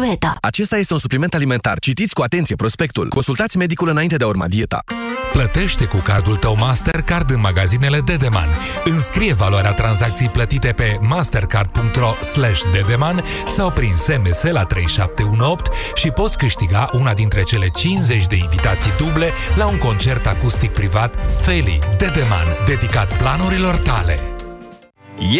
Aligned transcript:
Lueta. 0.00 0.36
Acesta 0.40 0.78
este 0.78 0.92
un 0.92 0.98
supliment 0.98 1.34
alimentar. 1.34 1.78
Citiți 1.78 2.14
cu 2.14 2.22
atenție 2.22 2.56
prospectul. 2.56 3.08
Consultați 3.08 3.56
medicul 3.56 3.88
înainte 3.88 4.16
de 4.16 4.24
a 4.24 4.26
urma 4.26 4.48
dieta. 4.48 4.84
Plătește 5.32 5.84
cu 5.84 5.96
cardul 5.96 6.36
tău 6.36 6.56
Mastercard 6.56 7.30
în 7.30 7.40
magazinele 7.40 8.00
Dedeman. 8.00 8.48
Înscrie 8.84 9.32
valoarea 9.32 9.72
tranzacției 9.72 10.28
plătite 10.28 10.72
pe 10.72 10.98
mastercard.ro 11.00 12.12
slash 12.22 12.60
dedeman 12.72 13.24
sau 13.46 13.70
prin 13.70 13.94
SMS 13.96 14.42
la 14.42 14.64
3718 14.64 15.70
și 15.94 16.10
poți 16.10 16.38
câștiga 16.38 16.88
una 16.92 17.14
dintre 17.14 17.42
cele 17.42 17.68
50 17.68 18.26
de 18.26 18.36
invitații 18.36 18.92
duble 18.98 19.30
la 19.56 19.66
un 19.66 19.78
concert 19.78 20.26
acustic 20.26 20.70
privat 20.70 21.14
Feli 21.42 21.78
Dedeman, 21.98 22.46
dedicat 22.66 23.16
planurilor 23.16 23.76
tale. 23.76 24.20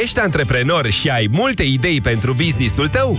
Ești 0.02 0.20
antreprenor 0.20 0.90
și 0.90 1.08
ai 1.08 1.28
multe 1.30 1.62
idei 1.62 2.00
pentru 2.00 2.32
businessul 2.32 2.88
tău? 2.88 3.18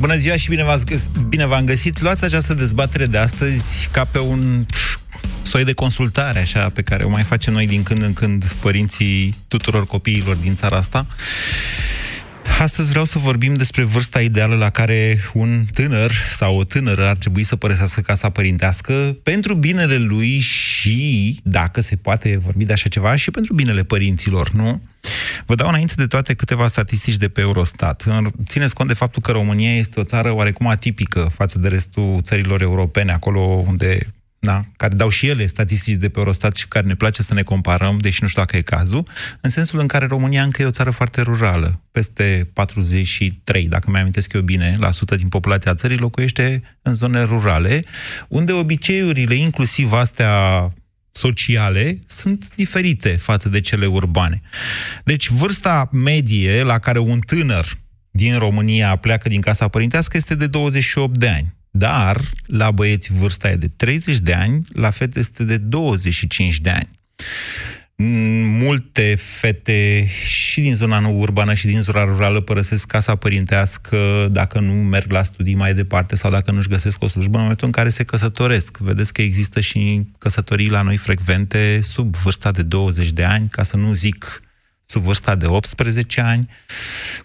Bună 0.00 0.16
ziua 0.16 0.36
și 0.36 0.48
bine, 0.48 0.64
v-ați 0.64 0.86
găs- 0.86 1.08
bine 1.28 1.46
v-am 1.46 1.64
găsit. 1.64 2.00
Luați 2.00 2.24
această 2.24 2.54
dezbatere 2.54 3.06
de 3.06 3.18
astăzi 3.18 3.88
ca 3.92 4.04
pe 4.04 4.18
un 4.18 4.64
pf, 4.70 4.96
soi 5.42 5.64
de 5.64 5.72
consultare, 5.72 6.38
așa, 6.38 6.68
pe 6.68 6.82
care 6.82 7.04
o 7.04 7.08
mai 7.08 7.22
facem 7.22 7.52
noi 7.52 7.66
din 7.66 7.82
când 7.82 8.02
în 8.02 8.12
când 8.12 8.44
părinții 8.44 9.34
tuturor 9.48 9.86
copiilor 9.86 10.36
din 10.36 10.54
țara 10.54 10.76
asta. 10.76 11.06
Astăzi 12.58 12.90
vreau 12.90 13.04
să 13.04 13.18
vorbim 13.18 13.54
despre 13.54 13.82
vârsta 13.82 14.20
ideală 14.20 14.54
la 14.54 14.70
care 14.70 15.20
un 15.32 15.64
tânăr 15.72 16.12
sau 16.32 16.58
o 16.58 16.64
tânără 16.64 17.06
ar 17.06 17.16
trebui 17.16 17.42
să 17.42 17.56
părăsească 17.56 18.00
casa 18.00 18.30
părintească 18.30 19.16
pentru 19.22 19.54
binele 19.54 19.96
lui 19.96 20.38
și, 20.38 21.40
dacă 21.42 21.80
se 21.80 21.96
poate 21.96 22.38
vorbi 22.44 22.64
de 22.64 22.72
așa 22.72 22.88
ceva, 22.88 23.16
și 23.16 23.30
pentru 23.30 23.54
binele 23.54 23.82
părinților, 23.82 24.50
nu? 24.50 24.82
Vă 25.46 25.54
dau 25.54 25.68
înainte 25.68 25.94
de 25.96 26.06
toate 26.06 26.34
câteva 26.34 26.66
statistici 26.66 27.16
de 27.16 27.28
pe 27.28 27.40
Eurostat. 27.40 28.06
Țineți 28.48 28.74
cont 28.74 28.88
de 28.88 28.94
faptul 28.94 29.22
că 29.22 29.30
România 29.30 29.76
este 29.76 30.00
o 30.00 30.04
țară 30.04 30.32
oarecum 30.32 30.66
atipică 30.66 31.30
față 31.34 31.58
de 31.58 31.68
restul 31.68 32.20
țărilor 32.22 32.62
europene, 32.62 33.12
acolo 33.12 33.40
unde 33.40 34.12
da, 34.44 34.64
care 34.76 34.94
dau 34.94 35.08
și 35.08 35.26
ele 35.26 35.46
statistici 35.46 35.94
de 35.94 36.08
pe 36.08 36.18
Eurostat 36.18 36.56
și 36.56 36.68
care 36.68 36.86
ne 36.86 36.94
place 36.94 37.22
să 37.22 37.34
ne 37.34 37.42
comparăm, 37.42 37.98
deși 37.98 38.22
nu 38.22 38.28
știu 38.28 38.40
dacă 38.40 38.56
e 38.56 38.60
cazul, 38.60 39.08
în 39.40 39.50
sensul 39.50 39.78
în 39.78 39.86
care 39.86 40.06
România 40.06 40.42
încă 40.42 40.62
e 40.62 40.66
o 40.66 40.70
țară 40.70 40.90
foarte 40.90 41.20
rurală. 41.20 41.80
Peste 41.90 42.50
43, 42.52 43.68
dacă 43.68 43.90
mi 43.90 43.98
amintesc 43.98 44.32
eu 44.32 44.40
bine, 44.40 44.76
la 44.78 44.90
sută 44.90 45.16
din 45.16 45.28
populația 45.28 45.74
țării 45.74 45.96
locuiește 45.96 46.62
în 46.82 46.94
zone 46.94 47.22
rurale, 47.22 47.84
unde 48.28 48.52
obiceiurile, 48.52 49.34
inclusiv 49.34 49.92
astea 49.92 50.72
sociale, 51.12 51.98
sunt 52.06 52.54
diferite 52.54 53.08
față 53.08 53.48
de 53.48 53.60
cele 53.60 53.86
urbane. 53.86 54.40
Deci 55.04 55.28
vârsta 55.28 55.88
medie 55.92 56.62
la 56.62 56.78
care 56.78 56.98
un 56.98 57.18
tânăr 57.20 57.78
din 58.10 58.38
România 58.38 58.96
pleacă 58.96 59.28
din 59.28 59.40
casa 59.40 59.68
părintească 59.68 60.16
este 60.16 60.34
de 60.34 60.46
28 60.46 61.18
de 61.18 61.28
ani. 61.28 61.54
Dar 61.70 62.20
la 62.46 62.70
băieți 62.70 63.12
vârsta 63.12 63.50
e 63.50 63.56
de 63.56 63.68
30 63.68 64.18
de 64.18 64.32
ani, 64.32 64.64
la 64.72 64.90
fete 64.90 65.18
este 65.18 65.44
de 65.44 65.56
25 65.56 66.60
de 66.60 66.70
ani. 66.70 66.88
Multe 68.58 69.14
fete 69.18 70.06
și 70.24 70.60
din 70.60 70.74
zona 70.74 70.98
nu 70.98 71.18
urbană 71.18 71.54
și 71.54 71.66
din 71.66 71.80
zona 71.80 72.04
rurală 72.04 72.40
părăsesc 72.40 72.86
casa 72.86 73.16
părintească 73.16 74.28
dacă 74.30 74.60
nu 74.60 74.72
merg 74.72 75.10
la 75.10 75.22
studii 75.22 75.54
mai 75.54 75.74
departe 75.74 76.16
sau 76.16 76.30
dacă 76.30 76.50
nu-și 76.50 76.68
găsesc 76.68 77.02
o 77.02 77.06
slujbă 77.06 77.34
în 77.34 77.40
momentul 77.42 77.66
în 77.66 77.72
care 77.72 77.90
se 77.90 78.04
căsătoresc. 78.04 78.78
Vedeți 78.78 79.12
că 79.12 79.22
există 79.22 79.60
și 79.60 80.06
căsătorii 80.18 80.68
la 80.68 80.82
noi 80.82 80.96
frecvente 80.96 81.78
sub 81.82 82.16
vârsta 82.16 82.50
de 82.50 82.62
20 82.62 83.10
de 83.10 83.24
ani, 83.24 83.48
ca 83.48 83.62
să 83.62 83.76
nu 83.76 83.92
zic 83.92 84.42
sub 84.92 85.02
vârsta 85.02 85.34
de 85.34 85.46
18 85.46 86.20
ani. 86.20 86.48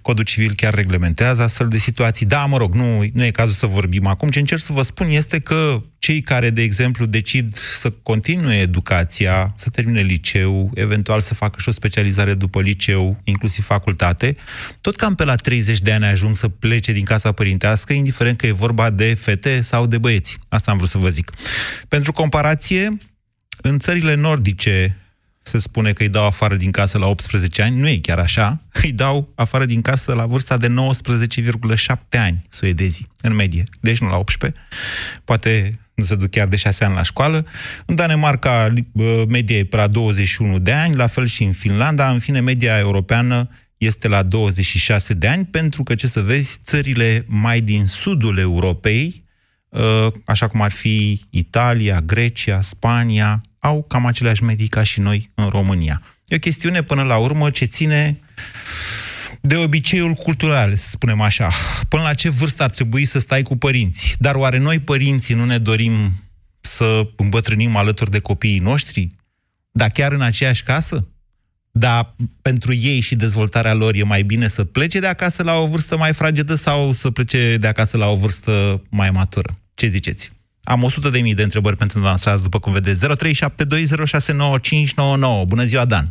Codul 0.01 0.23
civil 0.23 0.53
chiar 0.55 0.73
reglementează 0.73 1.41
astfel 1.41 1.67
de 1.67 1.77
situații. 1.77 2.25
Da, 2.25 2.45
mă 2.45 2.57
rog, 2.57 2.73
nu, 2.73 3.03
nu 3.13 3.23
e 3.23 3.31
cazul 3.31 3.53
să 3.53 3.65
vorbim 3.65 4.07
acum. 4.07 4.29
Ce 4.29 4.39
încerc 4.39 4.61
să 4.61 4.73
vă 4.73 4.81
spun 4.81 5.07
este 5.07 5.39
că 5.39 5.83
cei 5.99 6.21
care, 6.21 6.49
de 6.49 6.61
exemplu, 6.61 7.05
decid 7.05 7.55
să 7.55 7.89
continue 7.89 8.55
educația, 8.55 9.53
să 9.55 9.69
termine 9.69 10.01
liceu, 10.01 10.71
eventual 10.73 11.21
să 11.21 11.33
facă 11.33 11.59
și 11.59 11.69
o 11.69 11.71
specializare 11.71 12.33
după 12.33 12.61
liceu, 12.61 13.17
inclusiv 13.23 13.65
facultate, 13.65 14.35
tot 14.81 14.95
cam 14.95 15.15
pe 15.15 15.23
la 15.23 15.35
30 15.35 15.79
de 15.79 15.91
ani 15.91 16.05
ajung 16.05 16.35
să 16.35 16.47
plece 16.47 16.91
din 16.91 17.03
casa 17.03 17.31
părintească, 17.31 17.93
indiferent 17.93 18.37
că 18.37 18.47
e 18.47 18.51
vorba 18.51 18.89
de 18.89 19.13
fete 19.13 19.61
sau 19.61 19.85
de 19.85 19.97
băieți. 19.97 20.37
Asta 20.49 20.71
am 20.71 20.77
vrut 20.77 20.89
să 20.89 20.97
vă 20.97 21.09
zic. 21.09 21.31
Pentru 21.87 22.11
comparație, 22.11 22.97
în 23.61 23.79
țările 23.79 24.15
nordice, 24.15 24.97
se 25.47 25.59
spune 25.59 25.93
că 25.93 26.03
îi 26.03 26.09
dau 26.09 26.25
afară 26.25 26.55
din 26.55 26.71
casă 26.71 26.97
la 26.97 27.07
18 27.07 27.61
ani, 27.61 27.79
nu 27.79 27.87
e 27.87 27.97
chiar 27.97 28.19
așa, 28.19 28.61
îi 28.83 28.91
dau 28.91 29.31
afară 29.35 29.65
din 29.65 29.81
casă 29.81 30.13
la 30.13 30.25
vârsta 30.25 30.57
de 30.57 30.67
19,7 30.67 31.95
ani 32.11 32.45
suedezii, 32.49 33.07
în 33.21 33.35
medie, 33.35 33.63
deci 33.79 33.97
nu 33.97 34.09
la 34.09 34.17
18, 34.17 34.59
poate 35.23 35.79
nu 35.95 36.03
se 36.03 36.15
duc 36.15 36.29
chiar 36.29 36.47
de 36.47 36.55
6 36.55 36.83
ani 36.83 36.93
la 36.93 37.01
școală. 37.01 37.45
În 37.85 37.95
Danemarca 37.95 38.73
media 39.27 39.57
e 39.57 39.63
pe 39.63 39.75
la 39.75 39.87
21 39.87 40.59
de 40.59 40.71
ani, 40.71 40.95
la 40.95 41.07
fel 41.07 41.25
și 41.25 41.43
în 41.43 41.51
Finlanda, 41.51 42.09
în 42.09 42.19
fine 42.19 42.39
media 42.39 42.77
europeană 42.77 43.49
este 43.77 44.07
la 44.07 44.23
26 44.23 45.13
de 45.13 45.27
ani, 45.27 45.45
pentru 45.45 45.83
că, 45.83 45.95
ce 45.95 46.07
să 46.07 46.21
vezi, 46.21 46.59
țările 46.63 47.23
mai 47.27 47.61
din 47.61 47.85
sudul 47.85 48.37
Europei, 48.37 49.23
așa 50.25 50.47
cum 50.47 50.61
ar 50.61 50.71
fi 50.71 51.21
Italia, 51.29 52.01
Grecia, 52.01 52.61
Spania, 52.61 53.41
au 53.59 53.85
cam 53.87 54.05
aceleași 54.05 54.43
medii 54.43 54.67
ca 54.67 54.83
și 54.83 54.99
noi 54.99 55.29
în 55.35 55.47
România. 55.47 56.01
E 56.25 56.35
o 56.35 56.39
chestiune, 56.39 56.83
până 56.83 57.03
la 57.03 57.17
urmă, 57.17 57.49
ce 57.49 57.65
ține 57.65 58.19
de 59.41 59.55
obiceiul 59.55 60.13
cultural, 60.13 60.75
să 60.75 60.87
spunem 60.89 61.21
așa. 61.21 61.51
Până 61.87 62.01
la 62.01 62.13
ce 62.13 62.29
vârstă 62.29 62.63
ar 62.63 62.69
trebui 62.69 63.05
să 63.05 63.19
stai 63.19 63.41
cu 63.41 63.57
părinții? 63.57 64.15
Dar 64.19 64.35
oare 64.35 64.57
noi, 64.57 64.79
părinții, 64.79 65.35
nu 65.35 65.45
ne 65.45 65.57
dorim 65.57 66.11
să 66.61 67.09
îmbătrânim 67.15 67.75
alături 67.75 68.11
de 68.11 68.19
copiii 68.19 68.59
noștri? 68.59 69.11
Dar 69.71 69.89
chiar 69.89 70.11
în 70.11 70.21
aceeași 70.21 70.63
casă? 70.63 71.07
Dar 71.71 72.15
pentru 72.41 72.73
ei 72.73 72.99
și 72.99 73.15
dezvoltarea 73.15 73.73
lor 73.73 73.95
e 73.95 74.03
mai 74.03 74.23
bine 74.23 74.47
să 74.47 74.63
plece 74.63 74.99
de 74.99 75.07
acasă 75.07 75.43
la 75.43 75.53
o 75.53 75.67
vârstă 75.67 75.97
mai 75.97 76.13
fragedă 76.13 76.55
sau 76.55 76.91
să 76.91 77.11
plece 77.11 77.57
de 77.57 77.67
acasă 77.67 77.97
la 77.97 78.07
o 78.07 78.15
vârstă 78.15 78.81
mai 78.89 79.11
matură? 79.11 79.57
Ce 79.79 79.87
ziceți? 79.87 80.31
Am 80.63 80.83
100 80.83 81.09
de 81.09 81.21
mii 81.21 81.39
de 81.39 81.47
întrebări 81.47 81.79
pentru 81.81 81.97
dumneavoastră 81.97 82.31
azi, 82.31 82.47
după 82.47 82.59
cum 82.59 82.71
vedeți. 82.73 83.05
0372069599. 83.05 83.09
Bună 85.53 85.65
ziua, 85.71 85.85
Dan! 85.85 86.05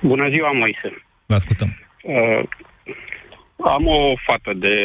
Bună 0.00 0.28
ziua, 0.28 0.52
Moise! 0.52 0.88
Vă 1.26 1.34
ascultăm. 1.34 1.68
Uh, 2.02 2.42
am 3.74 3.86
o 3.86 4.14
fată 4.26 4.52
de 4.54 4.76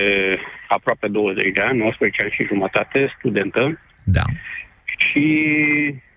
aproape 0.67 1.07
20 1.07 1.53
de 1.53 1.61
ani, 1.61 1.77
19 1.77 2.21
ani 2.21 2.31
și 2.31 2.49
jumătate, 2.51 3.13
studentă. 3.17 3.79
Da. 4.03 4.23
Și 4.97 5.25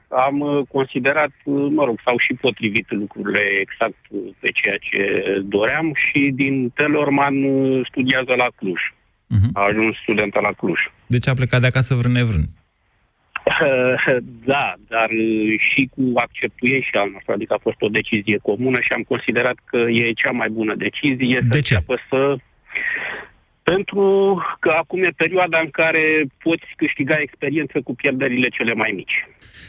am 0.08 0.66
considerat, 0.72 1.30
mă 1.78 1.84
rog, 1.84 2.00
s-au 2.04 2.18
și 2.18 2.34
potrivit 2.34 2.90
lucrurile 2.90 3.42
exact 3.60 3.98
pe 4.40 4.50
ceea 4.50 4.76
ce 4.76 5.00
doream 5.44 5.92
și 5.94 6.30
din 6.34 6.70
Telorman 6.70 7.34
studiază 7.90 8.34
la 8.34 8.48
Cluj. 8.56 8.80
Uh-huh. 9.34 9.50
A 9.52 9.60
ajuns 9.60 9.96
studentă 9.96 10.38
la 10.42 10.52
Cluj. 10.52 10.80
Deci 11.06 11.28
a 11.28 11.34
plecat 11.34 11.60
de 11.60 11.66
acasă 11.66 11.94
vrând 11.94 12.14
nevrând. 12.14 12.48
Da, 14.44 14.74
dar 14.88 15.08
și 15.70 15.90
cu 15.94 16.02
acceptul 16.14 16.68
ei 16.68 16.80
și 16.80 16.96
al 16.96 17.10
nostru, 17.12 17.32
adică 17.32 17.54
a 17.54 17.58
fost 17.62 17.80
o 17.80 17.88
decizie 17.88 18.38
comună 18.42 18.80
și 18.80 18.92
am 18.92 19.02
considerat 19.02 19.56
că 19.64 19.76
e 19.76 20.12
cea 20.12 20.30
mai 20.30 20.48
bună 20.48 20.74
decizie 20.74 21.40
de 21.48 21.56
să 21.56 21.62
ce? 21.62 21.84
să 22.08 22.36
Pentru 23.72 24.06
că 24.60 24.70
acum 24.82 25.02
e 25.04 25.10
perioada 25.16 25.58
în 25.58 25.70
care 25.70 26.04
poți 26.38 26.66
câștiga 26.76 27.16
experiență 27.20 27.80
cu 27.84 27.94
pierderile 27.94 28.48
cele 28.48 28.74
mai 28.74 28.92
mici. 28.94 29.26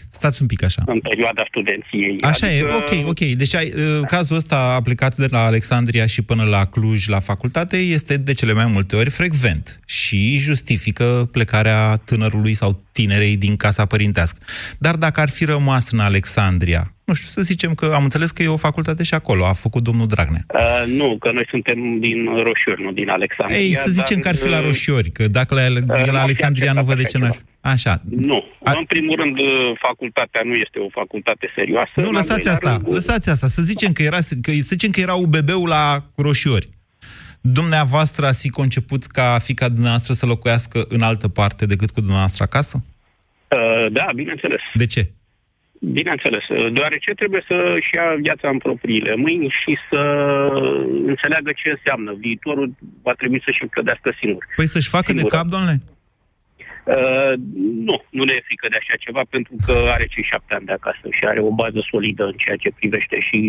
Stați 0.09 0.41
un 0.41 0.47
pic 0.47 0.63
așa. 0.63 0.81
În 0.85 0.99
perioada 0.99 1.43
studenției. 1.47 2.17
Așa 2.21 2.47
adică... 2.47 2.67
e, 2.67 2.75
ok, 2.75 3.07
ok. 3.09 3.19
Deci 3.19 3.55
ai, 3.55 3.65
uh, 3.75 4.01
cazul 4.07 4.35
ăsta 4.35 4.75
aplicat 4.79 5.15
de 5.15 5.25
la 5.29 5.45
Alexandria 5.45 6.05
și 6.05 6.21
până 6.21 6.43
la 6.43 6.65
Cluj, 6.65 7.07
la 7.07 7.19
facultate, 7.19 7.77
este 7.77 8.17
de 8.17 8.33
cele 8.33 8.53
mai 8.53 8.65
multe 8.65 8.95
ori 8.95 9.09
frecvent 9.09 9.79
și 9.85 10.37
justifică 10.37 11.29
plecarea 11.31 11.95
tânărului 11.95 12.53
sau 12.53 12.81
tinerei 12.91 13.37
din 13.37 13.55
casa 13.55 13.85
părintească. 13.85 14.39
Dar 14.79 14.95
dacă 14.95 15.21
ar 15.21 15.29
fi 15.29 15.45
rămas 15.45 15.91
în 15.91 15.99
Alexandria, 15.99 16.93
nu 17.09 17.15
știu, 17.19 17.29
să 17.37 17.41
zicem 17.41 17.71
că 17.73 17.85
am 17.97 18.03
înțeles 18.03 18.29
că 18.31 18.43
e 18.43 18.47
o 18.47 18.65
facultate 18.69 19.03
și 19.03 19.13
acolo, 19.13 19.45
a 19.45 19.53
făcut 19.53 19.83
domnul 19.83 20.07
Dragnea. 20.07 20.43
Uh, 20.53 20.83
nu, 20.99 21.17
că 21.19 21.31
noi 21.31 21.45
suntem 21.49 21.99
din 21.99 22.19
Roșiori, 22.25 22.81
nu 22.87 22.91
din 22.91 23.09
Alexandria. 23.09 23.59
Ei, 23.59 23.75
să 23.75 23.89
zicem 23.89 24.19
dar, 24.19 24.23
că 24.23 24.27
ar 24.27 24.35
fi 24.43 24.49
la 24.55 24.57
uh, 24.57 24.65
Roșiori, 24.65 25.09
că 25.09 25.27
dacă 25.27 25.53
la, 25.53 25.61
uh, 25.61 26.07
e 26.07 26.11
la 26.11 26.21
Alexandria 26.21 26.73
nu 26.73 26.83
văd 26.83 26.97
de 26.97 27.03
ce 27.03 27.17
n-ar... 27.17 27.37
Așa. 27.61 28.01
Nu. 28.09 28.43
A... 28.63 28.71
În 28.77 28.85
primul 28.85 29.15
rând, 29.15 29.37
uh, 29.37 29.47
facultatea 29.87 30.41
nu 30.43 30.53
este 30.53 30.79
o 30.79 30.89
facultate 30.89 31.51
serioasă. 31.55 31.91
Nu, 31.95 32.11
lăsați 32.11 32.49
asta, 32.49 32.71
rând... 32.71 32.93
lăsați 32.93 33.29
asta. 33.29 33.47
Să 33.47 33.61
zicem 33.61 33.91
că 33.91 34.01
era, 34.03 34.17
că, 34.41 34.51
să 34.51 34.73
zicem 34.75 34.91
că 34.91 34.99
era 34.99 35.15
UBB-ul 35.15 35.67
la 35.67 36.03
Roșiori. 36.15 36.69
Dumneavoastră 37.41 38.25
ați 38.25 38.41
fi 38.41 38.49
conceput 38.49 39.05
ca 39.05 39.37
fica 39.41 39.67
dumneavoastră 39.67 40.13
să 40.13 40.25
locuiască 40.25 40.85
în 40.89 41.01
altă 41.01 41.27
parte 41.27 41.65
decât 41.65 41.89
cu 41.91 41.99
dumneavoastră 41.99 42.43
acasă? 42.43 42.83
Uh, 43.47 43.91
da, 43.91 44.05
bineînțeles. 44.15 44.61
De 44.73 44.85
ce? 44.85 45.11
Bineînțeles, 45.79 46.43
deoarece 46.73 47.11
trebuie 47.11 47.43
să-și 47.47 47.95
ia 47.95 48.15
viața 48.21 48.49
în 48.49 48.57
propriile 48.57 49.15
mâini 49.15 49.55
și 49.61 49.77
să 49.89 50.01
înțeleagă 51.05 51.51
ce 51.55 51.69
înseamnă. 51.69 52.13
Viitorul 52.13 52.71
va 53.03 53.13
trebui 53.13 53.41
să-și 53.45 53.65
plădească 53.69 54.15
singur. 54.19 54.45
Păi 54.55 54.67
să-și 54.67 54.89
facă 54.89 55.11
singur. 55.11 55.29
de 55.29 55.35
cap, 55.35 55.47
domnule? 55.47 55.75
Uh, 56.95 57.33
nu, 57.87 57.95
nu 58.09 58.23
ne 58.23 58.33
e 58.35 58.47
frică 58.49 58.67
de 58.69 58.77
așa 58.79 58.95
ceva, 59.05 59.21
pentru 59.29 59.53
că 59.65 59.73
are 59.95 60.05
cei 60.13 60.29
șapte 60.31 60.53
ani 60.53 60.65
de 60.65 60.71
acasă 60.71 61.05
și 61.17 61.23
are 61.31 61.41
o 61.49 61.51
bază 61.61 61.81
solidă 61.91 62.23
în 62.25 62.37
ceea 62.43 62.55
ce 62.55 62.77
privește 62.79 63.17
și 63.27 63.39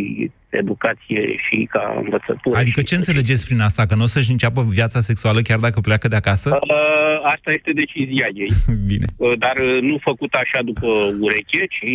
educație 0.49 1.23
și 1.45 1.69
ca 1.71 1.85
învățătură. 2.05 2.59
Adică 2.59 2.83
ce 2.83 2.95
înțelegeți 2.95 3.47
prin 3.47 3.61
asta? 3.61 3.87
Că 3.87 3.95
nu 3.95 4.03
o 4.03 4.13
să-și 4.15 4.31
înceapă 4.31 4.61
viața 4.69 5.01
sexuală 5.01 5.41
chiar 5.41 5.59
dacă 5.59 5.81
pleacă 5.81 6.09
de 6.09 6.17
acasă? 6.17 6.49
Uh, 6.63 7.17
asta 7.35 7.51
este 7.53 7.71
decizia 7.83 8.29
ei. 8.35 8.53
Bine. 8.91 9.07
Uh, 9.17 9.39
dar 9.39 9.57
uh, 9.57 9.83
nu 9.83 9.97
făcută 10.09 10.37
așa 10.41 10.61
după 10.71 10.89
ureche, 11.21 11.63
ci 11.77 11.93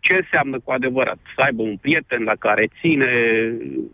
ce 0.00 0.12
înseamnă 0.12 0.56
cu 0.64 0.70
adevărat 0.72 1.18
să 1.34 1.40
aibă 1.40 1.62
un 1.62 1.76
prieten 1.76 2.22
la 2.22 2.36
care 2.38 2.68
ține, 2.80 3.12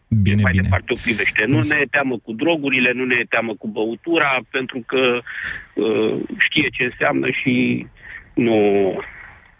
bine, 0.08 0.43
mai 0.43 0.53
bine. 0.53 0.62
departe 0.62 0.93
o 0.93 1.03
privește. 1.03 1.44
Nu 1.47 1.61
ne 1.61 1.82
teamă 1.91 2.19
cu 2.25 2.32
drogurile, 2.32 2.93
nu 2.93 3.05
ne 3.05 3.23
teamă 3.29 3.55
cu 3.55 3.69
băutura, 3.69 4.38
pentru 4.50 4.82
că 4.87 5.03
uh, 5.75 6.14
știe 6.38 6.69
ce 6.76 6.82
înseamnă 6.85 7.29
și 7.31 7.87
nu, 8.35 8.58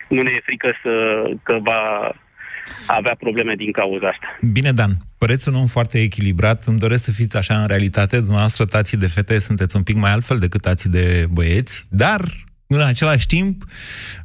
nu 0.09 0.23
ne 0.23 0.31
e 0.37 0.41
frică 0.45 0.71
să, 0.83 0.95
că 1.43 1.59
va 1.63 2.13
avea 2.87 3.15
probleme 3.19 3.55
din 3.55 3.73
cauza 3.73 4.09
asta. 4.09 4.39
Bine, 4.53 4.73
Dan, 4.73 4.91
păreți 5.19 5.49
un 5.49 5.55
om 5.55 5.67
foarte 5.67 5.99
echilibrat, 6.01 6.65
îmi 6.65 6.79
doresc 6.79 7.05
să 7.05 7.13
fiți 7.13 7.37
așa 7.37 7.61
în 7.61 7.67
realitate, 7.67 8.17
dumneavoastră 8.17 8.65
tații 8.65 8.99
de 8.99 9.07
fete 9.07 9.39
sunteți 9.39 9.77
un 9.77 9.83
pic 9.83 9.97
mai 9.97 10.13
altfel 10.13 10.39
decât 10.39 10.61
tații 10.61 10.91
de 10.91 11.27
băieți, 11.33 11.87
dar 11.91 12.21
în 12.67 12.81
același 12.81 13.27
timp 13.27 13.63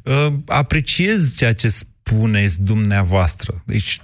uh, 0.04 0.32
apreciez 0.46 1.36
ceea 1.36 1.54
ce 1.54 1.68
spuneți 2.04 2.64
dumneavoastră. 2.64 3.52
Deci 3.66 3.96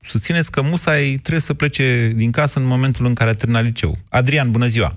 susțineți 0.00 0.52
că 0.52 0.60
Musai 0.62 1.18
trebuie 1.22 1.48
să 1.50 1.54
plece 1.54 2.08
din 2.22 2.30
casă 2.30 2.58
în 2.58 2.66
momentul 2.66 3.06
în 3.06 3.14
care 3.14 3.30
a 3.30 3.34
terminat 3.34 3.64
liceu. 3.64 3.92
Adrian, 4.10 4.50
bună 4.50 4.66
ziua! 4.66 4.90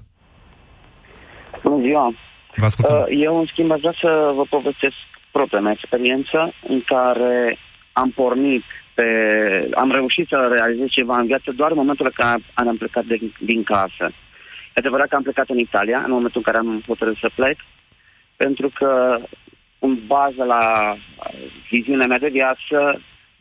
Bună 1.63 1.81
ziua! 1.81 2.13
Vă 2.55 2.65
ascultăm. 2.65 2.97
Uh, 2.97 3.23
eu, 3.27 3.39
în 3.39 3.45
schimb, 3.51 3.71
aș 3.71 3.79
vrea 3.79 3.95
să 4.01 4.31
vă 4.35 4.43
povestesc 4.49 4.95
propria 5.31 5.59
mea 5.59 5.71
experiență 5.71 6.53
în 6.67 6.81
care 6.85 7.57
am 7.91 8.09
pornit 8.11 8.63
pe... 8.93 9.03
am 9.75 9.91
reușit 9.91 10.27
să 10.27 10.55
realizez 10.57 10.87
ceva 10.89 11.15
în 11.19 11.25
viață 11.25 11.51
doar 11.55 11.71
în 11.71 11.77
momentul 11.77 12.05
în 12.09 12.25
care 12.25 12.69
am 12.69 12.77
plecat 12.77 13.05
de, 13.05 13.17
din 13.39 13.63
casă. 13.63 14.05
E 14.73 14.81
adevărat 14.83 15.07
că 15.07 15.15
am 15.15 15.23
plecat 15.23 15.49
în 15.49 15.57
Italia, 15.57 15.97
în 16.05 16.11
momentul 16.11 16.41
în 16.41 16.47
care 16.51 16.57
am 16.57 16.83
hotărât 16.87 17.17
să 17.17 17.29
plec, 17.35 17.57
pentru 18.35 18.69
că 18.79 19.19
în 19.85 19.93
bază 20.07 20.43
la 20.53 20.63
viziunea 21.69 22.07
mea 22.07 22.21
de 22.25 22.35
viață, 22.39 22.77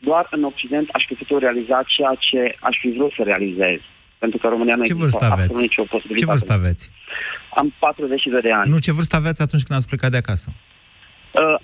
doar 0.07 0.27
în 0.35 0.43
Occident 0.43 0.87
aș 0.91 1.03
fi 1.07 1.13
putut 1.13 1.39
realiza 1.41 1.77
ceea 1.95 2.15
ce 2.27 2.39
aș 2.59 2.75
fi 2.81 2.89
vrut 2.97 3.11
să 3.17 3.23
realizez. 3.23 3.79
Pentru 4.17 4.37
că 4.39 4.47
România 4.47 4.75
nu 4.75 4.83
ce 4.83 4.93
există 4.93 5.25
absolut 5.25 5.61
nicio 5.61 5.83
posibilitate. 5.83 6.25
Ce 6.25 6.35
vârstă 6.35 6.53
aveți? 6.53 6.83
Am 7.59 7.73
42 7.79 8.41
de 8.41 8.51
ani. 8.51 8.69
Nu, 8.69 8.77
ce 8.77 8.91
vârstă 8.91 9.15
aveți 9.15 9.41
atunci 9.41 9.63
când 9.63 9.77
ați 9.77 9.87
plecat 9.87 10.11
de 10.11 10.17
acasă? 10.17 10.49
Uh, 11.31 11.59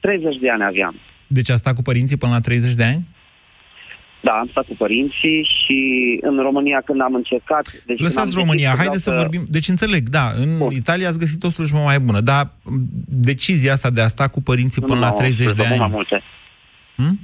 30 0.00 0.36
de 0.36 0.50
ani 0.50 0.64
aveam. 0.64 0.94
Deci 1.26 1.50
a 1.50 1.56
stat 1.56 1.74
cu 1.74 1.82
părinții 1.82 2.16
până 2.16 2.32
la 2.32 2.40
30 2.40 2.74
de 2.74 2.84
ani? 2.84 3.02
Da, 4.20 4.30
am 4.30 4.48
stat 4.50 4.66
cu 4.66 4.74
părinții 4.78 5.48
și 5.58 5.78
în 6.22 6.38
România 6.38 6.82
când 6.84 7.00
am 7.00 7.14
încercat... 7.14 7.82
Deci 7.86 8.00
Lăsați 8.00 8.34
România, 8.34 8.74
haideți 8.76 9.02
să... 9.02 9.10
să 9.10 9.16
vorbim... 9.16 9.46
Deci 9.48 9.68
înțeleg, 9.68 10.08
da, 10.08 10.32
în 10.36 10.58
Bun. 10.58 10.72
Italia 10.72 11.08
ați 11.08 11.18
găsit 11.18 11.42
o 11.42 11.48
slujbă 11.48 11.78
mai 11.78 11.98
bună, 11.98 12.20
dar 12.20 12.50
decizia 13.06 13.72
asta 13.72 13.90
de 13.90 14.00
a 14.00 14.06
sta 14.06 14.28
cu 14.28 14.42
părinții 14.42 14.80
nu 14.80 14.86
până 14.86 15.00
la 15.00 15.10
30 15.10 15.52
de 15.52 15.64
ani... 15.64 15.78
mai 15.78 15.88
multe. 15.92 16.22
Hmm? 16.94 17.20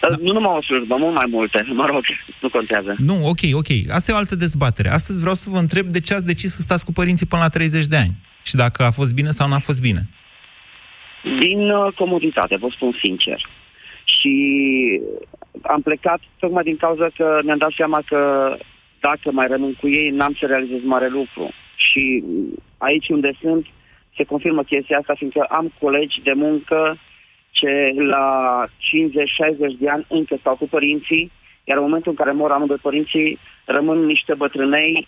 Da. 0.00 0.16
Nu 0.20 0.32
numai 0.32 0.56
o 0.56 0.62
slujbă, 0.62 0.96
mult 0.98 1.14
mai 1.14 1.26
multe, 1.28 1.66
mă 1.80 1.86
rog, 1.86 2.04
nu 2.40 2.48
contează. 2.48 2.94
Nu, 2.98 3.26
ok, 3.26 3.38
ok. 3.52 3.66
Asta 3.90 4.10
e 4.10 4.14
o 4.14 4.18
altă 4.18 4.36
dezbatere. 4.36 4.88
Astăzi 4.88 5.20
vreau 5.20 5.34
să 5.34 5.50
vă 5.50 5.58
întreb 5.58 5.86
de 5.86 6.00
ce 6.00 6.14
ați 6.14 6.24
decis 6.24 6.54
să 6.54 6.60
stați 6.60 6.84
cu 6.84 6.92
părinții 6.92 7.26
până 7.26 7.42
la 7.42 7.48
30 7.48 7.86
de 7.86 7.96
ani. 7.96 8.12
Și 8.42 8.54
dacă 8.54 8.82
a 8.82 8.90
fost 8.90 9.14
bine 9.14 9.30
sau 9.30 9.48
nu 9.48 9.54
a 9.54 9.58
fost 9.58 9.80
bine. 9.80 10.08
Din 11.40 11.70
uh, 11.70 11.92
comoditate, 11.94 12.56
vă 12.56 12.68
spun 12.74 12.98
sincer. 13.02 13.48
Și 14.18 14.34
am 15.62 15.80
plecat 15.82 16.20
tocmai 16.38 16.62
din 16.62 16.76
cauza 16.76 17.08
că 17.16 17.40
mi-am 17.44 17.58
dat 17.58 17.72
seama 17.76 18.02
că 18.06 18.20
dacă 19.00 19.30
mai 19.32 19.46
rămân 19.46 19.74
cu 19.80 19.88
ei, 19.88 20.10
n-am 20.10 20.36
să 20.40 20.46
realizez 20.46 20.80
mare 20.84 21.08
lucru. 21.08 21.50
Și 21.76 22.24
aici 22.78 23.08
unde 23.08 23.32
sunt, 23.40 23.66
se 24.16 24.24
confirmă 24.24 24.62
chestia 24.62 24.98
asta, 24.98 25.14
fiindcă 25.16 25.42
am 25.48 25.72
colegi 25.80 26.20
de 26.22 26.32
muncă 26.32 26.98
ce 27.50 27.92
la 27.96 28.26
50-60 28.66 29.78
de 29.78 29.88
ani 29.88 30.06
încă 30.08 30.36
stau 30.40 30.56
cu 30.56 30.68
părinții, 30.68 31.30
iar 31.64 31.76
în 31.76 31.82
momentul 31.82 32.10
în 32.10 32.16
care 32.16 32.32
mor 32.32 32.50
amândoi 32.50 32.76
părinții, 32.76 33.38
rămân 33.64 33.98
niște 34.04 34.34
bătrânei 34.34 35.06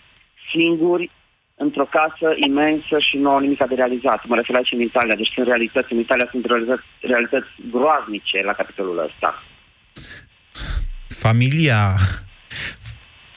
singuri 0.51 1.09
într-o 1.55 1.85
casă 1.97 2.27
imensă 2.47 2.95
și 3.07 3.17
nu 3.17 3.29
au 3.29 3.39
nimic 3.39 3.57
de 3.67 3.75
realizat. 3.75 4.25
Mă 4.25 4.35
refer 4.35 4.55
aici 4.55 4.71
în 4.71 4.81
Italia, 4.81 5.15
deci 5.15 5.33
sunt 5.33 5.47
realități, 5.47 5.93
în 5.93 5.99
Italia 5.99 6.27
sunt 6.31 6.45
realități, 6.45 6.87
realități 7.01 7.49
groaznice 7.71 8.41
la 8.43 8.53
capitolul 8.53 8.97
ăsta 9.07 9.43
familia 11.25 11.95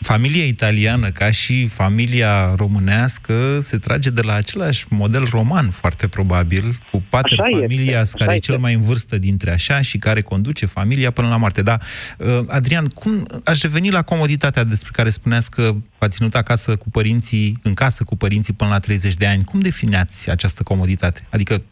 familia 0.01 0.45
italiană, 0.45 1.11
ca 1.11 1.31
și 1.31 1.67
familia 1.67 2.55
românească, 2.57 3.59
se 3.63 3.79
trage 3.79 4.11
de 4.11 4.23
la 4.23 4.35
același 4.35 4.85
model 4.89 5.25
roman, 5.31 5.71
foarte 5.71 6.09
probabil, 6.09 6.79
cu 6.91 7.03
pater 7.11 7.39
familia 7.61 8.03
care 8.13 8.35
e 8.35 8.39
cel 8.39 8.59
mai 8.59 8.75
în 8.75 8.83
vârstă 8.83 9.19
dintre 9.19 9.51
așa 9.51 9.81
și 9.81 9.99
care 9.99 10.21
conduce 10.21 10.67
familia 10.67 11.11
până 11.11 11.29
la 11.29 11.37
moarte. 11.37 11.63
Da, 11.63 11.79
uh, 12.19 12.41
Adrian, 12.47 12.87
cum 12.87 13.27
aș 13.45 13.63
reveni 13.63 13.91
la 13.91 14.03
comoditatea 14.03 14.65
despre 14.65 14.91
care 14.93 15.11
spuneați 15.11 15.51
că 15.51 15.75
v-a 15.99 16.09
ținut 16.09 16.35
acasă 16.35 16.77
cu 16.77 16.91
părinții, 16.91 17.59
în 17.63 17.75
casă 17.75 18.05
cu 18.05 18.17
părinții 18.17 18.53
până 18.53 18.71
la 18.71 18.79
30 18.79 19.15
de 19.15 19.27
ani. 19.27 19.45
Cum 19.45 19.61
definiați 19.61 20.31
această 20.31 20.63
comoditate? 20.63 21.27
Adică 21.31 21.63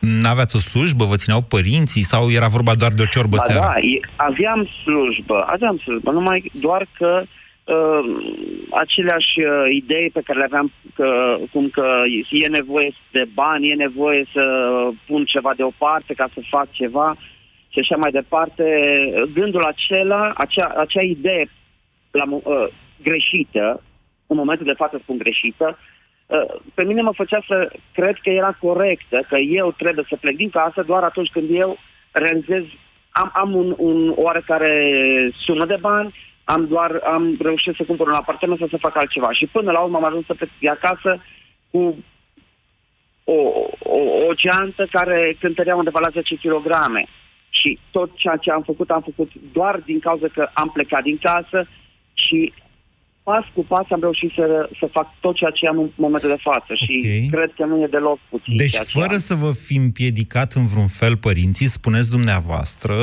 N-aveați 0.00 0.56
o 0.56 0.58
slujbă? 0.58 1.04
Vă 1.04 1.16
țineau 1.16 1.40
părinții? 1.40 2.02
Sau 2.02 2.30
era 2.30 2.46
vorba 2.46 2.74
doar 2.74 2.92
de 2.92 3.02
o 3.02 3.12
ciorbă 3.14 3.36
ba 3.36 3.42
seara? 3.42 3.60
Da, 3.60 3.74
aveam 4.16 4.68
slujbă, 4.82 5.36
aveam 5.46 5.76
slujbă, 5.78 6.10
numai 6.10 6.50
doar 6.52 6.86
că 6.98 7.22
uh, 7.22 8.04
aceleași 8.70 9.34
uh, 9.40 9.74
idei 9.80 10.10
pe 10.10 10.20
care 10.24 10.38
le 10.38 10.44
aveam, 10.44 10.72
că, 10.94 11.36
cum 11.52 11.68
că 11.68 11.86
e 12.30 12.46
nevoie 12.46 12.92
de 13.12 13.28
bani, 13.34 13.68
e 13.68 13.74
nevoie 13.74 14.24
să 14.32 14.44
pun 15.06 15.24
ceva 15.24 15.52
deoparte 15.56 16.14
ca 16.14 16.28
să 16.34 16.40
fac 16.50 16.72
ceva 16.72 17.16
și 17.68 17.78
așa 17.78 17.96
mai 17.96 18.10
departe. 18.10 18.64
Gândul 19.34 19.62
acela, 19.62 20.32
acea, 20.36 20.74
acea 20.78 21.02
idee 21.02 21.50
la, 22.10 22.24
uh, 22.28 22.66
greșită, 23.02 23.82
în 24.26 24.36
momentul 24.36 24.66
de 24.66 24.80
față 24.82 24.98
spun 25.02 25.18
greșită, 25.18 25.78
Uh, 25.78 25.99
pe 26.74 26.82
mine 26.82 27.02
mă 27.02 27.12
făcea 27.12 27.40
să 27.46 27.72
cred 27.92 28.16
că 28.22 28.30
era 28.30 28.56
corectă, 28.60 29.22
că 29.28 29.36
eu 29.36 29.72
trebuie 29.72 30.04
să 30.08 30.16
plec 30.20 30.36
din 30.36 30.50
casă 30.50 30.82
doar 30.82 31.02
atunci 31.02 31.30
când 31.30 31.48
eu 31.50 31.78
realizez, 32.12 32.64
am, 33.10 33.30
am 33.34 33.54
un, 33.54 33.74
un 33.76 34.12
oarecare 34.16 34.72
sumă 35.44 35.66
de 35.66 35.76
bani, 35.80 36.14
am 36.44 36.66
doar, 36.66 37.00
am 37.04 37.36
reușit 37.40 37.74
să 37.74 37.84
cumpăr 37.86 38.06
un 38.06 38.12
apartament 38.12 38.58
sau 38.58 38.68
să 38.68 38.76
fac 38.76 38.96
altceva. 38.96 39.32
Și 39.32 39.46
până 39.46 39.70
la 39.70 39.80
urmă 39.80 39.96
am 39.96 40.04
ajuns 40.04 40.26
să 40.26 40.34
plec 40.34 40.50
de 40.60 40.68
acasă 40.68 41.22
cu 41.70 42.04
o, 43.24 43.38
o, 43.78 43.98
o 44.28 44.34
geantă 44.34 44.86
care 44.90 45.36
cântărea 45.40 45.76
undeva 45.76 45.98
la 46.02 46.10
10 46.10 46.34
kg. 46.34 46.66
Și 47.50 47.78
tot 47.90 48.10
ceea 48.14 48.36
ce 48.36 48.50
am 48.50 48.62
făcut, 48.62 48.90
am 48.90 49.00
făcut 49.00 49.30
doar 49.52 49.76
din 49.84 49.98
cauza 49.98 50.26
că 50.34 50.48
am 50.52 50.70
plecat 50.72 51.02
din 51.02 51.18
casă 51.18 51.68
și 52.12 52.52
pas 53.22 53.44
cu 53.54 53.64
pas 53.68 53.84
am 53.90 54.00
reușit 54.00 54.30
să, 54.34 54.68
să 54.80 54.88
fac 54.92 55.06
tot 55.20 55.34
ceea 55.36 55.50
ce 55.50 55.66
am 55.66 55.78
în 55.78 55.90
momentul 55.94 56.28
de 56.28 56.36
față 56.42 56.72
și 56.84 56.92
Ok. 57.24 57.30
cred 57.34 57.50
că 57.56 57.64
nu 57.64 57.82
e 57.82 57.86
deloc 57.90 58.18
puțin. 58.30 58.56
Deci, 58.56 58.70
ceea 58.70 58.82
ce 58.84 58.98
fără 58.98 59.12
am. 59.12 59.18
să 59.18 59.34
vă 59.34 59.52
fi 59.52 59.76
împiedicat 59.76 60.52
în 60.52 60.66
vreun 60.66 60.86
fel 60.86 61.16
părinții, 61.16 61.66
spuneți 61.66 62.10
dumneavoastră, 62.10 62.94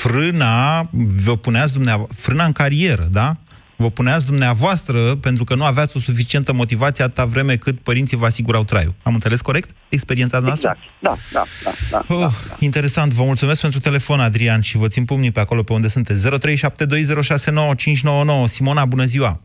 frâna, 0.00 0.88
vă 1.24 1.36
puneați 1.36 1.72
dumneavoastră, 1.72 2.16
frâna 2.20 2.44
în 2.44 2.52
carieră, 2.52 3.08
da? 3.12 3.36
Vă 3.76 3.90
puneați 3.90 4.26
dumneavoastră 4.26 5.16
pentru 5.16 5.44
că 5.44 5.54
nu 5.54 5.64
aveați 5.64 5.96
o 5.96 6.00
suficientă 6.00 6.52
motivație 6.52 7.04
atâta 7.04 7.24
vreme 7.24 7.56
cât 7.56 7.80
părinții 7.80 8.16
vă 8.16 8.26
asigurau 8.26 8.64
traiul. 8.64 8.94
Am 9.02 9.14
înțeles 9.14 9.40
corect 9.40 9.70
experiența 9.88 10.38
noastră? 10.38 10.76
Exact, 10.76 10.90
da, 11.00 11.14
da, 11.32 11.42
da, 11.64 11.70
da, 11.90 11.98
Oh, 12.14 12.20
da, 12.20 12.30
da. 12.48 12.56
Interesant, 12.58 13.12
vă 13.12 13.22
mulțumesc 13.24 13.60
pentru 13.60 13.80
telefon, 13.80 14.20
Adrian, 14.20 14.60
și 14.60 14.76
vă 14.76 14.86
țin 14.86 15.04
pumnii 15.04 15.30
pe 15.30 15.40
acolo 15.40 15.62
pe 15.62 15.72
unde 15.72 15.88
sunteți. 15.88 16.28
0372069599. 16.28 18.44
Simona, 18.46 18.84
bună 18.84 19.04
ziua! 19.04 19.40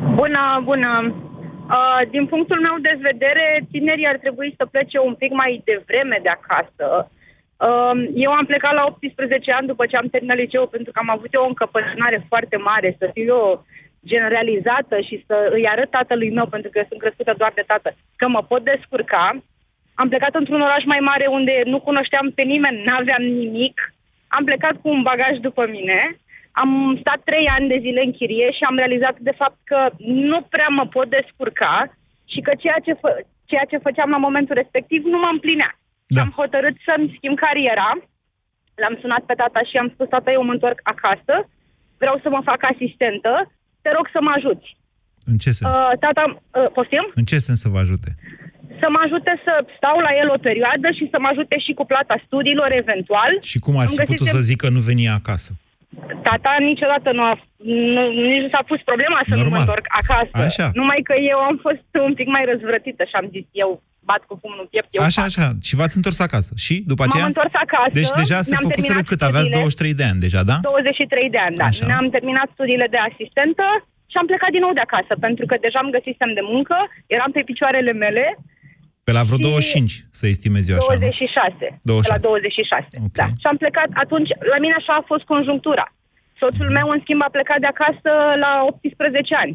Bună, 0.00 0.60
bună. 0.64 1.14
Uh, 1.68 2.00
din 2.10 2.26
punctul 2.26 2.60
meu 2.60 2.76
de 2.80 2.98
vedere, 3.00 3.66
tinerii 3.70 4.06
ar 4.06 4.16
trebui 4.16 4.54
să 4.56 4.66
plece 4.66 4.98
un 4.98 5.14
pic 5.14 5.32
mai 5.32 5.62
devreme 5.64 6.18
de 6.22 6.28
acasă. 6.28 7.10
Uh, 7.66 8.08
eu 8.14 8.30
am 8.32 8.44
plecat 8.44 8.74
la 8.74 8.84
18 8.84 9.52
ani 9.52 9.66
după 9.66 9.86
ce 9.86 9.96
am 9.96 10.06
terminat 10.06 10.36
liceul 10.36 10.66
pentru 10.66 10.92
că 10.92 10.98
am 11.02 11.10
avut 11.10 11.34
eu 11.34 11.42
o 11.42 11.46
încăpățânare 11.46 12.24
foarte 12.28 12.56
mare 12.56 12.96
să 12.98 13.10
fiu 13.12 13.24
eu 13.24 13.64
generalizată 14.06 15.00
și 15.00 15.24
să 15.26 15.48
îi 15.52 15.68
arăt 15.68 15.90
tatălui 15.90 16.30
meu, 16.30 16.46
pentru 16.46 16.70
că 16.70 16.78
eu 16.78 16.86
sunt 16.88 17.00
crescută 17.00 17.34
doar 17.36 17.52
de 17.54 17.64
tată, 17.66 17.94
că 18.16 18.28
mă 18.28 18.42
pot 18.42 18.64
descurca. 18.64 19.42
Am 19.94 20.08
plecat 20.08 20.34
într-un 20.34 20.60
oraș 20.60 20.84
mai 20.84 20.98
mare 21.00 21.26
unde 21.26 21.62
nu 21.64 21.80
cunoșteam 21.80 22.30
pe 22.34 22.42
nimeni, 22.42 22.84
n-aveam 22.84 23.22
nimic. 23.22 23.94
Am 24.28 24.44
plecat 24.44 24.74
cu 24.82 24.88
un 24.88 25.02
bagaj 25.02 25.36
după 25.38 25.66
mine. 25.70 26.16
Am 26.62 26.70
stat 27.02 27.20
trei 27.30 27.46
ani 27.56 27.70
de 27.72 27.78
zile 27.84 28.02
în 28.06 28.12
chirie 28.18 28.48
și 28.56 28.62
am 28.68 28.76
realizat 28.82 29.16
de 29.28 29.34
fapt 29.40 29.58
că 29.70 29.80
nu 30.30 30.38
prea 30.54 30.70
mă 30.78 30.84
pot 30.96 31.08
descurca 31.18 31.74
și 32.32 32.40
că 32.46 32.52
ceea 32.62 32.78
ce, 32.86 32.92
fă, 33.02 33.10
ceea 33.50 33.66
ce 33.70 33.84
făceam 33.86 34.10
la 34.14 34.20
momentul 34.26 34.54
respectiv 34.62 35.00
nu 35.12 35.18
mă 35.24 35.30
împlinea. 35.32 35.70
Da. 36.14 36.20
Am 36.24 36.32
hotărât 36.40 36.76
să-mi 36.86 37.12
schimb 37.16 37.36
cariera. 37.44 37.90
L-am 38.82 38.96
sunat 39.02 39.22
pe 39.26 39.34
tata 39.40 39.60
și 39.70 39.76
am 39.82 39.88
spus, 39.94 40.06
tata, 40.08 40.30
eu 40.36 40.42
mă 40.44 40.52
întorc 40.56 40.78
acasă, 40.94 41.34
vreau 42.02 42.16
să 42.22 42.28
mă 42.34 42.40
fac 42.50 42.60
asistentă, 42.72 43.32
te 43.82 43.90
rog 43.96 44.06
să 44.14 44.18
mă 44.26 44.32
ajuți. 44.38 44.68
În 45.30 45.36
ce 45.42 45.50
sens? 45.56 45.70
Uh, 45.76 45.92
tata, 46.04 46.24
uh, 46.32 46.68
poftim? 46.76 47.04
În 47.20 47.24
ce 47.30 47.38
sens 47.46 47.58
să 47.64 47.68
vă 47.74 47.78
ajute? 47.84 48.10
Să 48.80 48.86
mă 48.94 49.00
ajute 49.06 49.32
să 49.46 49.52
stau 49.76 49.96
la 50.06 50.12
el 50.20 50.28
o 50.36 50.38
perioadă 50.48 50.88
și 50.98 51.04
să 51.12 51.16
mă 51.22 51.28
ajute 51.32 51.56
și 51.64 51.72
cu 51.78 51.84
plata 51.92 52.14
studiilor, 52.26 52.68
eventual. 52.82 53.30
Și 53.52 53.58
cum 53.64 53.74
ar 53.76 53.86
Îmi 53.86 53.96
fi 53.96 54.02
putut 54.02 54.26
găsisem- 54.26 54.36
să 54.36 54.46
zic 54.50 54.58
că 54.64 54.68
nu 54.76 54.80
venia 54.90 55.14
acasă? 55.22 55.50
Tata 56.26 56.52
niciodată 56.70 57.08
nu 57.18 57.22
a, 57.30 57.32
nu, 57.94 58.02
nici 58.30 58.42
nu 58.46 58.50
s-a 58.54 58.62
pus 58.70 58.80
problema 58.90 59.18
să 59.28 59.34
nu 59.34 59.42
Normal. 59.42 59.52
mă 59.58 59.64
întorc 59.64 59.86
acasă. 60.00 60.34
Așa. 60.48 60.66
Numai 60.80 61.00
că 61.08 61.14
eu 61.32 61.38
am 61.50 61.56
fost 61.66 61.86
un 62.08 62.14
pic 62.18 62.28
mai 62.36 62.44
răzvrătită 62.50 63.02
și 63.10 63.14
am 63.20 63.26
zis, 63.34 63.44
eu 63.64 63.70
bat 64.10 64.22
cu 64.28 64.34
pumnul 64.42 64.62
în 64.64 64.68
piept, 64.72 64.88
eu 64.96 65.02
Așa, 65.08 65.20
fac. 65.22 65.28
așa. 65.30 65.46
Și 65.68 65.74
v-ați 65.78 65.96
întors 65.98 66.18
acasă. 66.28 66.50
Și 66.64 66.74
după 66.92 67.02
M-am 67.02 67.10
aceea? 67.10 67.26
întors 67.32 67.54
acasă. 67.66 67.94
Deci 68.00 68.12
deja 68.22 68.38
se 68.46 68.50
mi-am 68.52 68.66
făcuseră 68.68 69.00
terminat 69.00 69.10
cât? 69.10 69.20
Aveați 69.28 69.48
studiile. 69.48 69.68
23 69.90 70.00
de 70.00 70.06
ani 70.10 70.20
deja, 70.26 70.40
da? 70.50 70.56
23 70.62 71.34
de 71.36 71.40
ani, 71.46 71.56
da. 71.62 71.66
Așa. 71.70 71.84
Ne-am 71.90 72.06
terminat 72.16 72.48
studiile 72.56 72.86
de 72.94 73.00
asistentă 73.08 73.66
și 74.10 74.16
am 74.20 74.26
plecat 74.30 74.50
din 74.56 74.62
nou 74.66 74.72
de 74.78 74.84
acasă, 74.88 75.12
pentru 75.26 75.44
că 75.50 75.54
deja 75.66 75.78
am 75.84 75.94
găsisem 75.98 76.30
de 76.38 76.44
muncă, 76.52 76.76
eram 77.16 77.30
pe 77.36 77.42
picioarele 77.50 77.92
mele, 78.04 78.24
Pe 79.06 79.12
la 79.18 79.22
vreo 79.28 79.38
Și- 79.40 79.46
25, 79.50 79.92
să 80.18 80.24
estimez 80.34 80.64
eu 80.68 80.76
așa, 80.76 80.92
nu? 80.92 80.98
26. 80.98 81.80
26. 81.82 82.12
La 82.12 82.18
26, 82.28 82.86
Ok. 83.06 83.14
da. 83.20 83.26
Și 83.40 83.46
am 83.52 83.56
plecat 83.64 83.88
atunci, 84.04 84.30
la 84.52 84.58
mine 84.62 84.74
așa 84.80 84.92
a 85.00 85.04
fost 85.10 85.24
conjunctura. 85.32 85.86
Soțul 86.42 86.68
meu, 86.78 86.86
în 86.94 87.00
schimb, 87.04 87.20
a 87.22 87.30
plecat 87.36 87.58
de 87.64 87.70
acasă 87.74 88.10
la 88.44 88.52
18 88.70 89.34
ani. 89.44 89.54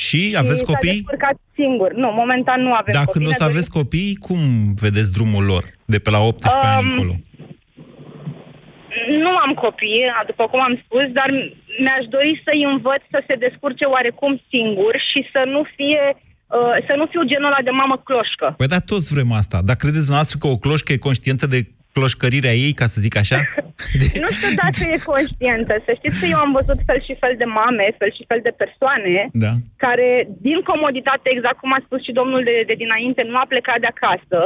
Și 0.00 0.22
aveți 0.42 0.60
și 0.60 0.66
S-a 0.66 0.72
copii? 0.72 0.98
descurcat 1.00 1.36
singur. 1.60 1.90
Nu, 2.02 2.08
momentan 2.22 2.58
nu 2.66 2.72
avem 2.80 2.94
Dar 2.98 3.04
copii. 3.04 3.14
când 3.14 3.24
o 3.26 3.30
ne 3.30 3.36
să 3.36 3.42
dorim- 3.44 3.52
aveți 3.54 3.70
copii, 3.78 4.12
cum 4.26 4.40
vedeți 4.84 5.10
drumul 5.16 5.44
lor? 5.52 5.64
De 5.94 5.98
pe 6.04 6.10
la 6.16 6.20
18 6.28 6.66
ani 6.66 6.84
Um, 6.84 6.90
încolo. 6.90 7.14
Nu 9.24 9.32
am 9.44 9.52
copii, 9.64 10.02
după 10.30 10.44
cum 10.50 10.60
am 10.68 10.74
spus, 10.84 11.04
dar 11.18 11.28
mi-aș 11.84 12.04
dori 12.16 12.32
să-i 12.44 12.62
învăț 12.72 13.02
să 13.14 13.18
se 13.28 13.34
descurce 13.46 13.84
oarecum 13.94 14.32
singur 14.52 14.94
și 15.08 15.20
să 15.32 15.40
nu 15.54 15.60
fie 15.76 16.02
uh, 16.14 16.20
să 16.88 16.92
nu 17.00 17.06
fiu 17.12 17.22
genul 17.32 17.50
ăla 17.52 17.62
de 17.68 17.70
mamă 17.80 17.96
cloșcă. 18.08 18.46
Păi 18.60 18.66
da, 18.74 18.78
toți 18.92 19.12
vrem 19.14 19.30
asta. 19.40 19.56
Dar 19.68 19.76
credeți 19.82 20.06
dumneavoastră 20.08 20.36
că 20.42 20.46
o 20.54 20.60
cloșcă 20.64 20.90
e 20.92 21.06
conștientă 21.08 21.46
de 21.54 21.60
cloșcărirea 21.96 22.54
ei, 22.66 22.72
ca 22.80 22.86
să 22.92 22.98
zic 23.06 23.14
așa? 23.22 23.38
De... 24.00 24.06
Nu 24.24 24.28
știu 24.36 24.52
dacă 24.62 24.80
e 24.94 25.08
conștientă. 25.12 25.72
Să 25.86 25.92
știți 25.98 26.16
că 26.20 26.26
eu 26.34 26.38
am 26.44 26.52
văzut 26.58 26.78
fel 26.88 27.00
și 27.06 27.14
fel 27.22 27.34
de 27.42 27.48
mame, 27.60 27.84
fel 28.00 28.10
și 28.16 28.24
fel 28.30 28.40
de 28.46 28.52
persoane 28.62 29.14
Da. 29.44 29.52
care, 29.84 30.08
din 30.48 30.58
comoditate, 30.70 31.26
exact 31.34 31.58
cum 31.62 31.72
a 31.76 31.80
spus 31.86 32.00
și 32.06 32.12
domnul 32.20 32.42
de, 32.48 32.56
de 32.70 32.76
dinainte, 32.82 33.22
nu 33.30 33.36
a 33.42 33.46
plecat 33.52 33.78
de 33.84 33.90
acasă, 33.94 34.40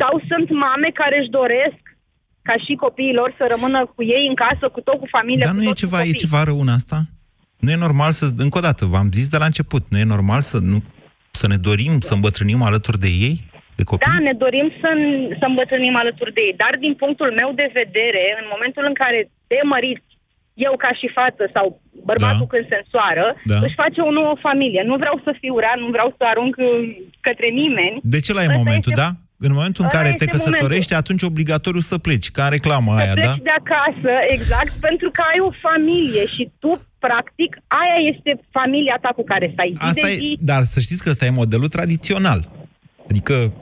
sau 0.00 0.12
sunt 0.30 0.48
mame 0.66 0.88
care 1.00 1.16
își 1.20 1.34
doresc 1.40 1.80
ca 2.48 2.54
și 2.64 2.72
copiii 2.84 3.18
lor 3.20 3.30
să 3.38 3.44
rămână 3.54 3.78
cu 3.94 4.00
ei 4.16 4.24
în 4.30 4.36
casă, 4.44 4.64
cu 4.74 4.80
tot 4.86 4.96
cu 5.02 5.08
familie, 5.16 5.44
Dar 5.48 5.54
cu 5.54 5.58
nu 5.60 5.62
e 5.66 5.70
tot 5.70 5.78
cu 5.78 5.82
ceva, 5.84 5.98
e 6.00 6.04
copii. 6.12 6.22
ceva 6.24 6.40
rău 6.48 6.58
în 6.66 6.70
asta? 6.78 6.98
Nu 7.64 7.70
e 7.74 7.84
normal 7.86 8.10
să... 8.18 8.24
Încă 8.46 8.58
o 8.58 8.64
dată, 8.68 8.82
v-am 8.94 9.08
zis 9.18 9.28
de 9.34 9.38
la 9.42 9.48
început, 9.50 9.82
nu 9.92 9.98
e 9.98 10.12
normal 10.16 10.40
să, 10.50 10.56
nu, 10.72 10.78
să 11.42 11.46
ne 11.52 11.58
dorim 11.68 11.94
să 12.08 12.12
îmbătrânim 12.14 12.60
alături 12.68 12.98
de 13.06 13.10
ei? 13.26 13.36
De 13.78 13.84
copii? 13.90 14.06
Da, 14.10 14.14
ne 14.28 14.34
dorim 14.44 14.68
să, 14.80 14.88
să 15.40 15.44
îmbătrânim 15.52 15.94
alături 16.02 16.32
de 16.36 16.42
ei, 16.48 16.54
dar 16.62 16.72
din 16.84 16.94
punctul 17.02 17.30
meu 17.40 17.50
de 17.60 17.68
vedere, 17.80 18.22
în 18.40 18.46
momentul 18.54 18.84
în 18.90 18.94
care 19.02 19.18
te 19.50 19.58
mărit 19.74 20.00
eu 20.68 20.74
ca 20.84 20.90
și 20.98 21.06
fată 21.18 21.44
sau 21.56 21.66
bărbatul 22.10 22.46
Da. 22.46 22.50
când 22.52 22.64
se 22.68 22.80
însoară, 22.82 23.26
Da. 23.52 23.58
își 23.66 23.78
face 23.82 23.98
o 24.08 24.10
nouă 24.20 24.34
familie. 24.46 24.82
Nu 24.90 24.96
vreau 25.02 25.16
să 25.26 25.30
fiu 25.42 25.54
rea, 25.64 25.74
nu 25.82 25.88
vreau 25.94 26.08
să 26.16 26.22
arunc 26.32 26.54
uh, 26.58 26.66
către 27.26 27.48
nimeni. 27.62 27.96
De 28.14 28.20
ce 28.24 28.32
la 28.32 28.42
e 28.42 28.48
Ăsta 28.50 28.60
momentul, 28.62 28.92
este- 28.92 29.02
da? 29.04 29.10
În 29.46 29.52
momentul 29.58 29.82
în 29.84 29.90
ăla 29.90 29.96
care 29.98 30.08
te 30.08 30.14
este 30.24 30.32
căsătorești, 30.34 30.90
momentul. 30.92 31.02
atunci 31.02 31.22
obligatoriu 31.30 31.82
să 31.90 31.96
pleci, 32.06 32.28
ca 32.36 32.42
în 32.44 32.50
reclama 32.56 32.92
Să 32.96 33.00
aia, 33.02 33.12
pleci 33.18 33.24
da? 33.30 33.34
de 33.48 33.54
acasă, 33.62 34.12
exact, 34.36 34.72
pentru 34.88 35.08
că 35.14 35.20
ai 35.32 35.40
o 35.48 35.50
familie 35.66 36.24
și 36.34 36.42
tu, 36.62 36.70
practic, 36.98 37.56
aia 37.66 37.98
este 38.12 38.40
familia 38.50 38.98
ta 39.00 39.08
cu 39.08 39.24
care 39.24 39.50
stai 39.52 39.70
zi 39.72 39.78
Asta 39.80 40.06
de 40.06 40.12
e, 40.12 40.14
zi. 40.14 40.38
dar 40.40 40.62
să 40.62 40.80
știți 40.80 41.02
că 41.02 41.10
ăsta 41.10 41.24
e 41.24 41.30
modelul 41.30 41.68
tradițional. 41.68 42.40
Adică, 43.10 43.52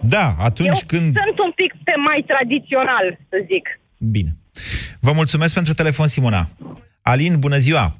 da, 0.00 0.34
atunci 0.38 0.80
Eu 0.82 0.86
când... 0.86 1.16
sunt 1.26 1.38
un 1.38 1.52
pic 1.54 1.74
pe 1.84 1.94
mai 1.96 2.24
tradițional, 2.26 3.18
să 3.28 3.36
zic. 3.46 3.80
Bine. 3.98 4.30
Vă 5.00 5.12
mulțumesc 5.14 5.54
pentru 5.54 5.72
telefon, 5.72 6.06
Simona. 6.06 6.44
Alin, 7.02 7.38
bună 7.38 7.56
ziua! 7.56 7.96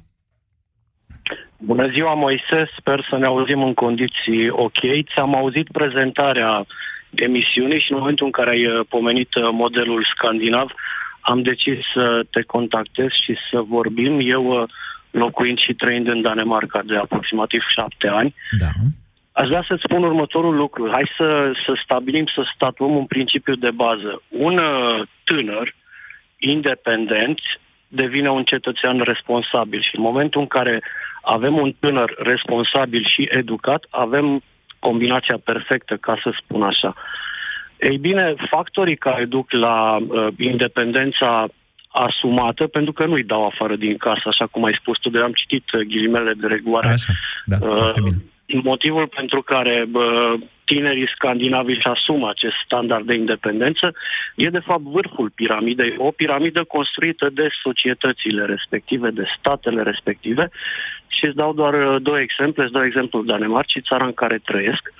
Bună 1.57 1.87
ziua, 1.87 2.13
Moise, 2.13 2.69
sper 2.77 3.07
să 3.09 3.17
ne 3.17 3.25
auzim 3.25 3.63
în 3.63 3.73
condiții 3.73 4.49
ok. 4.49 4.79
Ți-am 5.13 5.35
auzit 5.35 5.67
prezentarea 5.71 6.65
emisiunii 7.15 7.79
și 7.79 7.91
în 7.91 7.97
momentul 7.97 8.25
în 8.25 8.31
care 8.31 8.49
ai 8.49 8.65
uh, 8.65 8.85
pomenit 8.89 9.35
uh, 9.35 9.49
modelul 9.51 10.07
scandinav, 10.15 10.71
am 11.23 11.41
decis 11.41 11.77
să 11.93 12.25
te 12.31 12.41
contactez 12.41 13.09
și 13.23 13.35
să 13.51 13.61
vorbim. 13.61 14.19
Eu, 14.21 14.61
uh, 14.61 14.69
locuind 15.11 15.59
și 15.59 15.73
trăind 15.73 16.07
în 16.07 16.21
Danemarca 16.21 16.81
de 16.85 16.97
aproximativ 16.97 17.61
șapte 17.75 18.07
ani, 18.07 18.35
Da. 18.59 18.67
Aș 19.33 19.47
vrea 19.47 19.65
să-ți 19.67 19.83
spun 19.85 20.03
următorul 20.03 20.55
lucru. 20.55 20.89
Hai 20.91 21.11
să, 21.17 21.51
să 21.65 21.79
stabilim, 21.83 22.25
să 22.25 22.51
statuăm 22.55 22.95
un 22.95 23.05
principiu 23.05 23.55
de 23.55 23.71
bază. 23.71 24.21
Un 24.27 24.57
uh, 24.57 25.07
tânăr 25.23 25.75
independent 26.37 27.39
devine 27.87 28.29
un 28.29 28.43
cetățean 28.43 28.99
responsabil 28.99 29.81
și 29.81 29.95
în 29.95 30.01
momentul 30.01 30.41
în 30.41 30.47
care 30.47 30.83
avem 31.21 31.57
un 31.57 31.73
tânăr 31.79 32.15
responsabil 32.17 33.05
și 33.13 33.27
educat, 33.31 33.85
avem 33.89 34.43
combinația 34.79 35.37
perfectă, 35.43 35.97
ca 35.97 36.19
să 36.23 36.29
spun 36.41 36.63
așa. 36.63 36.93
Ei 37.89 37.97
bine, 37.97 38.35
factorii 38.49 38.97
care 38.97 39.25
duc 39.25 39.51
la 39.51 39.97
uh, 39.97 40.27
independența 40.37 41.47
asumată, 41.87 42.67
pentru 42.67 42.93
că 42.93 43.05
nu-i 43.05 43.23
dau 43.23 43.45
afară 43.45 43.75
din 43.75 43.97
casă, 43.97 44.21
așa 44.25 44.45
cum 44.47 44.63
ai 44.63 44.77
spus 44.81 44.97
tu, 44.99 45.09
de 45.09 45.19
am 45.19 45.31
citit 45.31 45.71
uh, 45.71 45.79
ghilimele 45.79 46.33
de 46.33 46.47
regoare. 46.47 46.87
Așa, 46.87 47.13
da, 47.45 47.57
Uh, 47.61 47.77
foarte 47.77 48.01
bine. 48.03 48.61
motivul 48.63 49.07
pentru 49.07 49.41
care 49.41 49.85
bă, 49.89 50.35
tinerii 50.65 51.11
scandinavi 51.15 51.71
își 51.71 51.87
asumă 51.87 52.29
acest 52.29 52.53
standard 52.65 53.05
de 53.05 53.13
independență 53.13 53.93
e 54.35 54.49
de 54.49 54.59
fapt 54.59 54.81
vârful 54.81 55.29
piramidei, 55.35 55.95
o 55.97 56.11
piramidă 56.11 56.63
construită 56.63 57.29
de 57.33 57.47
societățile 57.63 58.45
respective, 58.45 59.09
de 59.09 59.25
statele 59.37 59.81
respective 59.81 60.49
și 61.07 61.25
îți 61.25 61.35
dau 61.35 61.53
doar 61.53 61.73
uh, 61.73 62.01
două 62.01 62.19
exemple, 62.19 62.63
îți 62.63 62.73
dau 62.73 62.85
exemplul 62.85 63.25
Danemarcii, 63.25 63.81
țara 63.81 64.05
în 64.05 64.13
care 64.13 64.37
trăiesc. 64.45 64.93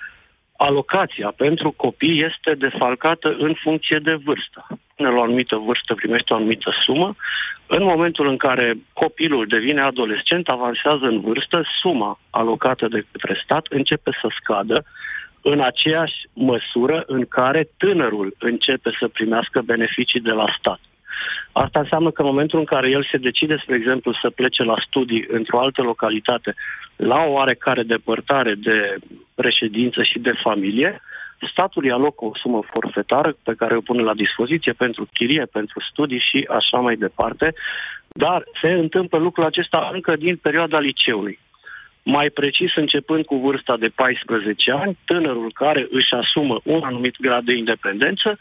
Alocația 0.69 1.33
pentru 1.37 1.71
copii 1.71 2.23
este 2.23 2.53
defalcată 2.53 3.35
în 3.39 3.53
funcție 3.53 3.99
de 4.03 4.13
vârstă. 4.13 4.67
Până 4.95 5.09
la 5.09 5.17
o 5.17 5.21
anumită 5.21 5.55
vârstă 5.55 5.93
primește 5.93 6.33
o 6.33 6.35
anumită 6.35 6.71
sumă. 6.85 7.15
În 7.67 7.83
momentul 7.83 8.27
în 8.27 8.37
care 8.37 8.77
copilul 8.93 9.47
devine 9.47 9.81
adolescent, 9.81 10.47
avansează 10.47 11.05
în 11.05 11.19
vârstă, 11.21 11.63
suma 11.81 12.19
alocată 12.29 12.87
de 12.87 13.05
către 13.11 13.41
stat 13.43 13.65
începe 13.69 14.11
să 14.21 14.27
scadă 14.39 14.85
în 15.41 15.59
aceeași 15.61 16.15
măsură 16.33 17.03
în 17.07 17.25
care 17.25 17.69
tânărul 17.77 18.35
începe 18.39 18.89
să 18.99 19.07
primească 19.07 19.61
beneficii 19.61 20.19
de 20.19 20.31
la 20.31 20.55
stat. 20.59 20.79
Asta 21.51 21.79
înseamnă 21.79 22.11
că 22.11 22.21
în 22.21 22.27
momentul 22.27 22.59
în 22.59 22.65
care 22.65 22.89
el 22.89 23.07
se 23.11 23.17
decide, 23.17 23.57
spre 23.61 23.75
exemplu, 23.75 24.13
să 24.21 24.29
plece 24.29 24.63
la 24.63 24.75
studii 24.87 25.25
într-o 25.27 25.59
altă 25.59 25.81
localitate, 25.81 26.53
la 26.95 27.23
o 27.23 27.31
oarecare 27.31 27.83
depărtare 27.83 28.53
de 28.55 28.97
reședință 29.35 30.03
și 30.03 30.19
de 30.19 30.33
familie, 30.43 31.01
statul 31.51 31.83
îi 31.83 31.91
alocă 31.91 32.25
o 32.25 32.31
sumă 32.35 32.61
forfetară 32.73 33.35
pe 33.43 33.53
care 33.57 33.75
o 33.75 33.81
pune 33.81 34.01
la 34.01 34.13
dispoziție 34.13 34.71
pentru 34.71 35.07
chirie, 35.13 35.45
pentru 35.51 35.79
studii 35.91 36.25
și 36.29 36.47
așa 36.49 36.77
mai 36.77 36.95
departe, 36.95 37.53
dar 38.07 38.43
se 38.61 38.71
întâmplă 38.71 39.17
lucrul 39.17 39.45
acesta 39.45 39.89
încă 39.93 40.15
din 40.15 40.35
perioada 40.35 40.79
liceului. 40.79 41.39
Mai 42.03 42.29
precis, 42.29 42.75
începând 42.75 43.25
cu 43.25 43.35
vârsta 43.35 43.77
de 43.77 43.87
14 43.95 44.71
ani, 44.71 44.97
tânărul 45.05 45.51
care 45.53 45.87
își 45.91 46.13
asumă 46.13 46.59
un 46.63 46.81
anumit 46.83 47.15
grad 47.19 47.43
de 47.43 47.53
independență 47.53 48.39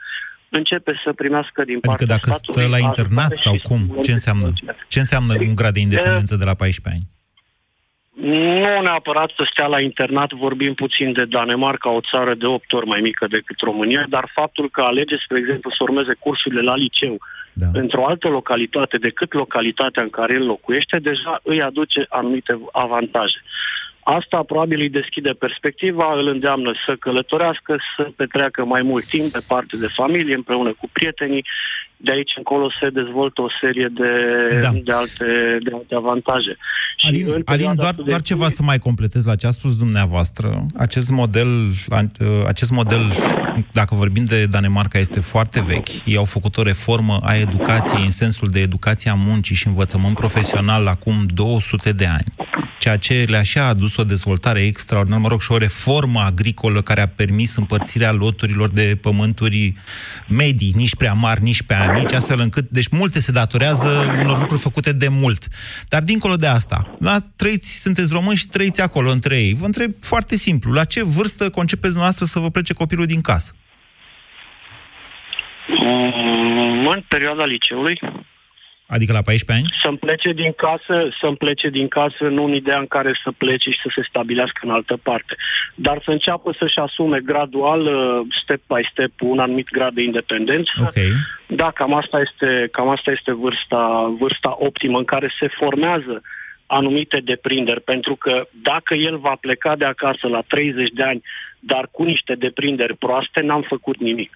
începe 0.59 1.01
să 1.05 1.13
primească 1.13 1.65
din 1.65 1.79
adică 1.83 1.89
partea 1.89 2.07
dacă 2.07 2.31
statului 2.31 2.63
stă 2.63 2.71
la 2.77 2.79
internat 2.89 3.31
ajutare 3.31 3.45
sau 3.45 3.55
și 3.55 3.67
cum? 3.69 3.79
stimulente 3.79 4.07
Ce 4.07 4.13
înseamnă, 4.13 4.43
financiare. 4.43 4.87
ce 4.89 4.99
înseamnă 4.99 5.33
un 5.49 5.55
grad 5.61 5.73
de 5.73 5.81
independență 5.81 6.35
de 6.37 6.45
la 6.51 6.55
14 6.55 6.89
ani? 6.95 7.05
Nu 8.15 8.81
neapărat 8.83 9.31
să 9.37 9.49
stea 9.53 9.67
la 9.67 9.81
internat, 9.81 10.31
vorbim 10.33 10.75
puțin 10.75 11.13
de 11.13 11.25
Danemarca, 11.25 11.91
o 11.91 12.01
țară 12.11 12.35
de 12.35 12.47
8 12.47 12.73
ori 12.73 12.87
mai 12.87 13.01
mică 13.01 13.27
decât 13.27 13.59
România, 13.61 14.07
dar 14.09 14.31
faptul 14.35 14.71
că 14.71 14.81
alege, 14.81 15.17
spre 15.25 15.39
exemplu, 15.39 15.71
să 15.71 15.77
urmeze 15.81 16.15
cursurile 16.19 16.61
la 16.61 16.77
liceu 16.77 17.17
Da. 17.53 17.67
într-o 17.73 18.07
altă 18.07 18.29
localitate 18.29 18.97
decât 18.97 19.33
localitatea 19.33 20.03
în 20.03 20.11
care 20.11 20.33
el 20.35 20.47
locuiește, 20.47 20.99
deja 20.99 21.41
îi 21.43 21.63
aduce 21.63 22.07
anumite 22.09 22.61
avantaje. 22.73 23.39
Asta 24.05 24.43
probabil 24.47 24.81
îi 24.81 24.91
deschide 24.91 25.31
perspectiva, 25.31 26.19
îl 26.19 26.27
îndeamnă 26.29 26.73
să 26.87 26.97
călătorească, 27.01 27.77
să 27.97 28.03
petreacă 28.17 28.65
mai 28.65 28.83
mult 28.83 29.05
timp 29.05 29.33
departe 29.33 29.77
de 29.77 29.87
familie, 29.95 30.35
împreună 30.35 30.75
cu 30.79 30.89
prietenii. 30.93 31.45
De 31.97 32.11
aici 32.11 32.33
încolo 32.37 32.71
se 32.81 32.89
dezvoltă 32.91 33.43
o 33.43 33.47
serie 33.61 33.89
de, 34.01 34.11
Da. 34.61 34.71
de, 34.85 34.93
alte, 34.93 35.59
de 35.65 35.71
alte 35.75 35.95
avantaje. 35.95 36.57
Și 36.97 37.09
în 37.09 37.15
Alin, 37.15 37.31
Alin 37.31 37.43
perioada 37.43 37.75
doar, 37.75 37.93
studenției- 37.93 38.09
doar 38.09 38.23
ceva 38.23 38.49
să 38.49 38.63
mai 38.63 38.79
completez 38.79 39.25
la 39.27 39.37
ce 39.37 39.47
a 39.47 39.51
spus 39.51 39.77
dumneavoastră. 39.79 40.67
Acest 40.77 41.11
model, 41.11 41.49
acest 42.47 42.71
model, 42.71 43.01
dacă 43.73 43.95
vorbim 43.95 44.25
de 44.25 44.47
Danemarca, 44.47 44.99
este 44.99 45.21
foarte 45.21 45.63
vechi. 45.67 46.05
Ei 46.07 46.17
au 46.17 46.25
făcut 46.25 46.57
o 46.57 46.63
reformă 46.63 47.19
a 47.23 47.35
educației 47.35 48.05
în 48.05 48.11
sensul 48.11 48.49
de 48.49 48.61
educația 48.61 49.15
muncii 49.15 49.55
și 49.55 49.67
învățământ 49.67 50.15
profesional 50.15 50.87
acum 50.87 51.15
200 51.35 51.93
de 51.93 52.07
ani, 52.07 52.25
ceea 52.79 52.97
ce 52.97 53.25
le-a 53.29 53.43
și 53.43 53.59
adus 53.59 53.92
o 54.01 54.05
dezvoltare 54.05 54.61
extraordinară, 54.61 55.23
mă 55.23 55.29
rog, 55.29 55.41
și 55.41 55.53
o 55.53 55.57
reformă 55.57 56.21
agricolă 56.21 56.83
care 56.83 57.01
a 57.01 57.09
permis 57.09 57.57
împărțirea 57.57 58.13
loturilor 58.13 58.69
de 58.71 58.99
pământuri 59.01 59.75
medii, 60.29 60.73
nici 60.77 60.97
prea 60.97 61.13
mari, 61.13 61.43
nici 61.43 61.63
prea 61.63 61.93
mici, 61.93 62.13
astfel 62.13 62.41
încât, 62.41 62.69
deci 62.69 62.89
multe 62.89 63.21
se 63.21 63.33
datorează 63.33 64.17
unor 64.21 64.39
lucruri 64.39 64.61
făcute 64.61 64.93
de 64.93 65.09
mult. 65.09 65.49
Dar 65.89 66.03
dincolo 66.03 66.37
de 66.37 66.47
asta, 66.47 66.97
la 67.01 67.17
trăiți, 67.37 67.81
sunteți 67.81 68.13
români 68.13 68.37
și 68.37 68.49
trăiți 68.49 68.81
acolo 68.81 69.11
între 69.11 69.37
ei. 69.37 69.55
Vă 69.55 69.65
întreb 69.65 69.93
foarte 70.01 70.37
simplu, 70.37 70.73
la 70.73 70.85
ce 70.85 71.03
vârstă 71.03 71.51
concepeți 71.51 71.97
noastră 71.97 72.25
să 72.25 72.39
vă 72.39 72.51
plece 72.51 72.73
copilul 72.73 73.07
din 73.07 73.21
casă? 73.21 73.55
Mm, 75.69 76.87
În 76.87 77.05
perioada 77.09 77.45
liceului, 77.45 78.01
Adică 78.95 79.13
la 79.13 79.23
14 79.23 79.53
ani? 79.57 79.67
să-mi 79.83 80.03
plece 80.07 80.31
din 80.43 80.53
casă, 80.65 80.97
să-mi 81.21 81.37
plece 81.37 81.69
din 81.69 81.89
casă, 81.89 82.25
nu 82.37 82.45
în 82.45 82.55
ideea 82.55 82.79
în 82.79 82.87
care 82.87 83.13
să 83.25 83.31
plece 83.45 83.71
și 83.71 83.83
să 83.85 83.91
se 83.95 84.03
stabilească 84.09 84.61
în 84.63 84.71
altă 84.71 84.97
parte, 85.03 85.35
dar 85.75 86.01
să 86.05 86.11
înceapă 86.11 86.55
să-și 86.59 86.79
asume 86.79 87.19
gradual, 87.31 87.83
uh, 87.87 88.27
step 88.43 88.63
by 88.67 88.89
step, 88.91 89.13
un 89.21 89.39
anumit 89.39 89.69
grad 89.71 89.95
de 89.95 90.03
independență. 90.03 90.73
Ok. 90.81 90.99
Da, 91.47 91.71
cam 91.71 91.95
asta 91.95 92.21
este, 92.27 92.69
cam 92.73 92.89
asta 92.89 93.11
este 93.11 93.33
vârsta, 93.33 94.15
vârsta 94.19 94.57
optimă 94.59 94.99
în 94.99 95.05
care 95.05 95.29
se 95.39 95.49
formează 95.59 96.23
anumite 96.67 97.21
deprinderi, 97.25 97.81
pentru 97.81 98.15
că 98.17 98.49
dacă 98.63 98.95
el 98.95 99.17
va 99.19 99.37
pleca 99.41 99.77
de 99.77 99.85
acasă 99.85 100.27
la 100.27 100.43
30 100.49 100.91
de 100.91 101.03
ani, 101.03 101.23
dar 101.59 101.89
cu 101.91 102.03
niște 102.03 102.35
deprinderi 102.35 102.97
proaste, 102.97 103.41
n-am 103.41 103.65
făcut 103.69 103.99
nimic. 103.99 104.31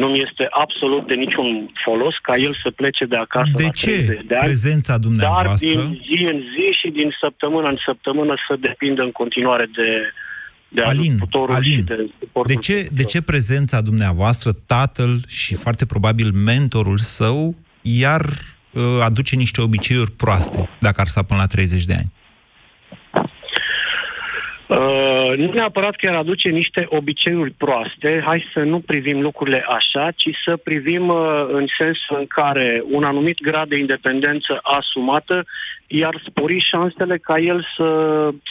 Nu 0.00 0.06
mi 0.06 0.20
este 0.28 0.46
absolut 0.64 1.06
de 1.06 1.14
niciun 1.14 1.48
folos 1.84 2.14
ca 2.22 2.36
el 2.36 2.52
să 2.62 2.70
plece 2.70 3.04
de 3.04 3.16
acasă 3.16 3.50
De 3.56 3.62
la 3.62 3.68
ce 3.68 3.86
30 3.86 4.06
de 4.26 4.34
ani, 4.34 4.44
prezența 4.44 4.92
dar 4.92 5.00
dumneavoastră... 5.06 5.68
din 5.68 6.00
zi 6.06 6.18
în 6.32 6.38
zi 6.54 6.66
și 6.80 6.88
din 6.90 7.10
săptămână 7.20 7.68
în 7.68 7.76
săptămână 7.84 8.34
să 8.48 8.56
depindă 8.60 9.02
în 9.02 9.12
continuare 9.12 9.66
de, 9.74 9.88
de 10.68 10.80
Alin, 10.82 11.12
ajutorul 11.12 11.54
Alin, 11.54 11.78
și 11.78 11.82
de 11.82 12.10
suportul 12.18 12.54
De 12.54 12.60
ce, 12.60 12.72
de 12.72 12.78
părinților. 12.78 13.10
ce 13.10 13.22
prezența 13.22 13.80
dumneavoastră, 13.80 14.50
tatăl 14.66 15.12
și 15.28 15.54
foarte 15.54 15.86
probabil 15.86 16.32
mentorul 16.32 16.98
său, 16.98 17.54
iar 17.82 18.22
uh, 18.24 18.82
aduce 19.02 19.36
niște 19.36 19.60
obiceiuri 19.60 20.12
proaste, 20.12 20.68
dacă 20.80 21.00
ar 21.00 21.06
sta 21.06 21.22
până 21.22 21.40
la 21.40 21.46
30 21.46 21.84
de 21.84 21.94
ani? 21.94 22.10
Uh, 24.66 25.36
nu 25.36 25.52
neapărat 25.52 25.96
că 25.96 26.08
ar 26.08 26.14
aduce 26.14 26.48
niște 26.48 26.86
obiceiuri 26.88 27.50
proaste, 27.50 28.22
hai 28.24 28.44
să 28.52 28.60
nu 28.60 28.78
privim 28.80 29.20
lucrurile 29.20 29.64
așa, 29.68 30.10
ci 30.16 30.28
să 30.44 30.56
privim 30.56 31.08
uh, 31.08 31.46
în 31.48 31.66
sensul 31.78 32.16
în 32.18 32.26
care 32.26 32.82
un 32.90 33.04
anumit 33.04 33.40
grad 33.40 33.68
de 33.68 33.76
independență 33.78 34.58
asumată 34.62 35.44
i-ar 35.86 36.22
spori 36.28 36.66
șansele 36.70 37.18
ca 37.18 37.38
el 37.38 37.66
să, 37.76 37.88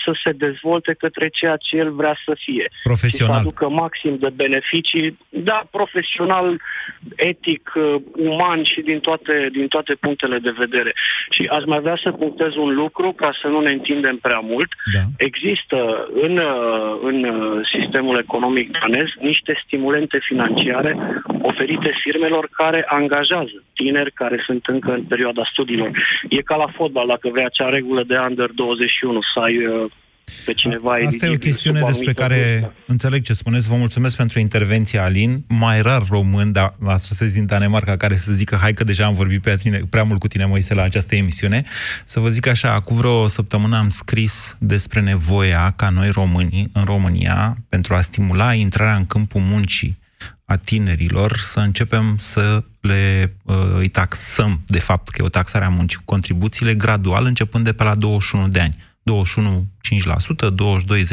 să 0.04 0.12
se 0.24 0.32
dezvolte 0.32 0.94
către 0.94 1.28
ceea 1.30 1.58
ce 1.58 1.78
el 1.78 1.92
vrea 1.92 2.16
să 2.26 2.38
fie. 2.44 2.66
Și 2.70 2.82
să 2.82 2.82
Profesional. 2.84 3.40
aducă 3.40 3.70
maxim 3.70 4.18
de 4.18 4.30
beneficii, 4.36 5.18
da, 5.30 5.68
profesional, 5.72 6.62
etic, 7.16 7.72
uh, 7.76 7.96
uman 8.18 8.64
și 8.64 8.82
din 8.82 9.00
toate, 9.00 9.50
din 9.52 9.68
toate 9.68 9.94
punctele 9.94 10.38
de 10.40 10.54
vedere. 10.58 10.94
Și 11.30 11.50
aș 11.52 11.64
mai 11.66 11.80
vrea 11.80 12.00
să 12.04 12.12
punctez 12.12 12.56
un 12.56 12.74
lucru, 12.74 13.12
ca 13.12 13.32
să 13.42 13.48
nu 13.48 13.60
ne 13.60 13.72
întindem 13.72 14.18
prea 14.18 14.40
mult. 14.40 14.72
Da. 14.94 15.00
Există 15.18 16.03
în, 16.14 16.38
uh, 16.38 17.00
în 17.02 17.24
uh, 17.24 17.68
sistemul 17.74 18.18
economic 18.18 18.78
danez 18.80 19.08
niște 19.20 19.62
stimulente 19.66 20.20
financiare 20.28 20.98
oferite 21.42 21.92
firmelor 22.04 22.50
care 22.52 22.86
angajează 22.88 23.64
tineri 23.74 24.12
care 24.12 24.44
sunt 24.46 24.66
încă 24.66 24.92
în 24.92 25.04
perioada 25.04 25.44
studiilor. 25.52 25.92
E 26.30 26.42
ca 26.42 26.56
la 26.56 26.68
fotbal, 26.76 27.08
dacă 27.08 27.30
vrea 27.30 27.46
acea 27.46 27.70
regulă 27.70 28.04
de 28.04 28.18
under 28.18 28.50
21, 28.56 29.20
să 29.34 29.40
ai 29.40 29.66
uh, 29.66 29.92
pe 30.46 30.54
cineva 30.54 30.92
Asta 30.92 31.26
e 31.26 31.30
o 31.30 31.32
eligibil 31.32 31.38
chestiune 31.38 31.80
sub 31.80 31.88
despre 31.88 32.10
anumită 32.10 32.22
care 32.22 32.60
vârstă. 32.60 32.74
înțeleg 32.88 33.24
ce 33.24 33.34
spuneți. 33.34 33.68
Vă 33.68 33.76
mulțumesc 33.76 34.16
pentru 34.16 34.40
intervenția, 34.40 35.04
Alin. 35.04 35.44
Mai 35.48 35.82
rar 35.82 36.04
român, 36.10 36.52
dar 36.52 36.76
la 36.80 36.98
străsesc 36.98 37.34
din 37.34 37.46
Danemarca, 37.46 37.98
care 37.98 38.16
să 38.16 38.32
zică, 38.32 38.56
hai 38.56 38.74
că 38.74 38.84
deja 38.84 39.06
am 39.06 39.14
vorbit 39.14 39.42
prea, 39.42 39.56
tine, 39.56 39.82
prea 39.90 40.04
mult 40.04 40.20
cu 40.20 40.28
tine, 40.28 40.46
Moise, 40.46 40.74
la 40.74 40.82
această 40.82 41.16
emisiune. 41.16 41.64
Să 42.06 42.20
vă 42.20 42.30
zic 42.30 42.48
așa, 42.48 42.74
acum 42.74 42.96
vreo 42.96 43.28
săptămână 43.28 43.78
am 43.78 43.90
scris 43.90 44.56
despre 44.60 45.02
nevoia 45.02 45.74
ca 45.76 45.90
noi 45.90 46.10
românii, 46.10 46.70
în 46.74 46.84
România, 46.84 47.58
pentru 47.70 47.94
a 47.94 48.02
stimula 48.02 48.54
intrarea 48.54 48.96
în 48.96 49.06
câmpul 49.06 49.42
muncii 49.42 50.02
a 50.46 50.56
tinerilor, 50.58 51.38
să 51.38 51.60
începem 51.60 52.16
să 52.18 52.64
le 52.82 53.34
uh, 53.44 53.56
îi 53.78 53.88
taxăm, 53.88 54.62
de 54.66 54.80
fapt, 54.80 55.10
că 55.10 55.22
e 55.22 55.26
o 55.26 55.30
taxare 55.30 55.66
a 55.66 55.70
muncii, 55.70 55.98
cu 55.98 56.04
contribuțiile 56.06 56.76
gradual, 56.76 57.26
începând 57.26 57.64
de 57.64 57.74
pe 57.74 57.84
la 57.84 57.96
21 57.96 58.48
de 58.48 58.60
ani. 58.60 58.76
21 59.04 59.68
5%, 60.48 60.50
22 60.54 61.04
10% 61.04 61.08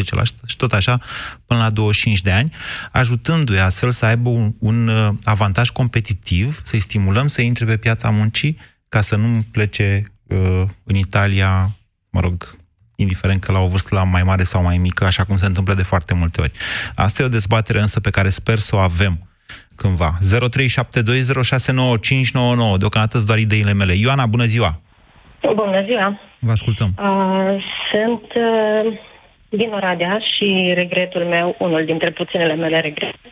și 0.47 0.57
tot 0.57 0.73
așa 0.73 1.01
până 1.47 1.61
la 1.61 1.71
25 1.71 2.21
de 2.21 2.31
ani, 2.31 2.53
ajutându-i 2.93 3.61
astfel 3.61 3.91
să 3.91 4.07
aibă 4.07 4.29
un, 4.29 4.55
un 4.59 4.89
uh, 4.89 5.15
avantaj 5.25 5.71
competitiv, 5.71 6.61
să-i 6.65 6.81
stimulăm 6.81 7.29
să 7.29 7.43
intre 7.43 7.65
pe 7.65 7.77
piața 7.77 8.11
muncii 8.11 8.59
ca 8.89 9.01
să 9.01 9.17
nu 9.17 9.45
plece 9.51 10.13
uh, 10.27 10.63
în 10.85 10.95
Italia, 10.95 11.77
mă 12.11 12.21
rog, 12.21 12.57
indiferent 12.97 13.41
că 13.41 13.53
la 13.53 13.59
o 13.59 13.69
vârstă 13.69 13.95
la 13.95 14.05
mai 14.05 14.23
mare 14.23 14.45
sau 14.45 14.63
mai 14.63 14.79
mică, 14.79 15.05
așa 15.05 15.25
cum 15.25 15.37
se 15.37 15.47
întâmplă 15.47 15.75
de 15.75 15.83
foarte 15.83 16.15
multe 16.15 16.41
ori. 16.41 16.53
Asta 16.95 17.23
e 17.23 17.25
o 17.25 17.29
dezbatere 17.29 17.81
însă 17.81 18.01
pe 18.01 18.11
care 18.11 18.31
sper 18.31 18.59
să 18.59 18.77
o 18.77 18.79
avem 18.79 19.29
cândva. 19.75 20.19
0372069599. 20.19 20.23
Deocamdată 22.79 23.19
doar 23.19 23.39
ideile 23.39 23.73
mele. 23.73 23.93
Ioana, 23.93 24.27
bună 24.27 24.45
ziua! 24.45 24.81
Bună 25.55 25.83
ziua! 25.85 26.21
Vă 26.39 26.51
ascultăm. 26.51 26.89
Uh, 26.99 27.65
sunt 27.91 28.25
uh, 28.35 28.99
din 29.49 29.73
Oradea 29.73 30.19
și 30.19 30.73
regretul 30.75 31.25
meu, 31.25 31.57
unul 31.59 31.85
dintre 31.85 32.11
puținele 32.11 32.55
mele 32.55 32.81
regrete, 32.81 33.31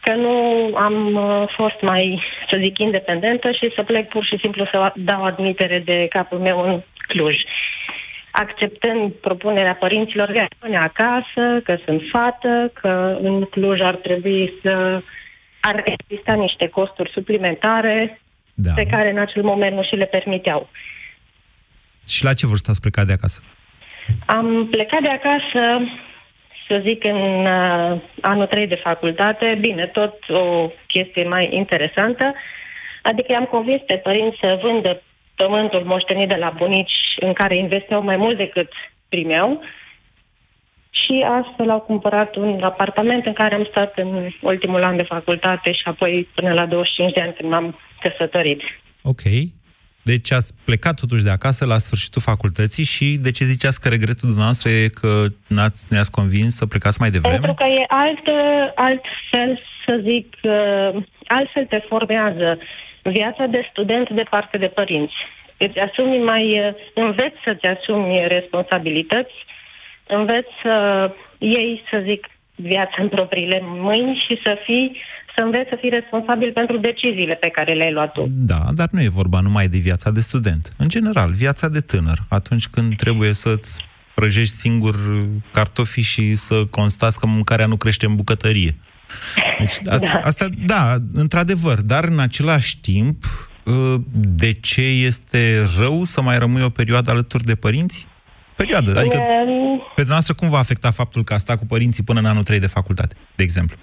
că 0.00 0.14
nu 0.14 0.36
am 0.76 1.14
uh, 1.14 1.48
fost 1.56 1.80
mai, 1.80 2.22
să 2.50 2.56
zic, 2.60 2.78
independentă 2.78 3.50
și 3.50 3.72
să 3.74 3.82
plec 3.82 4.08
pur 4.08 4.24
și 4.24 4.38
simplu 4.38 4.64
să 4.64 4.92
dau 4.94 5.24
admitere 5.24 5.82
de 5.84 6.06
capul 6.10 6.38
meu 6.38 6.60
în 6.60 6.82
Cluj. 7.06 7.36
Acceptând 8.30 9.12
propunerea 9.12 9.74
părinților 9.74 10.32
de 10.32 10.38
a 10.38 10.46
rămâne 10.58 10.80
acasă, 10.80 11.60
că 11.64 11.76
sunt 11.84 12.02
fată, 12.10 12.72
că 12.80 13.18
în 13.20 13.44
Cluj 13.44 13.80
ar 13.80 13.94
trebui 13.94 14.52
să 14.62 15.02
ar 15.60 15.82
exista 15.84 16.32
niște 16.32 16.68
costuri 16.68 17.10
suplimentare 17.10 18.20
Da. 18.54 18.72
pe 18.74 18.86
care 18.90 19.10
în 19.10 19.18
acel 19.18 19.42
moment 19.42 19.74
nu 19.76 19.82
și 19.82 19.94
le 19.94 20.04
permiteau. 20.04 20.68
Și 22.08 22.24
la 22.24 22.34
ce 22.34 22.46
vârstă 22.46 22.70
ați 22.70 22.80
plecat 22.80 23.06
de 23.06 23.12
acasă? 23.12 23.42
Am 24.26 24.68
plecat 24.70 25.00
de 25.00 25.08
acasă, 25.08 25.62
să 26.68 26.80
zic, 26.82 27.04
în 27.04 27.46
uh, 27.46 28.00
anul 28.20 28.46
3 28.46 28.66
de 28.66 28.80
facultate. 28.82 29.56
Bine, 29.60 29.86
tot 29.86 30.14
o 30.28 30.70
chestie 30.86 31.28
mai 31.28 31.48
interesantă. 31.52 32.34
Adică 33.02 33.32
i-am 33.32 33.44
convins 33.44 33.80
pe 33.86 33.94
părinți 33.94 34.38
să 34.40 34.58
vândă 34.62 35.02
pământul 35.34 35.82
moștenit 35.84 36.28
de 36.28 36.34
la 36.34 36.52
bunici 36.56 36.98
în 37.20 37.32
care 37.32 37.56
investeau 37.56 38.02
mai 38.02 38.16
mult 38.16 38.36
decât 38.36 38.68
primeau 39.08 39.62
și 40.90 41.24
astfel 41.40 41.70
au 41.70 41.80
cumpărat 41.80 42.36
un 42.36 42.62
apartament 42.62 43.26
în 43.26 43.32
care 43.32 43.54
am 43.54 43.66
stat 43.70 43.98
în 43.98 44.30
ultimul 44.40 44.82
an 44.82 44.96
de 44.96 45.02
facultate 45.02 45.72
și 45.72 45.82
apoi 45.84 46.28
până 46.34 46.52
la 46.52 46.66
25 46.66 47.12
de 47.12 47.20
ani 47.20 47.34
când 47.34 47.50
m-am 47.50 47.78
căsătorit. 48.00 48.60
Ok. 49.02 49.22
Deci 50.04 50.32
ați 50.32 50.54
plecat 50.64 50.94
totuși 51.00 51.24
de 51.24 51.30
acasă 51.30 51.66
la 51.66 51.78
sfârșitul 51.78 52.22
facultății 52.22 52.84
și 52.84 53.18
de 53.26 53.30
ce 53.30 53.44
ziceați 53.44 53.80
că 53.80 53.88
regretul 53.88 54.28
dumneavoastră 54.32 54.68
e 54.70 54.98
că 55.00 55.12
n-ați, 55.56 55.86
ne-ați 55.92 56.10
convins 56.10 56.56
să 56.56 56.66
plecați 56.66 57.00
mai 57.00 57.10
devreme? 57.10 57.46
Pentru 57.46 57.54
că 57.62 57.66
e 57.80 57.84
alt, 57.88 58.26
altfel, 58.74 59.50
să 59.84 60.00
zic, 60.02 60.26
uh, 60.42 61.02
altfel 61.26 61.64
te 61.64 61.80
formează 61.88 62.58
viața 63.02 63.44
de 63.46 63.68
student 63.70 64.10
de 64.10 64.24
parte 64.30 64.56
de 64.58 64.66
părinți. 64.66 65.14
Îți 65.56 65.78
asumi 65.78 66.18
mai, 66.18 66.44
uh, 66.60 66.74
înveți 66.94 67.36
să-ți 67.44 67.66
asumi 67.66 68.24
responsabilități, 68.28 69.34
înveți 70.06 70.52
să 70.62 70.74
iei, 71.38 71.82
să 71.90 72.02
zic, 72.04 72.26
viața 72.54 72.96
în 72.98 73.08
propriile 73.08 73.60
mâini 73.62 74.24
și 74.26 74.40
să 74.42 74.58
fii 74.64 74.96
să 75.34 75.40
înveți 75.40 75.68
să 75.68 75.76
fii 75.80 75.88
responsabil 75.88 76.52
pentru 76.52 76.78
deciziile 76.78 77.34
pe 77.34 77.48
care 77.48 77.74
le-ai 77.74 77.92
luat 77.92 78.12
tu. 78.12 78.26
Da, 78.30 78.60
dar 78.74 78.88
nu 78.90 79.02
e 79.02 79.08
vorba 79.08 79.40
numai 79.40 79.68
de 79.68 79.78
viața 79.78 80.10
de 80.10 80.20
student. 80.20 80.72
În 80.76 80.88
general, 80.88 81.30
viața 81.30 81.68
de 81.68 81.80
tânăr, 81.80 82.18
atunci 82.28 82.68
când 82.68 82.96
trebuie 82.96 83.32
să-ți 83.32 83.84
prăjești 84.14 84.54
singur 84.54 84.94
cartofii 85.52 86.02
și 86.02 86.34
să 86.34 86.64
constați 86.70 87.18
că 87.18 87.26
mâncarea 87.26 87.66
nu 87.66 87.76
crește 87.76 88.06
în 88.06 88.16
bucătărie. 88.16 88.74
Deci, 89.58 89.78
asta, 89.94 90.06
da. 90.12 90.20
asta, 90.22 90.46
da, 90.66 90.94
într-adevăr, 91.14 91.80
dar 91.80 92.04
în 92.04 92.18
același 92.18 92.80
timp, 92.80 93.24
ă, 93.66 93.96
de 94.12 94.52
ce 94.52 94.82
este 94.82 95.56
rău 95.78 96.02
să 96.02 96.22
mai 96.22 96.38
rămâi 96.38 96.62
o 96.62 96.68
perioadă 96.68 97.10
alături 97.10 97.44
de 97.44 97.54
părinți? 97.54 98.06
Perioadă. 98.56 98.90
Adică, 98.90 99.16
pe 99.94 100.02
dumneavoastră, 100.02 100.34
cum 100.34 100.48
va 100.48 100.58
afecta 100.58 100.90
faptul 100.90 101.24
că 101.24 101.34
a 101.34 101.38
stat 101.38 101.58
cu 101.58 101.66
părinții 101.66 102.02
până 102.02 102.18
în 102.18 102.26
anul 102.26 102.42
3 102.42 102.58
de 102.58 102.66
facultate, 102.66 103.14
de 103.34 103.42
exemplu? 103.42 103.76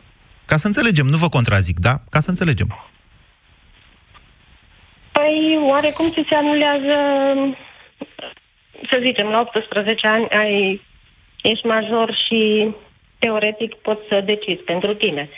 Ca 0.45 0.58
să 0.58 0.67
înțelegem, 0.67 1.06
nu 1.06 1.17
vă 1.17 1.30
contrazic, 1.30 1.80
da? 1.80 1.95
Ca 2.10 2.19
să 2.19 2.30
înțelegem. 2.30 2.67
Păi, 5.12 5.60
oarecum 5.69 6.10
ți 6.12 6.25
se 6.30 6.36
anulează, 6.36 6.95
să 8.89 8.97
zicem, 9.01 9.27
la 9.27 9.39
18 9.39 10.08
ani 10.08 10.27
ai, 10.30 10.82
ești 11.41 11.65
major 11.65 12.17
și 12.27 12.69
teoretic 13.19 13.73
poți 13.75 14.08
să 14.10 14.21
decizi 14.25 14.62
pentru 14.62 14.93
tine. 14.93 15.30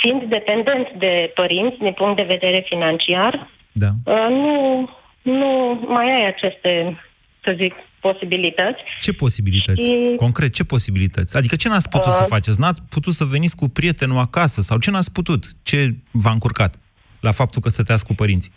Fiind 0.00 0.22
dependent 0.22 0.90
de 0.92 1.32
părinți, 1.34 1.78
din 1.78 1.92
punct 1.92 2.16
de 2.16 2.22
vedere 2.22 2.64
financiar, 2.68 3.48
da. 3.82 3.90
Uh, 4.04 4.28
nu, 4.28 4.88
nu 5.22 5.80
mai 5.86 6.10
ai 6.10 6.26
aceste, 6.26 7.00
să 7.42 7.54
zic, 7.56 7.74
posibilități. 8.06 8.80
Ce 9.00 9.12
posibilități? 9.12 9.82
Și... 9.82 10.12
Concret, 10.16 10.52
ce 10.54 10.64
posibilități? 10.64 11.36
Adică 11.36 11.56
ce 11.56 11.68
n-ați 11.68 11.88
putut 11.88 12.12
uh... 12.12 12.18
să 12.20 12.24
faceți? 12.34 12.60
N-ați 12.60 12.82
putut 12.94 13.12
să 13.12 13.24
veniți 13.24 13.56
cu 13.56 13.66
prietenul 13.68 14.18
acasă? 14.18 14.60
Sau 14.60 14.78
ce 14.78 14.90
n-ați 14.90 15.12
putut? 15.12 15.42
Ce 15.62 15.78
v-a 16.10 16.30
încurcat 16.30 16.72
la 17.20 17.32
faptul 17.32 17.60
că 17.62 17.68
stăteați 17.68 18.06
cu 18.06 18.14
părinții? 18.14 18.52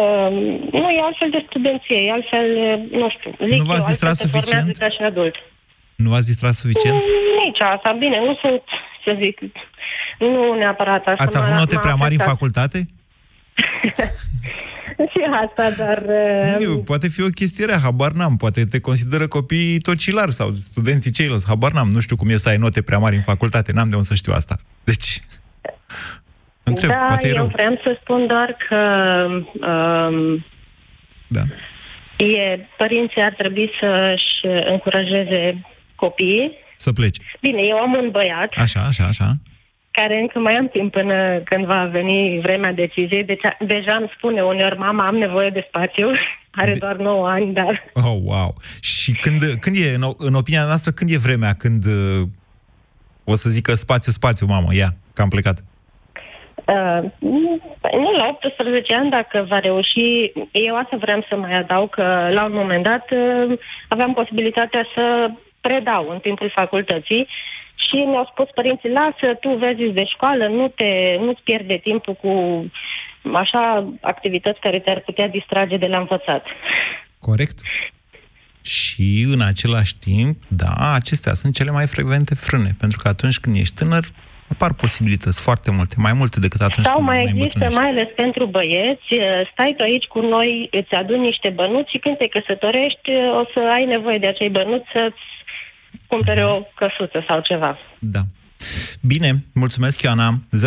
Uh, 0.00 0.28
nu, 0.80 0.88
e 0.96 1.00
altfel 1.08 1.30
de 1.30 1.44
studenție, 1.48 1.96
e 2.06 2.12
altfel, 2.18 2.46
nu 3.00 3.08
știu, 3.14 3.30
zic 3.48 3.58
Nu 3.58 3.64
v-ați 3.64 3.86
distrat 3.86 4.14
suficient? 4.14 4.76
Ca 4.76 4.88
și 4.88 5.02
adult. 5.02 5.34
Nu 5.96 6.08
v-ați 6.10 6.26
distrat 6.26 6.54
suficient? 6.62 7.02
Mm, 7.02 7.44
nici 7.44 7.60
asta, 7.60 7.96
bine, 7.98 8.18
nu 8.28 8.34
sunt, 8.42 8.62
să 9.04 9.16
zic, 9.22 9.36
nu 10.18 10.54
neapărat 10.54 11.06
așa. 11.06 11.24
Ați 11.24 11.36
avut 11.38 11.54
note 11.54 11.78
prea 11.78 11.94
mari 11.94 12.14
în 12.18 12.24
facultate? 12.32 12.86
și 15.12 15.20
asta, 15.44 15.84
dar... 15.84 16.04
Nu, 16.58 16.72
uh, 16.72 16.82
poate 16.84 17.08
fi 17.08 17.22
o 17.22 17.28
chestie 17.28 17.64
rea, 17.64 17.78
habar 17.78 18.12
n-am. 18.12 18.36
Poate 18.36 18.64
te 18.64 18.80
consideră 18.80 19.26
copii 19.26 19.78
tocilari 19.78 20.32
sau 20.32 20.50
studenții 20.52 21.10
ceilalți, 21.10 21.46
habar 21.46 21.72
n-am. 21.72 21.90
Nu 21.90 22.00
știu 22.00 22.16
cum 22.16 22.28
e 22.28 22.36
să 22.36 22.48
ai 22.48 22.56
note 22.56 22.82
prea 22.82 22.98
mari 22.98 23.16
în 23.16 23.22
facultate, 23.22 23.72
n-am 23.72 23.88
de 23.88 23.94
unde 23.94 24.06
să 24.06 24.14
știu 24.14 24.32
asta. 24.32 24.56
Deci, 24.84 25.20
întreb, 26.70 26.90
da, 26.90 27.04
poate 27.06 27.28
eu 27.28 27.34
rău. 27.34 27.46
vreau 27.46 27.80
să 27.82 27.98
spun 28.00 28.26
doar 28.26 28.56
că 28.68 28.76
um, 29.66 30.44
da. 31.28 31.42
e, 32.24 32.66
părinții 32.76 33.22
ar 33.22 33.34
trebui 33.38 33.70
să-și 33.80 34.46
încurajeze 34.70 35.64
copiii. 35.94 36.52
Să 36.76 36.92
plece. 36.92 37.22
Bine, 37.40 37.60
eu 37.68 37.76
am 37.76 37.92
un 37.92 38.10
băiat. 38.10 38.52
Așa, 38.56 38.80
așa, 38.80 39.04
așa 39.04 39.36
care 39.92 40.20
încă 40.20 40.38
mai 40.38 40.54
am 40.54 40.68
timp 40.68 40.92
până 40.92 41.40
când 41.44 41.64
va 41.64 41.84
veni 41.84 42.40
vremea 42.42 42.72
deciziei. 42.72 43.24
Deci 43.24 43.40
deja 43.58 43.94
îmi 43.94 44.12
spune 44.16 44.42
uneori, 44.42 44.78
mama, 44.78 45.06
am 45.06 45.16
nevoie 45.16 45.50
de 45.50 45.64
spațiu. 45.68 46.10
Are 46.60 46.72
de... 46.72 46.78
doar 46.78 46.96
9 46.96 47.28
ani, 47.28 47.52
dar... 47.52 47.84
Oh, 47.94 48.16
wow! 48.24 48.54
Și 48.82 49.12
când, 49.12 49.40
când 49.60 49.76
e, 49.76 49.94
în, 49.94 50.02
în 50.18 50.34
opinia 50.34 50.64
noastră, 50.64 50.90
când 50.92 51.10
e 51.10 51.26
vremea 51.26 51.52
când 51.58 51.84
uh, 51.84 52.22
o 53.24 53.34
să 53.34 53.50
zică 53.50 53.72
spațiu, 53.74 54.12
spațiu, 54.12 54.46
mamă, 54.46 54.74
ia, 54.74 54.90
că 55.14 55.22
am 55.22 55.28
plecat? 55.28 55.64
Uh, 56.64 57.10
nu, 57.92 58.10
la 58.16 58.38
18 58.42 58.94
ani, 58.94 59.10
dacă 59.10 59.46
va 59.48 59.58
reuși, 59.58 60.32
eu 60.52 60.76
asta 60.76 60.96
vreau 61.00 61.26
să 61.28 61.36
mai 61.36 61.54
adaug 61.54 61.90
că 61.90 62.28
la 62.34 62.44
un 62.44 62.52
moment 62.52 62.82
dat 62.82 63.10
uh, 63.10 63.58
aveam 63.88 64.12
posibilitatea 64.14 64.86
să 64.94 65.30
predau 65.60 66.08
în 66.08 66.18
timpul 66.18 66.50
facultății 66.54 67.28
și 67.92 68.04
mi-au 68.04 68.28
spus 68.32 68.48
părinții, 68.54 68.90
lasă, 68.90 69.34
tu 69.40 69.48
vezi 69.48 69.92
de 69.92 70.04
școală, 70.04 70.46
nu 70.46 70.68
te, 70.68 71.16
nu-ți 71.18 71.42
pierde 71.42 71.80
timpul 71.82 72.14
cu 72.14 72.32
așa 73.34 73.92
activități 74.00 74.60
care 74.60 74.78
te-ar 74.80 75.00
putea 75.00 75.28
distrage 75.28 75.76
de 75.76 75.86
la 75.86 75.98
învățat. 75.98 76.46
Corect. 77.18 77.58
Și 78.64 79.26
în 79.34 79.40
același 79.40 79.94
timp, 79.98 80.36
da, 80.48 80.92
acestea 80.94 81.32
sunt 81.32 81.54
cele 81.54 81.70
mai 81.70 81.86
frecvente 81.86 82.34
frâne, 82.34 82.70
pentru 82.78 82.98
că 83.02 83.08
atunci 83.08 83.38
când 83.38 83.56
ești 83.56 83.74
tânăr, 83.74 84.04
apar 84.48 84.72
posibilități 84.74 85.40
foarte 85.42 85.70
multe, 85.70 85.94
mai 85.98 86.12
multe 86.12 86.40
decât 86.40 86.60
atunci 86.60 86.86
Sau 86.86 86.96
când 86.96 87.08
mai 87.08 87.16
mai 87.16 87.32
există, 87.32 87.68
mai 87.80 87.90
ales 87.90 88.08
pentru 88.16 88.46
băieți, 88.46 89.08
stai 89.52 89.74
tu 89.76 89.82
aici 89.82 90.04
cu 90.04 90.20
noi, 90.20 90.68
îți 90.70 90.94
aduni 90.94 91.28
niște 91.30 91.48
bănuți 91.48 91.90
și 91.90 91.98
când 91.98 92.16
te 92.16 92.28
căsătorești 92.28 93.10
o 93.40 93.44
să 93.52 93.60
ai 93.76 93.84
nevoie 93.84 94.18
de 94.18 94.26
acei 94.26 94.48
bănuți 94.48 94.88
să-ți 94.92 95.24
cumpere 96.06 96.44
o 96.44 96.60
căsuță 96.74 97.24
sau 97.28 97.40
ceva. 97.40 97.78
Da. 97.98 98.20
Bine, 99.00 99.44
mulțumesc, 99.54 100.02
Ioana. 100.02 100.42
0372069599. 100.56 100.60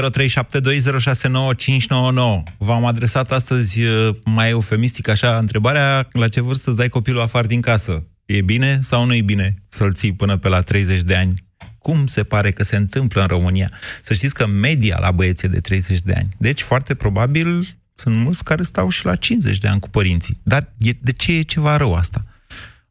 V-am 2.57 2.85
adresat 2.85 3.31
astăzi 3.31 3.83
uh, 3.83 4.09
mai 4.25 4.49
eufemistic 4.49 5.07
așa 5.07 5.37
întrebarea 5.37 6.07
la 6.11 6.27
ce 6.27 6.41
vârstă 6.41 6.69
îți 6.69 6.79
dai 6.79 6.89
copilul 6.89 7.21
afară 7.21 7.47
din 7.47 7.61
casă. 7.61 8.03
E 8.25 8.41
bine 8.41 8.77
sau 8.81 9.05
nu 9.05 9.15
e 9.15 9.21
bine 9.21 9.55
să-l 9.67 9.93
ții 9.93 10.13
până 10.13 10.37
pe 10.37 10.49
la 10.49 10.61
30 10.61 11.01
de 11.01 11.15
ani? 11.15 11.33
Cum 11.77 12.05
se 12.05 12.23
pare 12.23 12.51
că 12.51 12.63
se 12.63 12.75
întâmplă 12.75 13.21
în 13.21 13.27
România? 13.27 13.71
Să 14.01 14.13
știți 14.13 14.33
că 14.33 14.47
media 14.47 14.97
la 14.99 15.11
băieții 15.11 15.47
de 15.47 15.59
30 15.59 15.99
de 15.99 16.13
ani. 16.17 16.27
Deci, 16.37 16.61
foarte 16.61 16.95
probabil, 16.95 17.75
sunt 17.95 18.15
mulți 18.15 18.43
care 18.43 18.63
stau 18.63 18.89
și 18.89 19.05
la 19.05 19.15
50 19.15 19.57
de 19.57 19.67
ani 19.67 19.79
cu 19.79 19.89
părinții. 19.89 20.37
Dar 20.43 20.73
de 21.01 21.11
ce 21.11 21.31
e 21.31 21.41
ceva 21.41 21.77
rău 21.77 21.93
asta? 21.93 22.23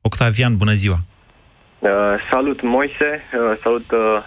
Octavian, 0.01 0.57
bună 0.57 0.73
ziua! 0.73 1.05
Uh, 1.85 2.15
salut, 2.31 2.63
Moise, 2.63 3.11
uh, 3.23 3.59
salut 3.63 3.91
uh, 3.91 4.23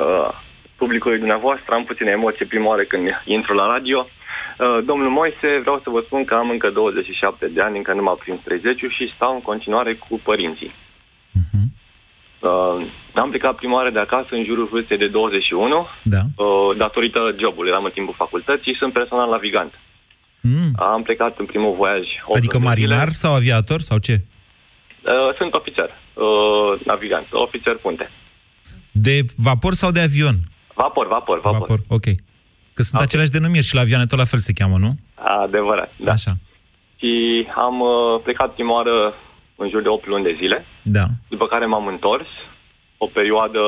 uh, 0.00 0.28
publicului 0.76 1.18
dumneavoastră. 1.18 1.74
Am 1.74 1.84
puține 1.84 2.10
emoții 2.10 2.46
prima 2.52 2.68
oară 2.68 2.84
când 2.84 3.06
intru 3.24 3.54
la 3.54 3.66
radio. 3.66 3.98
Uh, 4.06 4.78
domnul 4.84 5.10
Moise, 5.10 5.48
vreau 5.64 5.80
să 5.84 5.90
vă 5.90 6.00
spun 6.06 6.24
că 6.24 6.34
am 6.34 6.50
încă 6.50 6.70
27 6.70 7.46
de 7.46 7.60
ani, 7.60 7.76
încă 7.76 7.92
nu 7.92 8.02
m-am 8.02 8.16
prins 8.16 8.40
30 8.44 8.78
și 8.96 9.12
stau 9.14 9.34
în 9.34 9.40
continuare 9.40 9.94
cu 9.94 10.20
părinții. 10.28 10.72
Uh-huh. 11.40 11.66
Uh, 12.48 12.76
am 13.14 13.30
plecat 13.30 13.54
prima 13.54 13.74
oară 13.74 13.90
de 13.90 13.98
acasă 13.98 14.28
în 14.30 14.44
jurul 14.44 14.68
vârstei 14.72 14.98
de 14.98 15.08
21, 15.08 15.86
da. 16.02 16.22
uh, 16.36 16.76
datorită 16.76 17.20
jobului. 17.38 17.70
Eram 17.70 17.84
în 17.84 17.90
timpul 17.90 18.14
facultății, 18.16 18.76
sunt 18.76 18.92
personal 18.92 19.30
navigant. 19.30 19.72
Mm. 20.40 20.72
Am 20.76 21.02
plecat 21.02 21.38
în 21.38 21.46
primul 21.46 21.74
voiaj. 21.74 22.06
Adică 22.36 22.58
marinar 22.58 23.08
zile. 23.08 23.20
sau 23.22 23.34
aviator 23.34 23.80
sau 23.80 23.98
ce? 23.98 24.16
Uh, 25.02 25.34
sunt 25.36 25.54
ofițer 25.54 25.90
uh, 26.20 26.80
navigant, 26.84 27.26
ofițer 27.32 27.76
punte. 27.76 28.10
De 28.92 29.24
vapor 29.36 29.72
sau 29.72 29.90
de 29.90 30.00
avion? 30.00 30.36
Vapor, 30.74 31.06
vapor, 31.06 31.40
vapor. 31.40 31.58
Vapor, 31.58 31.80
ok. 31.88 32.06
Că 32.74 32.82
sunt 32.82 32.94
okay. 32.94 33.06
aceleași 33.06 33.30
denumiri 33.30 33.64
și 33.64 33.74
la 33.74 33.80
avioane 33.80 34.06
tot 34.06 34.18
la 34.18 34.24
fel 34.24 34.38
se 34.38 34.52
cheamă, 34.52 34.76
nu? 34.78 34.90
Adevărat, 35.14 35.92
da. 35.96 36.12
Așa. 36.12 36.32
Și 36.96 37.12
am 37.56 37.80
uh, 37.80 38.20
plecat 38.22 38.54
prima 38.54 38.74
oară 38.74 39.14
în 39.56 39.68
jur 39.68 39.82
de 39.82 39.88
8 39.88 40.06
luni 40.06 40.24
de 40.24 40.36
zile. 40.40 40.66
Da. 40.82 41.04
După 41.28 41.46
care 41.46 41.66
m-am 41.66 41.86
întors, 41.86 42.26
o 42.98 43.06
perioadă 43.06 43.60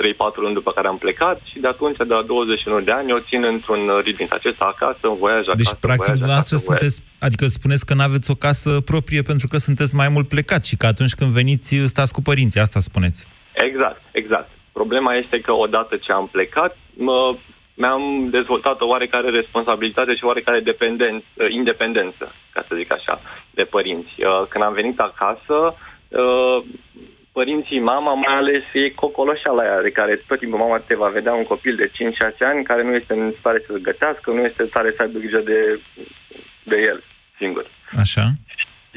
3-4 0.00 0.34
luni 0.34 0.54
după 0.54 0.70
care 0.72 0.88
am 0.88 0.98
plecat 0.98 1.40
și 1.50 1.58
de 1.58 1.68
atunci, 1.68 1.96
de 1.96 2.04
la 2.04 2.22
21 2.22 2.80
de 2.80 2.90
ani, 2.90 3.12
o 3.12 3.20
țin 3.20 3.44
într-un 3.44 3.82
ritm 4.04 4.26
acesta 4.30 4.64
acasă, 4.74 5.02
în 5.02 5.16
voiaj 5.16 5.44
acasă. 5.46 5.62
Deci, 5.62 5.80
practic, 5.80 6.12
dumneavoastră 6.12 6.56
sunteți, 6.56 7.02
adică 7.26 7.44
spuneți 7.46 7.86
că 7.86 7.94
nu 7.94 8.02
aveți 8.02 8.30
o 8.30 8.34
casă 8.46 8.80
proprie 8.80 9.22
pentru 9.22 9.46
că 9.48 9.56
sunteți 9.56 9.94
mai 9.94 10.08
mult 10.08 10.28
plecat 10.28 10.64
și 10.64 10.76
că 10.76 10.86
atunci 10.86 11.14
când 11.18 11.30
veniți, 11.30 11.76
stați 11.84 12.12
cu 12.12 12.22
părinții, 12.22 12.60
asta 12.60 12.80
spuneți. 12.80 13.26
Exact, 13.52 14.00
exact. 14.12 14.48
Problema 14.72 15.14
este 15.14 15.40
că 15.40 15.52
odată 15.52 15.96
ce 15.96 16.12
am 16.12 16.28
plecat, 16.32 16.76
mă, 16.94 17.36
mi-am 17.74 18.28
dezvoltat 18.30 18.80
o 18.80 18.86
oarecare 18.86 19.30
responsabilitate 19.30 20.14
și 20.14 20.24
oarecare 20.24 20.60
dependenț- 20.60 21.34
uh, 21.34 21.46
independență, 21.50 22.34
ca 22.52 22.64
să 22.68 22.74
zic 22.76 22.92
așa, 22.92 23.20
de 23.50 23.62
părinți. 23.62 24.12
Uh, 24.18 24.46
Când 24.48 24.64
am 24.64 24.72
venit 24.72 24.98
acasă, 24.98 25.56
uh, 26.08 26.58
părinții, 27.32 27.80
mama 27.92 28.12
mai 28.14 28.34
ales, 28.40 28.62
e 28.72 29.00
cocoloșeala 29.04 29.62
aia 29.62 29.80
de 29.86 29.90
care 29.98 30.14
tot 30.28 30.38
timpul 30.38 30.58
mama 30.58 30.78
te 30.78 30.94
va 30.94 31.08
vedea 31.08 31.32
un 31.40 31.44
copil 31.52 31.74
de 31.76 31.88
5-6 31.88 31.92
ani 32.50 32.64
care 32.70 32.82
nu 32.82 32.92
este 33.00 33.12
în 33.12 33.32
stare 33.40 33.62
să-l 33.66 33.78
gătească, 33.88 34.30
nu 34.30 34.42
este 34.48 34.62
în 34.62 34.68
stare 34.68 34.92
să 34.96 35.02
aibă 35.02 35.18
grijă 35.18 35.40
de, 35.50 35.58
de 36.70 36.76
el 36.90 36.98
singur. 37.38 37.66
Așa. 38.04 38.24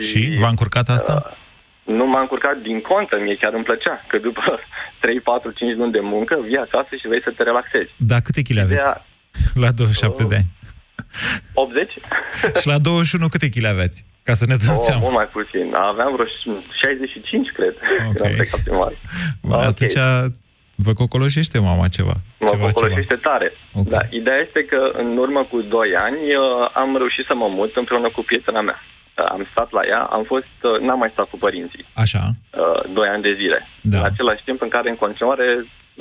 Și 0.07 0.19
v-a 0.39 0.47
încurcat 0.47 0.87
asta? 0.89 1.13
Uh, 1.25 1.41
nu 1.95 2.05
m-a 2.07 2.19
încurcat 2.21 2.57
din 2.61 2.79
contă, 2.81 3.15
mie 3.21 3.35
chiar 3.41 3.53
îmi 3.53 3.63
plăcea, 3.63 4.05
că 4.07 4.17
după 4.17 4.59
3, 4.99 5.19
4, 5.21 5.51
5 5.51 5.75
luni 5.75 5.91
de 5.91 5.99
muncă 5.99 6.33
vii 6.47 6.57
acasă 6.57 6.95
și 6.99 7.07
vrei 7.07 7.21
să 7.23 7.31
te 7.37 7.43
relaxezi. 7.43 7.89
Da, 7.97 8.19
câte 8.19 8.41
kg 8.41 8.57
aveți? 8.57 8.79
Ideea- 8.79 9.05
La 9.63 9.71
27 9.71 10.23
de 10.23 10.35
ani. 10.35 10.45
80? 11.53 11.91
Și 12.61 12.67
la 12.67 12.77
21 12.77 13.27
câte 13.27 13.49
kg 13.49 13.63
aveți? 13.65 14.05
Ca 14.27 14.33
să 14.33 14.45
ne 14.47 14.55
dăm 14.55 14.75
Oh, 14.77 14.83
seama. 14.87 15.01
mult 15.01 15.13
mai 15.21 15.29
puțin. 15.37 15.65
Aveam 15.91 16.11
vreo 16.15 16.25
65, 16.83 17.49
cred, 17.57 17.73
când 17.97 18.21
am 18.25 18.31
plecat 18.39 18.59
prima 18.67 18.79
oară. 18.79 18.95
Bă, 19.41 19.55
Atunci 19.55 19.97
vă 20.85 20.93
cocoloșește 20.93 21.57
mama 21.59 21.87
ceva. 21.97 22.15
Mă 22.39 22.47
ceva, 22.51 22.65
cocoloșește 22.65 23.15
tare. 23.27 23.49
Ok. 23.73 23.87
Da, 23.95 24.01
ideea 24.09 24.39
este 24.45 24.61
că 24.71 24.79
în 25.01 25.17
urmă 25.17 25.41
cu 25.51 25.57
2 25.61 25.95
ani 26.07 26.21
uh, 26.35 26.69
am 26.81 26.89
reușit 27.01 27.25
să 27.29 27.35
mă 27.41 27.47
mut 27.57 27.71
împreună 27.75 28.09
cu 28.15 28.21
prietena 28.29 28.61
mea. 28.61 28.79
Uh, 29.17 29.25
Am 29.35 29.47
stat 29.51 29.69
la 29.77 29.81
ea, 29.91 30.01
am 30.17 30.23
fost, 30.31 30.53
uh, 30.69 30.79
n-am 30.85 30.99
mai 31.03 31.09
stat 31.15 31.27
cu 31.29 31.37
părinții, 31.45 31.85
Așa. 32.03 32.21
uh, 32.61 32.93
2 32.93 33.07
ani 33.13 33.21
de 33.27 33.33
zile. 33.41 33.59
Da. 33.81 33.97
În 33.97 34.03
același 34.11 34.43
timp 34.47 34.59
în 34.61 34.69
care 34.75 34.89
în 34.89 34.95
continuare... 35.05 35.45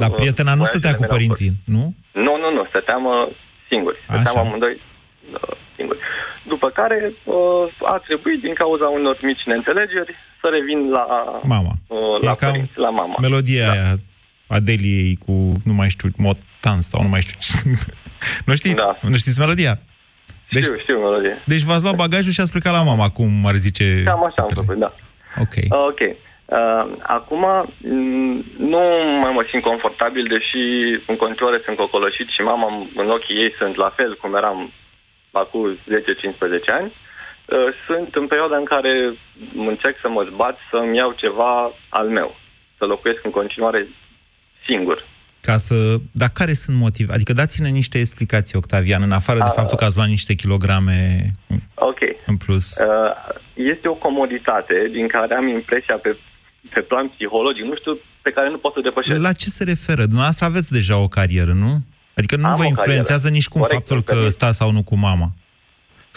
Dar 0.01 0.09
uh, 0.11 0.15
prietena 0.21 0.55
nu 0.61 0.65
stătea 0.65 0.93
cu 0.95 1.03
voiajele 1.03 1.07
mele 1.07 1.13
au 1.13 1.17
părinții, 1.17 1.51
nu? 1.77 1.83
fost- 1.85 2.25
Nu, 2.27 2.33
nu, 2.43 2.49
nu, 2.57 2.63
stăteam 2.73 3.03
uh, 3.15 3.23
singuri. 3.71 3.99
Stăteam 4.09 4.37
Așa. 4.37 4.41
amândoi 4.47 4.75
uh, 4.77 4.81
singuri. 5.77 5.99
După 6.47 6.69
care 6.71 7.13
uh, 7.25 7.93
a 7.93 7.99
trebuit, 8.07 8.41
din 8.41 8.55
cauza 8.55 8.85
unor 8.89 9.19
mici 9.23 9.43
neînțelegeri, 9.47 10.15
să 10.41 10.47
revin 10.57 10.91
la, 10.91 11.05
Mama. 11.43 11.73
uh, 11.87 11.99
la 12.23 12.31
E 12.31 12.35
ca 12.35 12.47
părinți, 12.51 12.79
la 12.79 12.91
mama. 12.91 13.15
Melodia 13.21 13.67
da. 13.67 13.71
aia 13.73 13.93
Adeliei 14.47 15.17
cu, 15.27 15.33
nu 15.65 15.73
mai 15.73 15.89
știu, 15.89 16.09
Motan 16.17 16.81
sau 16.81 17.03
nu 17.03 17.09
mai 17.09 17.21
știu 17.21 17.37
ce. 17.41 17.53
nu 18.47 18.55
știți? 18.55 18.75
Da. 18.75 18.99
Nu 19.03 19.17
știți 19.17 19.39
melodia? 19.39 19.79
Deci, 20.51 20.63
Știu, 20.63 20.79
știu 20.79 20.99
melodie. 20.99 21.43
deci 21.47 21.61
v-ați 21.63 21.83
luat 21.83 21.95
bagajul 21.97 22.33
și 22.33 22.41
ați 22.41 22.53
plecat 22.53 22.73
la 22.73 22.83
mama, 22.83 23.09
cum 23.09 23.47
ar 23.47 23.55
zice... 23.55 24.03
Cam 24.05 24.25
așa 24.25 24.43
am 24.43 24.49
făcut, 24.55 24.79
da. 24.79 24.93
Ok. 25.45 25.55
Uh, 25.71 25.87
Ok. 25.91 26.01
Uh, 26.45 26.85
acum 27.03 27.45
m, 27.79 28.45
nu 28.73 28.81
mai 29.23 29.33
mă 29.37 29.45
simt 29.51 29.63
confortabil, 29.63 30.25
deși 30.35 30.63
în 31.07 31.17
continuare 31.17 31.59
sunt 31.65 31.77
cocoloșit 31.77 32.29
și 32.35 32.41
mama 32.41 32.67
în 33.03 33.09
ochii 33.11 33.37
ei 33.43 33.53
sunt 33.59 33.75
la 33.77 33.91
fel 33.97 34.17
cum 34.21 34.35
eram 34.35 34.73
acum 35.33 35.75
10-15 35.77 35.79
ani. 36.79 36.93
Uh, 36.93 37.59
sunt 37.87 38.15
în 38.15 38.27
perioada 38.27 38.57
în 38.57 38.65
care 38.65 38.93
încerc 39.57 39.97
să 40.01 40.09
mă 40.09 40.23
zbat 40.33 40.57
să-mi 40.71 40.97
iau 40.97 41.13
ceva 41.17 41.73
al 41.89 42.09
meu, 42.09 42.37
să 42.79 42.85
locuiesc 42.85 43.25
în 43.25 43.31
continuare 43.31 43.87
singur. 44.67 45.11
Ca 45.41 45.57
să... 45.57 45.75
Dar 46.13 46.29
care 46.29 46.53
sunt 46.53 46.77
motive? 46.77 47.13
Adică 47.13 47.33
dați-ne 47.33 47.69
niște 47.69 47.99
explicații, 47.99 48.59
Octavian, 48.59 49.03
în 49.03 49.13
afară 49.13 49.39
de 49.39 49.45
A- 49.45 49.59
faptul 49.61 49.77
că 49.77 49.85
ați 49.85 49.97
luat 49.97 50.09
niște 50.09 50.35
kilograme 50.35 51.31
Ok. 51.75 51.99
în 52.27 52.37
plus. 52.37 52.77
Uh, 52.79 53.13
este 53.55 53.89
o 53.89 53.95
comoditate 53.95 54.89
din 54.93 55.09
care 55.09 55.35
am 55.35 55.49
impresia 55.49 55.97
pe, 55.97 56.17
pe 56.75 56.81
plan 56.81 57.09
psihologic, 57.09 57.65
nu 57.65 57.77
știu, 57.77 57.99
pe 58.23 58.31
care 58.31 58.51
nu 58.51 58.59
pot 58.59 58.73
să 58.73 58.79
o 58.79 58.83
depășesc. 58.83 59.21
La 59.21 59.33
ce 59.33 59.49
se 59.49 59.65
referă? 59.65 60.03
Dumneavoastră 60.03 60.45
aveți 60.47 60.73
deja 60.73 60.97
o 60.99 61.09
carieră, 61.09 61.53
nu? 61.53 61.73
Adică 62.19 62.37
nu 62.37 62.47
Am 62.47 62.55
vă 62.57 62.63
o 62.63 62.67
influențează 62.75 63.27
carieră. 63.29 63.35
nici 63.39 63.49
cum 63.53 63.61
Corect, 63.61 63.79
faptul 63.79 63.97
îmi 63.97 64.05
că 64.09 64.13
permit. 64.15 64.33
stați 64.33 64.57
sau 64.61 64.71
nu 64.71 64.83
cu 64.91 64.97
mama. 65.09 65.29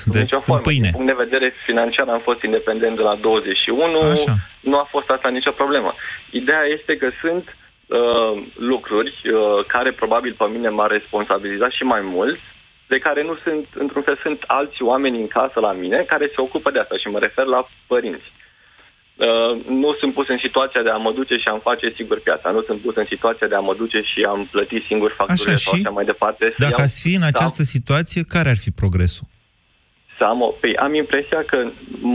Sunteți 0.03 0.23
Nicio 0.23 0.35
în 0.35 0.41
formă. 0.49 0.61
pâine. 0.67 0.89
Din 0.89 0.97
punct 0.99 1.07
de 1.13 1.23
vedere 1.25 1.47
financiar 1.65 2.07
am 2.07 2.21
fost 2.29 2.41
independent 2.43 2.95
de 2.95 3.01
la 3.01 3.15
21, 3.15 3.97
Așa. 3.99 4.35
nu 4.69 4.77
a 4.83 4.87
fost 4.89 5.09
asta 5.09 5.29
nicio 5.29 5.51
problemă. 5.51 5.93
Ideea 6.41 6.63
este 6.77 6.93
că 7.01 7.07
sunt 7.21 7.45
uh, 7.99 8.33
lucruri 8.71 9.11
uh, 9.23 9.65
care 9.67 9.91
probabil 9.91 10.33
pe 10.37 10.45
mine 10.55 10.69
m-ar 10.69 10.91
responsabiliza 10.91 11.69
și 11.69 11.83
mai 11.83 12.01
mult, 12.15 12.37
de 12.87 12.97
care 12.97 13.23
nu 13.23 13.35
sunt, 13.43 13.65
într-un 13.73 14.01
fel, 14.01 14.17
sunt 14.21 14.39
alți 14.47 14.81
oameni 14.91 15.19
în 15.21 15.27
casă 15.27 15.59
la 15.59 15.71
mine 15.71 15.97
care 16.11 16.25
se 16.27 16.41
ocupă 16.41 16.71
de 16.71 16.79
asta 16.79 16.95
și 16.97 17.07
mă 17.07 17.19
refer 17.19 17.45
la 17.45 17.67
părinți. 17.87 18.27
Uh, 19.17 19.65
nu 19.81 19.89
sunt 19.99 20.13
pus 20.13 20.27
în 20.27 20.39
situația 20.45 20.81
de 20.81 20.89
a 20.89 20.95
mă 21.05 21.11
duce 21.19 21.35
și 21.37 21.47
a-mi 21.47 21.65
face 21.69 21.93
sigur 21.95 22.19
piața. 22.19 22.49
Nu 22.49 22.61
sunt 22.67 22.81
pus 22.81 22.95
în 22.95 23.05
situația 23.13 23.47
de 23.47 23.55
a 23.55 23.59
mă 23.59 23.73
duce 23.75 23.99
și 24.11 24.19
a-mi 24.31 24.45
plăti 24.51 24.83
singur 24.89 25.13
facturile 25.17 25.53
Așa, 25.53 25.63
sau 25.63 25.73
și? 25.73 25.81
așa 25.83 25.89
mai 25.97 26.05
departe. 26.05 26.45
Să 26.49 26.55
Dacă 26.65 26.73
iau- 26.77 26.85
ați 26.87 27.01
fi 27.01 27.13
în 27.13 27.21
să 27.21 27.25
am- 27.25 27.31
această 27.35 27.63
situație, 27.63 28.21
care 28.33 28.49
ar 28.49 28.57
fi 28.65 28.71
progresul? 28.71 29.25
să 30.17 30.23
am, 30.23 30.41
o, 30.41 30.47
păi, 30.61 30.75
am 30.77 30.93
impresia 30.93 31.43
că 31.51 31.57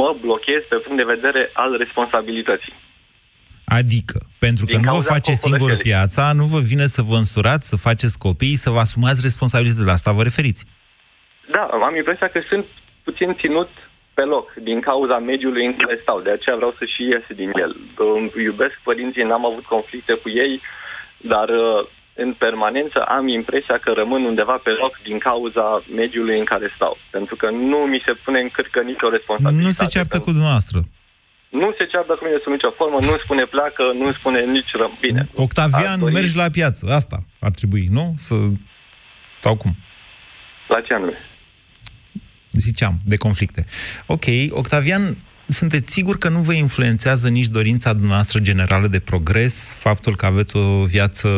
mă 0.01 0.17
blochez 0.21 0.63
pe 0.69 0.77
punct 0.77 0.97
de 0.97 1.13
vedere 1.15 1.51
al 1.53 1.77
responsabilității. 1.77 2.75
Adică, 3.65 4.19
pentru 4.39 4.65
că 4.65 4.71
Din 4.73 4.81
nu 4.81 4.87
vă 4.87 4.91
cauza 4.91 5.13
face 5.13 5.33
singur 5.33 5.59
cocoloșelii. 5.59 5.91
piața, 5.91 6.33
nu 6.33 6.45
vă 6.45 6.61
vine 6.61 6.87
să 6.87 7.03
vă 7.03 7.15
însurați, 7.17 7.69
să 7.69 7.77
faceți 7.77 8.19
copii, 8.19 8.57
să 8.65 8.71
vă 8.71 8.79
asumați 8.79 9.21
responsabilitatea. 9.23 9.87
La 9.87 9.93
asta 9.93 10.13
vă 10.13 10.23
referiți. 10.23 10.65
Da, 11.53 11.63
am 11.89 11.97
impresia 11.97 12.29
că 12.29 12.41
sunt 12.49 12.65
puțin 13.05 13.37
ținut 13.41 13.69
pe 14.21 14.27
loc 14.35 14.47
din 14.69 14.79
cauza 14.89 15.19
mediului 15.33 15.67
în 15.71 15.77
care 15.81 15.99
stau. 16.03 16.19
De 16.27 16.33
aceea 16.35 16.57
vreau 16.61 16.73
să 16.79 16.85
și 16.95 17.03
ies 17.13 17.25
din 17.41 17.51
el. 17.65 17.73
Îmi 18.17 18.31
iubesc 18.49 18.77
părinții, 18.89 19.29
n-am 19.31 19.45
avut 19.51 19.65
conflicte 19.75 20.15
cu 20.23 20.29
ei, 20.45 20.53
dar 21.33 21.49
uh, 21.49 21.81
în 22.25 22.31
permanență 22.45 22.99
am 23.17 23.25
impresia 23.41 23.77
că 23.85 23.91
rămân 24.01 24.23
undeva 24.31 24.57
pe 24.67 24.73
loc 24.83 24.93
din 25.09 25.19
cauza 25.29 25.67
mediului 26.01 26.39
în 26.43 26.45
care 26.53 26.67
stau. 26.77 26.95
Pentru 27.17 27.35
că 27.41 27.47
nu 27.71 27.79
mi 27.93 28.03
se 28.07 28.13
pune 28.25 28.39
în 28.41 28.51
cârcă 28.57 28.81
nicio 28.91 29.09
responsabilitate. 29.17 29.67
Nu 29.67 29.79
se 29.79 29.93
ceartă 29.95 30.19
cu 30.25 30.31
dumneavoastră. 30.37 30.79
Nu 31.49 31.69
se 31.79 31.85
ceartă 31.93 32.13
cu 32.17 32.25
mine 32.27 32.39
sub 32.43 32.53
nicio 32.53 32.71
formă, 32.81 32.99
nu 33.09 33.15
spune 33.25 33.45
pleacă, 33.55 33.83
nu 34.01 34.07
spune 34.19 34.41
nici 34.57 34.73
răm. 34.81 34.93
Bine. 35.01 35.23
Octavian, 35.47 35.99
Aș 35.99 36.05
dori- 36.05 36.13
mergi 36.19 36.37
la 36.43 36.49
piață. 36.59 36.83
Asta 37.01 37.17
ar 37.47 37.53
trebui, 37.61 37.85
nu? 37.99 38.05
Să... 38.27 38.35
Sau 39.45 39.55
cum? 39.57 39.73
La 40.69 40.81
ce 40.81 40.95
anume? 40.95 41.19
Ziceam, 42.53 42.95
de 43.05 43.17
conflicte. 43.17 43.67
Ok, 44.07 44.25
Octavian, 44.51 45.17
sunteți 45.47 45.93
sigur 45.93 46.17
că 46.19 46.29
nu 46.29 46.39
vă 46.39 46.53
influențează 46.53 47.29
nici 47.29 47.47
dorința 47.47 47.93
dumneavoastră 47.93 48.39
generală 48.39 48.87
de 48.87 49.01
progres, 49.01 49.73
faptul 49.79 50.17
că 50.17 50.27
aveți 50.27 50.57
o 50.57 50.85
viață 50.85 51.29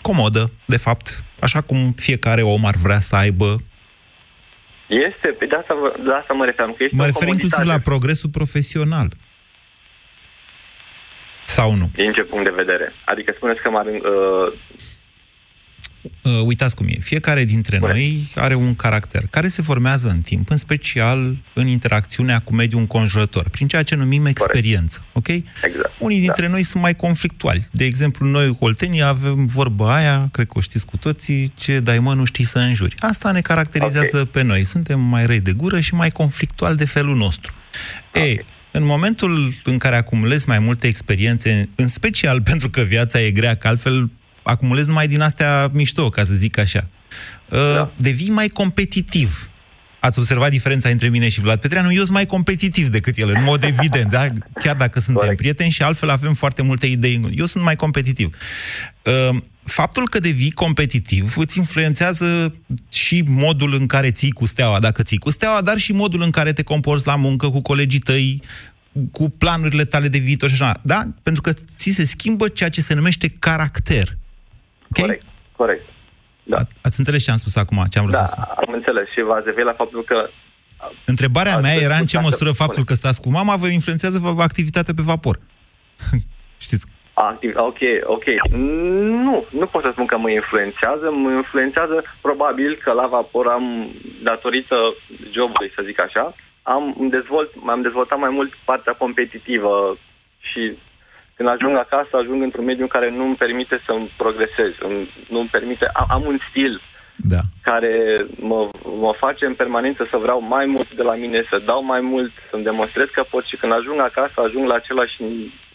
comodă, 0.00 0.50
de 0.66 0.76
fapt, 0.76 1.24
așa 1.40 1.60
cum 1.60 1.92
fiecare 1.96 2.42
om 2.42 2.64
ar 2.64 2.74
vrea 2.74 3.00
să 3.00 3.16
aibă? 3.16 3.56
Este, 4.88 5.28
pe 5.38 5.46
de 5.46 5.56
asta, 5.56 5.74
vă- 5.74 6.02
de 6.04 6.12
asta 6.20 6.32
mă 6.32 6.44
referam, 6.44 6.70
că 6.76 6.82
este 6.84 6.96
Mă 6.96 7.02
o 7.02 7.06
refer 7.06 7.28
inclusiv 7.28 7.58
la 7.58 7.64
comoditate. 7.64 7.90
progresul 7.90 8.30
profesional. 8.30 9.08
Sau 11.44 11.74
nu? 11.74 11.90
Din 11.94 12.12
ce 12.12 12.22
punct 12.22 12.44
de 12.44 12.50
vedere? 12.62 12.92
Adică 13.04 13.32
spuneți 13.36 13.60
că 13.62 13.70
m-ar... 13.70 13.86
Uh, 13.86 14.52
Uh, 16.22 16.40
uitați 16.44 16.76
cum 16.76 16.86
e. 16.86 16.96
Fiecare 17.00 17.44
dintre 17.44 17.78
noi 17.78 18.28
are 18.34 18.54
un 18.54 18.74
caracter 18.74 19.26
care 19.30 19.48
se 19.48 19.62
formează 19.62 20.08
în 20.08 20.20
timp, 20.20 20.50
în 20.50 20.56
special 20.56 21.36
în 21.54 21.66
interacțiunea 21.66 22.38
cu 22.38 22.54
mediul 22.54 22.80
înconjurător, 22.80 23.48
prin 23.48 23.66
ceea 23.68 23.82
ce 23.82 23.94
numim 23.94 24.26
experiență. 24.26 25.04
Ok? 25.12 25.28
Exact. 25.28 25.92
Unii 25.98 26.20
dintre 26.20 26.48
noi 26.48 26.62
sunt 26.62 26.82
mai 26.82 26.94
conflictuali. 26.94 27.64
De 27.72 27.84
exemplu, 27.84 28.26
noi, 28.26 28.56
oltenii, 28.58 29.02
avem 29.02 29.46
vorba 29.46 29.94
aia, 29.94 30.28
cred 30.32 30.46
că 30.46 30.52
o 30.56 30.60
știți 30.60 30.86
cu 30.86 30.96
toții, 30.96 31.52
ce 31.54 31.80
dai 31.80 31.98
mă, 31.98 32.14
nu 32.14 32.24
știi 32.24 32.44
să 32.44 32.58
înjuri. 32.58 32.94
Asta 32.98 33.30
ne 33.30 33.40
caracterizează 33.40 34.16
okay. 34.16 34.28
pe 34.32 34.42
noi. 34.42 34.64
Suntem 34.64 35.00
mai 35.00 35.26
răi 35.26 35.40
de 35.40 35.52
gură 35.52 35.80
și 35.80 35.94
mai 35.94 36.10
conflictuali 36.10 36.76
de 36.76 36.84
felul 36.84 37.16
nostru. 37.16 37.52
Okay. 38.08 38.28
Ei, 38.28 38.44
în 38.70 38.84
momentul 38.84 39.54
în 39.64 39.78
care 39.78 39.96
acumulezi 39.96 40.48
mai 40.48 40.58
multe 40.58 40.86
experiențe, 40.86 41.68
în 41.74 41.88
special 41.88 42.42
pentru 42.50 42.70
că 42.70 42.80
viața 42.80 43.20
e 43.20 43.30
grea, 43.30 43.54
că 43.54 43.68
altfel 43.68 44.10
acumulezi 44.42 44.88
numai 44.88 45.08
din 45.08 45.20
astea 45.20 45.70
mișto, 45.72 46.08
ca 46.08 46.24
să 46.24 46.32
zic 46.32 46.58
așa, 46.58 46.88
da. 47.48 47.92
devii 47.96 48.30
mai 48.30 48.48
competitiv. 48.48 49.46
Ați 50.00 50.18
observat 50.18 50.50
diferența 50.50 50.88
între 50.88 51.08
mine 51.08 51.28
și 51.28 51.40
Vlad 51.40 51.60
Petreanu? 51.60 51.92
Eu 51.92 52.02
sunt 52.02 52.10
mai 52.10 52.26
competitiv 52.26 52.88
decât 52.88 53.16
el, 53.16 53.28
în 53.28 53.42
mod 53.42 53.64
evident, 53.64 54.10
da? 54.10 54.28
chiar 54.54 54.76
dacă 54.76 55.00
suntem 55.00 55.22
Corect. 55.22 55.36
prieteni 55.36 55.70
și 55.70 55.82
altfel 55.82 56.08
avem 56.08 56.34
foarte 56.34 56.62
multe 56.62 56.86
idei. 56.86 57.30
Eu 57.34 57.46
sunt 57.46 57.64
mai 57.64 57.76
competitiv. 57.76 58.36
Faptul 59.62 60.08
că 60.08 60.18
devii 60.18 60.50
competitiv 60.50 61.36
îți 61.36 61.58
influențează 61.58 62.54
și 62.92 63.24
modul 63.28 63.74
în 63.74 63.86
care 63.86 64.10
ții 64.10 64.30
cu 64.30 64.46
steaua, 64.46 64.78
dacă 64.78 65.02
ții 65.02 65.18
cu 65.18 65.30
steaua, 65.30 65.60
dar 65.60 65.78
și 65.78 65.92
modul 65.92 66.22
în 66.22 66.30
care 66.30 66.52
te 66.52 66.62
comporți 66.62 67.06
la 67.06 67.16
muncă 67.16 67.48
cu 67.48 67.60
colegii 67.60 67.98
tăi, 67.98 68.42
cu 69.10 69.28
planurile 69.28 69.84
tale 69.84 70.08
de 70.08 70.18
viitor 70.18 70.48
și 70.48 70.62
așa. 70.62 70.80
Da? 70.82 71.08
Pentru 71.22 71.42
că 71.42 71.52
ți 71.76 71.90
se 71.90 72.04
schimbă 72.04 72.48
ceea 72.48 72.68
ce 72.68 72.80
se 72.80 72.94
numește 72.94 73.28
caracter. 73.28 74.16
Okay? 74.92 75.04
Corect, 75.04 75.26
corect. 75.56 75.84
Da. 76.42 76.56
A, 76.56 76.62
ați 76.82 76.98
înțeles 76.98 77.24
ce 77.24 77.30
am 77.30 77.36
spus 77.36 77.56
acum, 77.56 77.84
ce 77.90 77.98
am 77.98 78.04
vrut 78.04 78.16
da, 78.16 78.24
să 78.24 78.32
spun? 78.36 78.44
am 78.66 78.72
înțeles 78.72 79.08
și 79.08 79.20
v-ați 79.22 79.44
referit 79.44 79.66
la 79.66 79.80
faptul 79.82 80.04
că... 80.04 80.28
Întrebarea 81.04 81.58
mea 81.58 81.74
era 81.74 81.96
în 81.96 82.06
ce 82.06 82.16
dacă- 82.16 82.28
măsură 82.28 82.50
faptul 82.50 82.84
că 82.84 82.94
stați 82.94 83.20
cu 83.20 83.30
mama 83.30 83.56
vă 83.56 83.66
influențează 83.66 84.18
vă 84.18 84.42
activitatea 84.42 84.94
pe 84.96 85.02
vapor. 85.04 85.38
Știți? 86.66 86.86
Activ, 87.14 87.52
ok, 87.56 87.78
ok. 88.04 88.24
Nu, 89.26 89.44
nu 89.50 89.66
pot 89.66 89.82
să 89.82 89.90
spun 89.92 90.06
că 90.06 90.16
mă 90.18 90.30
influențează. 90.30 91.10
Mă 91.10 91.30
influențează 91.30 92.04
probabil 92.20 92.80
că 92.84 92.92
la 92.92 93.06
vapor 93.06 93.46
am, 93.46 93.64
datorită 94.22 94.76
jobului, 95.32 95.72
să 95.74 95.82
zic 95.84 96.00
așa, 96.00 96.34
am 96.62 97.08
dezvolt, 97.10 97.50
am 97.66 97.82
dezvoltat 97.82 98.18
mai 98.18 98.30
mult 98.30 98.52
partea 98.64 98.92
competitivă 98.92 99.98
și 100.38 100.76
când 101.36 101.48
ajung 101.48 101.76
acasă, 101.76 102.12
ajung 102.16 102.42
într-un 102.42 102.64
mediu 102.64 102.82
în 102.82 102.94
care 102.96 103.10
nu 103.10 103.24
îmi 103.24 103.40
permite 103.44 103.76
să-mi 103.86 104.12
progresez, 104.16 104.72
nu 105.32 105.38
îmi 105.38 105.52
permite, 105.56 105.86
am, 106.00 106.06
am 106.16 106.24
un 106.32 106.38
stil 106.50 106.80
da. 107.16 107.40
care 107.62 107.94
mă, 108.50 108.60
mă 109.04 109.12
face 109.24 109.44
în 109.46 109.54
permanență 109.54 110.02
să 110.10 110.16
vreau 110.24 110.40
mai 110.54 110.66
mult 110.66 110.94
de 110.94 111.02
la 111.02 111.14
mine, 111.14 111.38
să 111.50 111.62
dau 111.70 111.84
mai 111.84 112.00
mult, 112.00 112.32
să-mi 112.50 112.68
demonstrez 112.70 113.08
că 113.12 113.22
pot 113.30 113.44
și 113.46 113.56
când 113.56 113.72
ajung 113.72 114.00
acasă, 114.00 114.36
ajung 114.40 114.64
la 114.66 114.74
același 114.74 115.16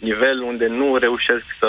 nivel 0.09 0.37
unde 0.51 0.67
nu 0.67 0.87
reușesc 1.05 1.45
să 1.59 1.67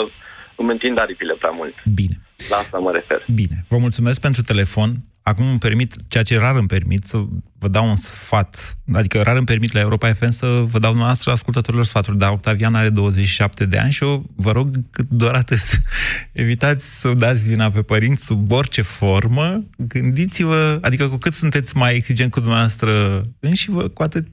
îmi 0.61 0.70
întind 0.70 0.98
aripile 0.98 1.35
prea 1.42 1.55
mult. 1.61 1.74
Bine. 2.01 2.16
La 2.51 2.57
asta 2.57 2.79
mă 2.79 2.92
refer. 2.92 3.20
Bine. 3.35 3.57
Vă 3.68 3.77
mulțumesc 3.87 4.20
pentru 4.20 4.42
telefon. 4.42 4.90
Acum 5.29 5.49
îmi 5.49 5.59
permit, 5.59 5.95
ceea 6.09 6.23
ce 6.23 6.38
rar 6.38 6.57
îmi 6.57 6.67
permit, 6.67 7.05
să 7.05 7.25
vă 7.59 7.69
dau 7.69 7.88
un 7.88 7.97
sfat. 7.97 8.79
Adică 8.93 9.23
rar 9.23 9.37
îmi 9.37 9.47
permit 9.47 9.73
la 9.73 9.81
Europa 9.81 10.12
FM 10.12 10.31
să 10.31 10.47
vă 10.47 10.79
dau 10.79 10.95
noastră 10.95 11.31
ascultătorilor 11.31 11.85
sfaturi. 11.85 12.19
Dar 12.19 12.31
Octavian 12.31 12.75
are 12.75 12.88
27 12.88 13.67
de 13.67 13.79
ani 13.79 13.93
și 13.93 14.05
eu 14.05 14.25
vă 14.37 14.53
rog 14.53 14.71
doar 15.09 15.35
atât. 15.35 15.61
Evitați 16.33 17.01
să 17.01 17.14
dați 17.14 17.49
vina 17.49 17.71
pe 17.71 17.83
părinți 17.83 18.25
sub 18.25 18.51
orice 18.51 18.83
formă. 18.83 19.64
Gândiți-vă, 19.77 20.79
adică 20.81 21.09
cu 21.09 21.17
cât 21.17 21.33
sunteți 21.33 21.77
mai 21.77 21.95
exigent 21.95 22.31
cu 22.31 22.41
dumneavoastră 22.41 23.23
înși 23.41 23.71
vă, 23.71 23.88
cu 23.88 24.03
atât 24.03 24.27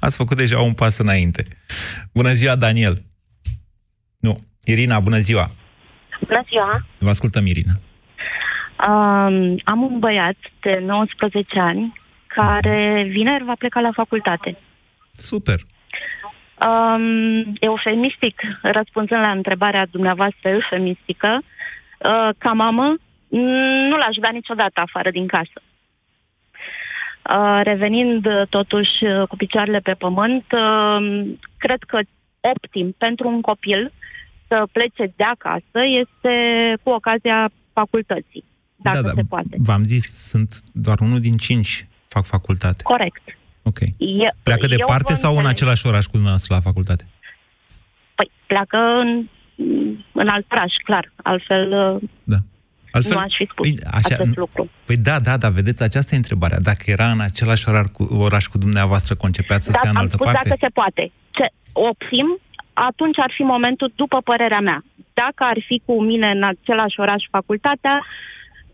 ați 0.00 0.16
făcut 0.16 0.36
deja 0.36 0.60
un 0.60 0.72
pas 0.72 0.98
înainte. 0.98 1.44
Bună 2.12 2.32
ziua, 2.32 2.56
Daniel! 2.56 3.02
Nu, 4.18 4.44
Irina, 4.64 5.00
bună 5.00 5.18
ziua! 5.18 5.50
Bună 6.26 6.44
ziua! 6.48 6.86
Vă 6.98 7.08
ascultăm, 7.08 7.46
Irina. 7.46 7.80
Um, 8.78 9.56
am 9.64 9.82
un 9.82 9.98
băiat 9.98 10.36
de 10.60 10.82
19 10.86 11.58
ani 11.58 11.92
care 12.26 13.06
vineri 13.08 13.44
va 13.44 13.54
pleca 13.58 13.80
la 13.80 13.90
facultate. 13.92 14.56
Super. 15.12 15.58
Um, 16.60 17.52
eufemistic, 17.60 18.40
răspunzând 18.62 19.20
la 19.20 19.30
întrebarea 19.30 19.86
dumneavoastră 19.90 20.48
eufemistică, 20.48 21.38
uh, 21.38 22.28
ca 22.38 22.52
mamă, 22.52 22.96
nu 23.88 23.96
l-aș 23.96 24.16
da 24.20 24.28
niciodată 24.28 24.80
afară 24.80 25.10
din 25.10 25.26
casă. 25.26 25.62
Uh, 27.30 27.60
revenind 27.62 28.26
uh, 28.26 28.42
totuși 28.48 29.04
uh, 29.04 29.28
cu 29.28 29.36
picioarele 29.36 29.78
pe 29.78 29.92
pământ, 29.92 30.44
uh, 30.52 31.22
cred 31.58 31.82
că 31.82 31.98
optim 32.40 32.94
pentru 32.98 33.28
un 33.28 33.40
copil 33.40 33.92
să 34.48 34.66
plece 34.72 35.12
de 35.16 35.24
acasă 35.24 35.80
este 36.00 36.34
cu 36.82 36.90
ocazia 36.90 37.50
facultății 37.72 38.44
dacă 38.90 39.00
da, 39.00 39.08
da. 39.08 39.14
se 39.14 39.22
poate. 39.28 39.56
V-am 39.58 39.84
zis, 39.84 40.28
sunt 40.28 40.62
doar 40.72 41.00
unul 41.00 41.20
din 41.20 41.36
cinci 41.36 41.86
fac 42.08 42.24
facultate. 42.24 42.82
Corect. 42.82 43.22
Ok. 43.62 43.80
E, 43.80 44.28
pleacă 44.42 44.66
departe 44.66 45.14
sau 45.14 45.36
în 45.36 45.46
același 45.46 45.86
oraș 45.86 46.04
cu 46.04 46.10
dumneavoastră 46.12 46.54
la 46.54 46.60
facultate? 46.60 47.04
Păi, 48.14 48.30
pleacă 48.46 48.76
în, 48.76 49.28
în 50.12 50.28
alt 50.28 50.46
oraș, 50.50 50.72
clar. 50.84 51.12
Altfel, 51.22 51.68
da. 52.22 52.36
Altfel, 52.90 53.14
nu 53.14 53.18
aș 53.18 53.34
fi 53.36 53.48
spus 53.50 53.68
păi, 53.68 53.78
așa, 53.90 54.14
acest 54.14 54.36
lucru. 54.36 54.70
Păi 54.84 54.96
da, 54.96 55.20
da, 55.20 55.36
da, 55.36 55.48
vedeți, 55.48 55.82
aceasta 55.82 56.14
e 56.14 56.22
întrebarea. 56.24 56.60
Dacă 56.60 56.82
era 56.86 57.10
în 57.10 57.20
același 57.20 57.68
oraș 57.68 57.86
cu, 57.92 58.02
oraș 58.28 58.44
cu 58.46 58.58
dumneavoastră, 58.58 59.14
concepeați 59.14 59.64
să 59.64 59.70
da, 59.70 59.78
stea 59.78 59.90
în 59.90 59.96
altă 59.96 60.14
spus 60.14 60.26
parte? 60.26 60.48
dacă 60.48 60.60
se 60.60 60.70
poate. 60.80 61.12
Ce 61.30 61.46
oprim, 61.72 62.38
atunci 62.72 63.18
ar 63.18 63.32
fi 63.36 63.42
momentul, 63.42 63.92
după 63.94 64.18
părerea 64.24 64.60
mea. 64.60 64.84
Dacă 65.12 65.42
ar 65.52 65.58
fi 65.66 65.82
cu 65.84 66.02
mine 66.02 66.30
în 66.30 66.42
același 66.44 67.00
oraș 67.00 67.22
facultatea, 67.30 68.04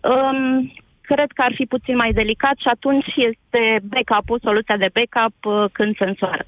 Um, 0.00 0.72
cred 1.00 1.30
că 1.34 1.42
ar 1.42 1.52
fi 1.54 1.64
puțin 1.64 1.96
mai 1.96 2.12
delicat 2.12 2.56
și 2.58 2.68
atunci 2.68 3.06
este 3.16 3.80
backup-ul, 3.82 4.38
soluția 4.42 4.76
de 4.76 4.90
backup 4.98 5.36
uh, 5.44 5.64
când 5.72 5.96
se 5.96 6.04
însoară. 6.04 6.44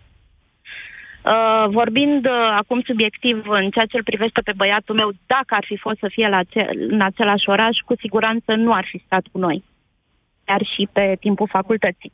Uh, 1.25 1.65
vorbind 1.71 2.25
uh, 2.27 2.33
acum 2.61 2.81
subiectiv 2.87 3.37
în 3.49 3.71
ceea 3.71 3.85
ce 3.87 3.97
îl 3.97 4.03
privește 4.03 4.41
pe 4.41 4.53
băiatul 4.57 4.95
meu, 4.95 5.11
dacă 5.27 5.55
ar 5.55 5.65
fi 5.67 5.77
fost 5.77 5.99
să 5.99 6.09
fie 6.11 6.29
la 6.29 6.43
ce- 6.43 6.71
în 6.91 7.01
același 7.01 7.49
oraș, 7.49 7.77
cu 7.85 7.95
siguranță 8.01 8.55
nu 8.55 8.73
ar 8.73 8.85
fi 8.91 9.03
stat 9.07 9.25
cu 9.33 9.39
noi, 9.39 9.65
chiar 10.45 10.63
și 10.75 10.89
pe 10.93 11.17
timpul 11.21 11.49
facultății. 11.51 12.13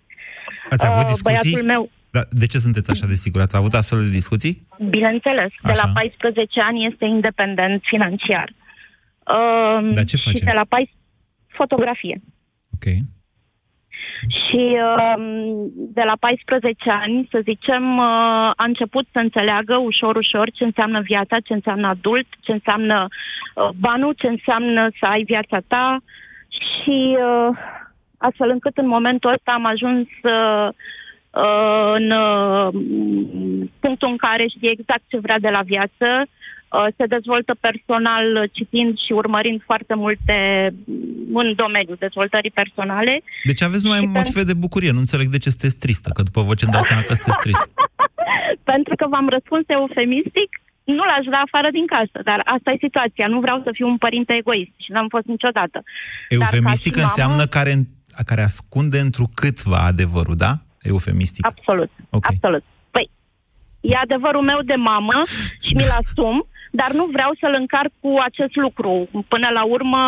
Ați 0.70 0.86
avut 0.86 1.02
Uh, 1.04 1.08
discuții? 1.08 1.40
băiatul 1.50 1.66
meu, 1.66 1.90
Da, 2.10 2.20
de 2.30 2.46
ce 2.46 2.58
sunteți 2.58 2.90
așa 2.90 3.06
de 3.06 3.14
sigur? 3.14 3.40
Ați 3.40 3.56
avut 3.56 3.74
astfel 3.74 3.98
de 4.02 4.08
discuții? 4.20 4.66
bineînțeles, 4.88 5.50
de 5.62 5.70
Așa. 5.70 5.86
la 5.86 5.92
14 5.92 6.60
ani 6.60 6.86
este 6.86 7.04
independent 7.04 7.82
financiar. 7.84 8.48
Uh, 9.36 9.90
Dar 9.94 10.04
ce 10.04 10.16
face? 10.16 10.36
Și 10.36 10.44
de 10.44 10.52
la 10.54 10.64
14 10.68 10.96
fotografie. 11.60 12.16
Ok. 12.74 12.86
Și 14.40 14.64
um, 15.16 15.70
de 15.74 16.02
la 16.02 16.16
14 16.20 16.90
ani, 16.90 17.28
să 17.30 17.38
zicem, 17.42 17.98
uh, 17.98 18.50
a 18.62 18.64
început 18.72 19.06
să 19.12 19.18
înțeleagă 19.18 19.76
ușor, 19.76 20.16
ușor 20.16 20.50
ce 20.50 20.64
înseamnă 20.64 21.00
viața, 21.00 21.36
ce 21.40 21.52
înseamnă 21.52 21.86
adult, 21.86 22.26
ce 22.40 22.52
înseamnă 22.52 23.06
uh, 23.08 23.68
banul, 23.80 24.12
ce 24.12 24.26
înseamnă 24.26 24.88
să 24.98 25.06
ai 25.06 25.22
viața 25.22 25.58
ta 25.66 25.98
și 26.48 27.16
uh, 27.28 27.56
astfel 28.18 28.50
încât 28.50 28.76
în 28.76 28.88
momentul 28.88 29.32
ăsta 29.32 29.52
am 29.52 29.64
ajuns 29.64 30.06
uh, 30.22 30.68
uh, 31.44 31.92
în 31.94 32.10
uh, 32.10 32.68
punctul 33.80 34.08
în 34.08 34.16
care 34.16 34.46
știe 34.46 34.70
exact 34.70 35.02
ce 35.06 35.18
vrea 35.18 35.38
de 35.38 35.48
la 35.48 35.62
viață, 35.62 36.06
uh, 36.20 36.26
se 36.96 37.06
dezvoltă 37.06 37.52
personal 37.60 38.26
uh, 38.36 38.50
citind 38.52 38.98
și 39.04 39.12
urmărind 39.12 39.60
foarte 39.64 39.94
multe 39.94 40.36
mm, 40.84 41.36
în 41.42 41.54
domeniul 41.54 41.96
dezvoltării 41.98 42.50
personale. 42.50 43.22
Deci 43.44 43.62
aveți 43.62 43.84
numai 43.84 44.00
motive 44.16 44.42
de 44.42 44.54
bucurie. 44.54 44.90
Nu 44.90 44.98
înțeleg 44.98 45.28
de 45.28 45.38
ce 45.38 45.48
sunteți 45.50 45.78
tristă, 45.78 46.10
că 46.14 46.22
după 46.22 46.40
voce 46.40 46.64
îmi 46.64 46.72
dau 46.72 46.82
seama 46.82 47.02
că 47.02 47.14
sunteți 47.14 47.38
tristă. 47.44 47.68
Pentru 48.72 48.94
că 48.96 49.04
v-am 49.12 49.28
răspuns 49.28 49.64
eufemistic, 49.66 50.50
nu 50.84 51.04
l-aș 51.10 51.24
da 51.34 51.40
afară 51.46 51.68
din 51.78 51.86
casă, 51.86 52.18
dar 52.30 52.40
asta 52.54 52.70
e 52.70 52.86
situația. 52.86 53.26
Nu 53.26 53.40
vreau 53.40 53.58
să 53.64 53.70
fiu 53.72 53.86
un 53.88 53.98
părinte 53.98 54.32
egoist 54.40 54.74
și 54.84 54.90
n-am 54.94 55.08
fost 55.08 55.26
niciodată. 55.26 55.82
Eufemistic 56.28 56.92
Dar 56.92 57.02
ca 57.02 57.08
și 57.08 57.08
înseamnă 57.08 57.44
mamă, 57.44 57.54
care, 57.56 57.72
care 58.30 58.42
ascunde 58.42 58.98
întrucâtva 58.98 59.78
adevărul, 59.92 60.36
da? 60.36 60.52
Eufemistic. 60.82 61.46
Absolut, 61.46 61.90
Ok. 62.10 62.26
absolut. 62.32 62.64
Păi, 62.90 63.10
e 63.80 63.96
adevărul 63.96 64.44
meu 64.44 64.60
de 64.70 64.74
mamă 64.74 65.20
și 65.64 65.72
mi-l 65.74 65.92
asum, 66.02 66.46
dar 66.70 66.90
nu 66.92 67.04
vreau 67.12 67.30
să-l 67.40 67.54
încarc 67.58 67.90
cu 68.00 68.10
acest 68.24 68.54
lucru. 68.56 69.08
Până 69.28 69.48
la 69.54 69.64
urmă, 69.64 70.00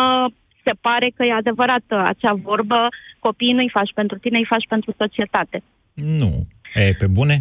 se 0.65 0.73
pare 0.81 1.13
că 1.17 1.25
e 1.25 1.33
adevărată 1.33 1.97
acea 2.07 2.33
vorbă, 2.33 2.89
copiii 3.19 3.53
nu-i 3.53 3.71
faci 3.73 3.93
pentru 3.95 4.19
tine, 4.19 4.39
îi 4.39 4.45
faci 4.55 4.67
pentru 4.69 4.95
societate. 4.99 5.63
Nu. 5.95 6.47
E, 6.75 6.93
pe 6.99 7.07
bune? 7.07 7.37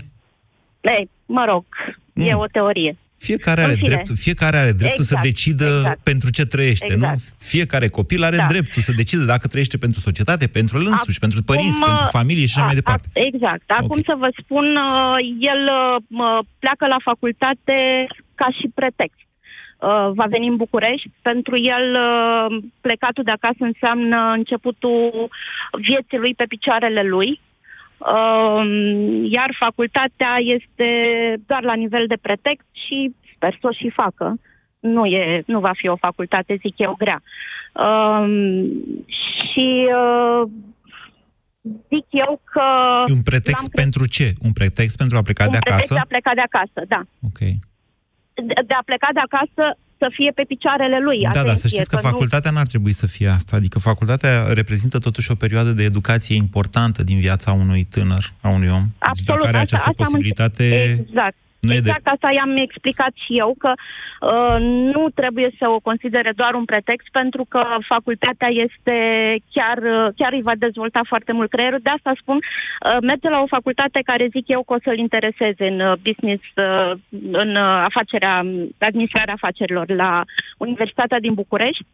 Ei, 0.82 1.10
mă 1.26 1.46
rog, 1.48 1.66
e 2.14 2.34
Mm. 2.34 2.40
o 2.40 2.46
teorie. 2.46 2.98
Fiecare 3.18 3.62
În 3.62 3.68
are, 3.68 3.76
fine. 3.76 3.88
dreptul, 3.90 4.16
fiecare 4.16 4.58
are 4.58 4.72
dreptul 4.72 5.04
Exact, 5.04 5.22
să 5.24 5.28
decidă 5.30 5.66
exact. 5.66 6.00
pentru 6.04 6.30
ce 6.30 6.46
trăiește, 6.46 6.94
Exact. 6.94 7.14
nu? 7.14 7.20
Fiecare 7.38 7.88
copil 7.88 8.24
are 8.24 8.36
Da. 8.36 8.46
dreptul 8.48 8.82
să 8.82 8.92
decide 8.96 9.26
dacă 9.26 9.48
trăiește 9.48 9.78
pentru 9.78 10.00
societate, 10.00 10.48
pentru 10.48 10.78
el 10.80 10.86
însuși, 10.86 11.20
pentru 11.20 11.44
părinți, 11.44 11.78
Acum, 11.80 11.86
pentru 11.86 12.06
familie 12.18 12.46
și 12.46 12.54
așa 12.56 12.64
mai 12.66 12.72
a- 12.72 12.82
departe. 12.82 13.08
a- 13.16 13.20
Exact. 13.32 13.64
Acum 13.68 13.98
Ok. 14.00 14.06
să 14.06 14.16
vă 14.18 14.30
spun, 14.42 14.66
uh, 14.76 15.16
el 15.54 15.62
uh, 15.80 16.02
mă, 16.08 16.40
pleacă 16.60 16.86
la 16.88 16.98
facultate 17.04 18.08
ca 18.42 18.48
și 18.60 18.68
pretext. 18.80 19.28
Uh, 19.88 20.10
Va 20.20 20.26
veni 20.36 20.48
în 20.48 20.56
București. 20.56 21.10
Pentru 21.22 21.56
el, 21.58 21.86
uh, 21.96 22.64
plecatul 22.82 23.24
de 23.24 23.32
acasă 23.32 23.62
înseamnă 23.72 24.18
începutul 24.40 25.30
vieții 25.88 26.18
lui 26.18 26.34
pe 26.36 26.46
picioarele 26.54 27.04
lui. 27.04 27.30
Uh, 27.98 28.62
Iar 29.38 29.50
facultatea 29.66 30.34
este 30.58 30.90
doar 31.48 31.64
la 31.64 31.74
nivel 31.74 32.06
de 32.08 32.18
pretext 32.22 32.68
și 32.86 33.16
sper 33.36 33.58
să 33.62 33.68
o 33.68 33.72
și 33.72 33.90
facă. 33.90 34.40
Nu, 34.80 35.06
e, 35.06 35.44
nu 35.46 35.60
va 35.60 35.72
fi 35.76 35.88
o 35.88 35.96
facultate, 35.96 36.60
zic 36.60 36.76
eu, 36.78 36.96
grea. 36.98 37.22
Um, 37.74 38.68
și 39.42 39.88
uh, 40.04 40.50
zic 41.64 42.06
eu 42.10 42.42
că... 42.44 42.64
Un 43.12 43.22
pretext 43.22 43.62
l-am 43.62 43.72
cre- 43.72 43.82
pentru 43.82 44.08
ce? 44.08 44.34
Un 44.42 44.52
pretext 44.52 44.98
pentru 44.98 45.18
a 45.18 45.22
pleca 45.22 45.44
un 45.46 45.52
de 45.52 45.58
pretext 45.60 45.92
acasă? 45.92 45.94
de 45.94 46.00
a 46.00 46.12
pleca 46.14 46.32
de 46.34 46.46
acasă, 46.50 46.80
da. 46.88 47.02
Ok. 47.30 47.40
De, 48.50 48.54
de 48.70 48.74
a 48.80 48.84
pleca 48.86 49.08
de 49.14 49.20
acasă 49.28 49.64
să 50.02 50.08
fie 50.18 50.32
pe 50.36 50.44
picioarele 50.48 51.00
lui. 51.08 51.20
Da, 51.22 51.30
da, 51.30 51.34
să 51.34 51.40
Atenție, 51.40 51.70
știți 51.70 51.90
că, 51.90 51.96
nu- 51.96 52.02
facultatea 52.10 52.52
n-ar 52.52 52.68
trebui 52.68 52.92
să 52.92 53.08
fie 53.08 53.28
asta. 53.28 53.56
Adică 53.56 53.80
facultatea 53.80 54.54
reprezintă 54.54 54.98
totuși 54.98 55.32
o 55.32 55.36
perioadă 55.36 55.72
de 55.72 55.84
educație 55.84 56.36
importantă 56.36 57.04
din 57.04 57.20
viața 57.20 57.52
unui 57.52 57.84
tânăr, 57.84 58.34
a 58.42 58.50
unui 58.50 58.68
om. 58.68 58.84
deci 58.84 58.96
Absolut, 59.00 59.26
dacă 59.42 59.48
are 59.48 59.58
asta- 59.58 59.60
această 59.76 59.90
asta 59.90 60.04
am 60.04 60.12
posibilitate, 60.12 60.64
înțe- 60.64 61.06
Exact. 61.10 61.36
Nu 61.60 61.72
e 61.72 61.74
de- 61.74 61.78
exact 61.78 62.08
asta 62.08 62.32
i-am 62.32 62.58
explicat 62.58 63.14
și 63.14 63.38
eu, 63.38 63.56
că 63.58 63.72
uh, 63.74 64.58
nu 64.94 65.10
trebuie 65.10 65.50
să 65.60 65.70
o 65.70 65.80
considere 65.80 66.32
doar 66.36 66.54
un 66.54 66.66
pretext, 66.66 67.08
pentru 67.12 67.46
că 67.50 67.62
facultatea 67.88 68.48
este 68.48 68.96
chiar, 69.52 69.78
uh, 69.78 70.08
chiar 70.16 70.34
îi 70.34 70.42
va 70.42 70.56
dezvolta 70.58 71.02
foarte 71.08 71.32
mult 71.32 71.50
creierul. 71.50 71.80
De 71.84 71.90
asta 71.90 72.12
spun, 72.22 72.36
uh, 72.38 72.98
merge 73.02 73.30
la 73.30 73.40
o 73.42 73.54
facultate 73.58 74.00
care 74.06 74.28
zic 74.32 74.48
eu 74.48 74.64
că 74.64 74.74
o 74.74 74.84
să-l 74.84 74.98
intereseze 74.98 75.68
în 75.68 75.80
uh, 75.80 75.94
business, 76.04 76.44
uh, 76.56 76.92
în 77.32 77.56
uh, 77.56 77.82
afacerea, 77.90 78.38
administrarea 78.78 79.34
afacerilor 79.34 79.90
la 79.90 80.24
Universitatea 80.58 81.20
din 81.20 81.34
București, 81.34 81.86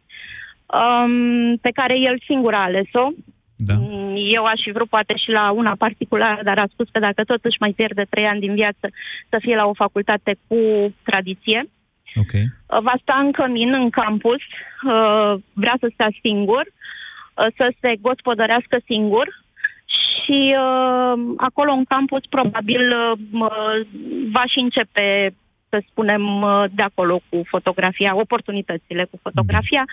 um, 0.66 1.56
pe 1.56 1.70
care 1.70 1.98
el 1.98 2.16
singur 2.26 2.54
a 2.54 2.62
ales-o. 2.62 3.08
Da. 3.56 3.74
Mm, 3.74 4.14
Eu 4.34 4.44
aș 4.44 4.60
fi 4.62 4.70
vrut 4.70 4.88
poate 4.88 5.16
și 5.16 5.30
la 5.30 5.50
una 5.50 5.74
particulară, 5.78 6.40
dar 6.42 6.58
a 6.58 6.66
spus 6.72 6.88
că 6.92 6.98
dacă 6.98 7.24
tot 7.24 7.44
își 7.44 7.56
mai 7.60 7.72
pierde 7.72 8.06
trei 8.10 8.26
ani 8.26 8.40
din 8.40 8.54
viață, 8.54 8.88
să 9.28 9.36
fie 9.40 9.56
la 9.56 9.66
o 9.66 9.72
facultate 9.74 10.36
cu 10.46 10.56
tradiție. 11.02 11.68
Ok. 12.14 12.32
Uh, 12.32 12.80
Va 12.82 12.92
sta 13.00 13.14
în 13.24 13.32
cămin, 13.32 13.72
în 13.72 13.90
campus, 13.90 14.40
uh, 14.82 15.34
vrea 15.52 15.76
să 15.80 15.90
stea 15.92 16.08
singur, 16.20 16.64
uh, 16.66 17.46
să 17.56 17.72
se 17.80 17.94
gospodărească 18.00 18.78
singur 18.84 19.44
și 19.86 20.54
uh, 20.58 21.34
acolo 21.36 21.72
în 21.72 21.84
campus 21.84 22.26
probabil 22.30 22.92
uh, 22.92 23.18
m- 23.18 23.86
va 24.32 24.44
și 24.46 24.58
începe 24.58 25.34
să 25.68 25.82
spunem, 25.90 26.42
uh, 26.42 26.64
de 26.70 26.82
acolo 26.82 27.20
cu 27.28 27.42
fotografia, 27.44 28.16
oportunitățile 28.16 29.04
cu 29.10 29.18
fotografia 29.22 29.84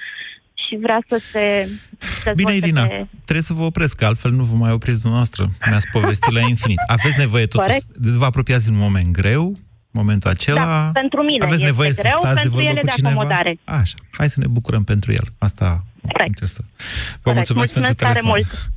și 0.68 0.78
vrea 0.82 1.00
să 1.08 1.18
se 1.32 1.70
dezvolte 2.00 2.34
Bine, 2.36 2.56
Irina, 2.56 2.86
pe... 2.86 3.08
trebuie 3.14 3.42
să 3.44 3.54
vă 3.54 3.64
opresc, 3.64 3.96
că 3.96 4.06
altfel 4.06 4.32
nu 4.32 4.44
vă 4.44 4.56
mai 4.56 4.72
opriți 4.72 5.00
dumneavoastră. 5.02 5.50
Mi-ați 5.68 5.88
povestit 5.92 6.32
la 6.32 6.40
infinit. 6.42 6.78
Aveți 6.88 7.18
nevoie 7.18 7.46
totuși, 7.46 7.68
Corect. 7.70 7.98
de 7.98 8.10
vă 8.18 8.26
apropiați 8.26 8.68
în 8.70 8.76
un 8.76 8.82
moment 8.82 9.12
greu, 9.12 9.58
momentul 9.92 10.30
acela. 10.30 10.66
Da, 10.66 10.90
pentru 10.94 11.22
mine 11.24 11.46
Aveți 11.46 11.62
este 11.62 11.66
nevoie 11.72 11.92
greu, 11.92 12.12
să 12.12 12.18
stați 12.20 12.36
de 12.36 12.42
pentru 12.42 12.56
vorbă 12.60 12.70
ele 12.70 12.80
cu 12.80 12.86
de 12.86 12.92
cineva? 12.96 13.14
acomodare. 13.14 13.60
Așa, 13.64 13.96
hai 14.12 14.30
să 14.30 14.40
ne 14.40 14.48
bucurăm 14.48 14.84
pentru 14.84 15.12
el. 15.12 15.26
Asta 15.38 15.84
interesă. 16.26 16.66
Vă 16.68 17.20
Corect. 17.22 17.36
mulțumesc, 17.36 17.74
pentru 17.74 17.94
tare 17.94 18.14
telefon. 18.20 18.30
mult. 18.30 18.72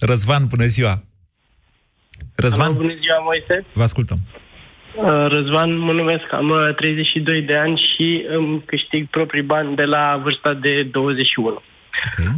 Răzvan, 0.00 0.46
bună 0.46 0.64
ziua! 0.66 1.02
Răzvan, 2.34 2.66
Alo, 2.66 2.74
bună 2.74 2.94
ziua, 3.02 3.18
Moise. 3.22 3.66
vă 3.74 3.82
ascultăm. 3.82 4.18
Uh, 4.34 4.49
Răzvan, 5.28 5.78
mă 5.78 5.92
numesc, 5.92 6.32
am 6.32 6.48
uh, 6.48 6.74
32 6.74 7.42
de 7.42 7.56
ani 7.56 7.80
și 7.94 8.24
îmi 8.28 8.62
câștig 8.66 9.08
proprii 9.08 9.42
bani 9.42 9.76
de 9.76 9.84
la 9.84 10.20
vârsta 10.22 10.54
de 10.54 10.82
21. 10.82 11.62
Okay. 12.06 12.32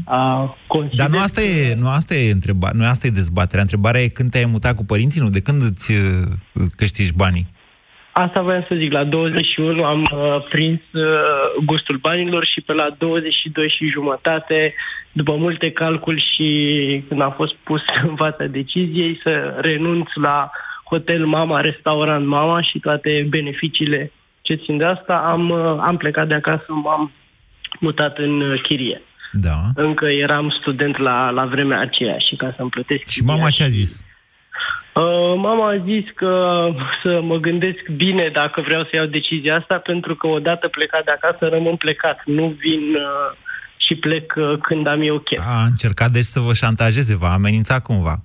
Uh, 0.69 0.85
Dar 0.95 1.09
nu 1.09 1.19
asta 1.19 1.41
e, 1.41 1.75
nu 1.75 1.89
asta 1.89 2.15
e 2.15 2.31
întreba, 2.31 2.69
nu 2.73 2.85
asta 2.85 3.07
e 3.07 3.11
dezbaterea. 3.11 3.63
Întrebarea 3.63 4.01
e 4.01 4.09
când 4.09 4.31
te-ai 4.31 4.45
mutat 4.45 4.75
cu 4.77 4.85
părinții, 4.85 5.21
nu? 5.21 5.29
De 5.29 5.43
când 5.43 5.63
îți 5.63 5.93
uh, 5.93 6.67
câștigi 6.77 7.15
banii? 7.17 7.47
Asta 8.13 8.41
voiam 8.43 8.65
să 8.69 8.75
zic, 8.75 8.93
la 8.93 9.05
21 9.05 9.85
am 9.85 10.01
uh, 10.01 10.45
prins 10.49 10.81
uh, 10.93 11.03
gustul 11.65 11.97
banilor 11.97 12.45
și 12.45 12.61
pe 12.61 12.73
la 12.73 12.89
22 12.99 13.75
și 13.77 13.89
jumătate, 13.89 14.75
după 15.13 15.37
multe 15.37 15.71
calculi 15.71 16.25
și 16.35 16.49
când 17.09 17.21
am 17.21 17.33
fost 17.37 17.55
pus 17.55 17.81
în 18.09 18.17
fața 18.17 18.45
deciziei 18.45 19.21
să 19.23 19.59
renunț 19.61 20.09
la 20.15 20.51
hotel 20.93 21.27
mama, 21.27 21.61
restaurant 21.61 22.27
mama 22.27 22.63
și 22.63 22.79
toate 22.79 23.27
beneficiile 23.29 24.13
ce 24.43 24.55
țin 24.55 24.77
de 24.77 24.85
asta, 24.85 25.15
am, 25.35 25.51
uh, 25.51 25.85
am 25.89 25.97
plecat 25.97 26.27
de 26.29 26.35
acasă, 26.35 26.67
m-am 26.69 27.13
mutat 27.81 28.19
în 28.19 28.41
uh, 28.41 28.61
chirie. 28.63 29.03
Da. 29.33 29.59
Încă 29.75 30.07
eram 30.07 30.57
student 30.61 30.97
la, 30.99 31.31
la 31.31 31.45
vremea 31.45 31.81
aceea 31.81 32.19
și 32.19 32.37
ca 32.37 32.55
să-mi 32.57 32.71
plătesc 32.71 33.03
Și 33.07 33.23
mama 33.23 33.51
ce 33.51 33.63
a 33.63 33.69
zis? 33.69 33.91
Uh, 34.95 35.35
mama 35.49 35.67
a 35.71 35.85
zis 35.91 36.05
că 36.15 36.33
să 37.03 37.21
mă 37.23 37.37
gândesc 37.37 37.83
bine 37.97 38.31
dacă 38.33 38.61
vreau 38.61 38.83
să 38.83 38.91
iau 38.93 39.07
decizia 39.07 39.57
asta, 39.57 39.77
pentru 39.91 40.15
că 40.17 40.27
odată 40.27 40.69
plecat 40.69 41.05
de 41.05 41.11
acasă 41.11 41.49
rămân 41.49 41.77
plecat. 41.77 42.19
Nu 42.25 42.47
vin 42.65 42.85
uh, 42.95 43.37
și 43.87 43.95
plec 43.95 44.35
uh, 44.37 44.59
când 44.63 44.87
am 44.87 45.01
eu 45.03 45.19
chef. 45.19 45.45
A 45.47 45.65
încercat 45.65 46.11
deci 46.11 46.31
să 46.35 46.41
vă 46.41 46.53
șantajeze, 46.53 47.17
v-a 47.17 47.33
amenințat 47.33 47.83
cumva. 47.83 48.17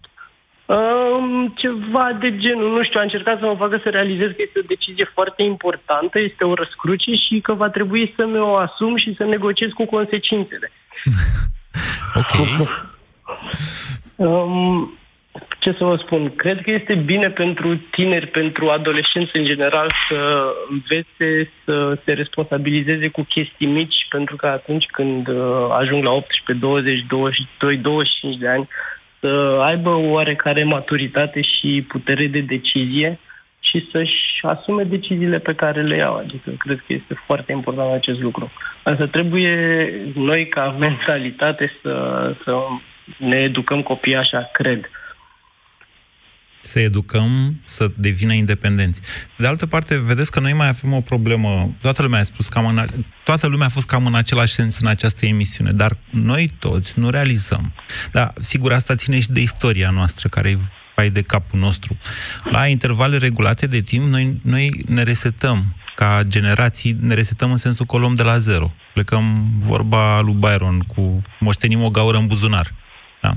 Uh, 0.68 1.45
ceva 1.55 2.18
de 2.20 2.38
genul, 2.38 2.72
nu 2.78 2.84
știu, 2.84 2.99
a 2.99 3.03
încercat 3.03 3.39
să 3.39 3.45
mă 3.45 3.55
facă 3.57 3.80
să 3.84 3.89
realizez 3.89 4.28
că 4.28 4.41
este 4.41 4.59
o 4.59 4.68
decizie 4.68 5.11
foarte 5.13 5.43
importantă, 5.43 6.20
este 6.20 6.43
o 6.43 6.53
răscruce 6.53 7.11
și 7.15 7.39
că 7.39 7.53
va 7.53 7.70
trebui 7.70 8.13
să 8.15 8.26
mi-o 8.26 8.55
asum 8.55 8.97
și 8.97 9.15
să 9.15 9.24
negociez 9.24 9.70
cu 9.72 9.86
consecințele. 9.86 10.72
Ok. 12.15 12.68
Um, 14.15 14.97
ce 15.59 15.76
să 15.78 15.84
vă 15.84 15.95
spun? 15.95 16.36
Cred 16.36 16.61
că 16.61 16.72
este 16.72 16.95
bine 16.95 17.30
pentru 17.30 17.76
tineri, 17.91 18.28
pentru 18.28 18.70
adolescenți 18.70 19.36
în 19.36 19.45
general 19.45 19.88
să 20.09 20.51
învețe 20.70 21.51
să 21.65 21.97
se 22.05 22.13
responsabilizeze 22.13 23.07
cu 23.07 23.22
chestii 23.22 23.68
mici, 23.68 24.07
pentru 24.09 24.36
că 24.36 24.47
atunci 24.47 24.86
când 24.86 25.28
uh, 25.28 25.68
ajung 25.80 26.03
la 26.03 26.11
18, 26.11 26.65
20, 26.65 27.05
22, 27.07 27.78
25 27.78 28.38
de 28.38 28.47
ani, 28.47 28.68
să 29.20 29.59
aibă 29.61 29.89
o 29.89 30.09
oarecare 30.09 30.63
maturitate 30.63 31.41
și 31.41 31.86
putere 31.88 32.28
de 32.28 32.39
decizie 32.39 33.20
și 33.59 33.88
să-și 33.91 34.39
asume 34.41 34.84
deciziile 34.84 35.39
pe 35.39 35.53
care 35.53 35.82
le 35.82 35.95
iau. 35.95 36.15
Adică 36.15 36.49
cred 36.57 36.78
că 36.78 36.93
este 36.93 37.22
foarte 37.26 37.51
important 37.51 37.93
acest 37.93 38.20
lucru. 38.22 38.51
Însă 38.84 39.07
trebuie 39.07 39.91
noi 40.15 40.47
ca 40.47 40.76
mentalitate 40.80 41.72
să, 41.82 41.95
să 42.43 42.57
ne 43.18 43.38
educăm 43.38 43.82
copiii 43.82 44.15
așa, 44.15 44.49
cred. 44.53 44.89
Să 46.62 46.80
educăm 46.80 47.60
să 47.64 47.91
devină 47.95 48.34
independenți. 48.34 49.01
De 49.38 49.47
altă 49.47 49.66
parte, 49.66 49.97
vedeți 49.99 50.32
că 50.32 50.39
noi 50.39 50.53
mai 50.53 50.68
avem 50.68 50.93
o 50.93 51.01
problemă. 51.01 51.76
Toată 51.82 52.01
lumea 52.01 52.20
a 52.20 52.24
spus 52.24 52.47
cam 52.47 52.66
în, 52.66 52.78
a- 52.78 52.86
toată 53.24 53.47
lumea 53.47 53.66
a 53.66 53.70
fost 53.70 53.88
cam 53.88 54.05
în 54.05 54.16
același 54.16 54.53
sens 54.53 54.80
în 54.80 54.88
această 54.88 55.26
emisiune, 55.26 55.72
dar 55.72 55.97
noi 56.10 56.53
toți 56.60 56.99
nu 56.99 57.10
realizăm. 57.10 57.74
Dar, 58.12 58.34
sigur, 58.39 58.74
asta 58.74 58.95
ține 58.95 59.20
și 59.20 59.32
de 59.32 59.41
istoria 59.41 59.89
noastră, 59.89 60.28
care 60.28 60.49
e 60.49 60.58
fai 60.95 61.10
de 61.10 61.22
capul 61.22 61.60
nostru. 61.60 61.97
La 62.51 62.68
intervale 62.68 63.18
regulate 63.18 63.68
de 63.68 63.82
timp, 63.82 64.05
noi, 64.05 64.39
noi 64.43 64.84
ne 64.88 65.03
resetăm 65.03 65.76
ca 65.95 66.22
generații, 66.28 66.97
ne 66.99 67.14
resetăm 67.14 67.51
în 67.51 67.58
sensul 67.58 67.86
că 67.86 67.95
o 67.95 67.99
luăm 67.99 68.16
de 68.16 68.24
la 68.24 68.38
zero. 68.38 68.74
Plecăm 68.93 69.47
vorba 69.58 70.20
lui 70.20 70.34
Byron 70.34 70.80
cu 70.80 71.22
moștenim 71.39 71.84
o 71.84 71.89
gaură 71.89 72.18
în 72.18 72.28
buzunar. 72.28 72.74
Da? 73.22 73.32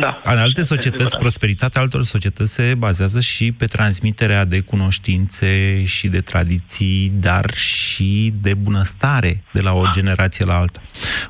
Da. 0.00 0.20
În 0.32 0.38
alte 0.38 0.62
societăți, 0.62 1.16
prosperitatea 1.16 1.80
altor 1.80 2.02
societăți 2.02 2.52
se 2.52 2.74
bazează 2.78 3.20
și 3.20 3.52
pe 3.52 3.66
transmiterea 3.66 4.44
de 4.44 4.60
cunoștințe 4.60 5.84
și 5.84 6.08
de 6.08 6.20
tradiții, 6.20 7.12
dar 7.14 7.54
și 7.54 8.32
de 8.40 8.54
bunăstare 8.54 9.44
de 9.52 9.60
la 9.60 9.72
o 9.72 9.88
generație 9.92 10.44
la 10.44 10.56
alta. 10.56 10.82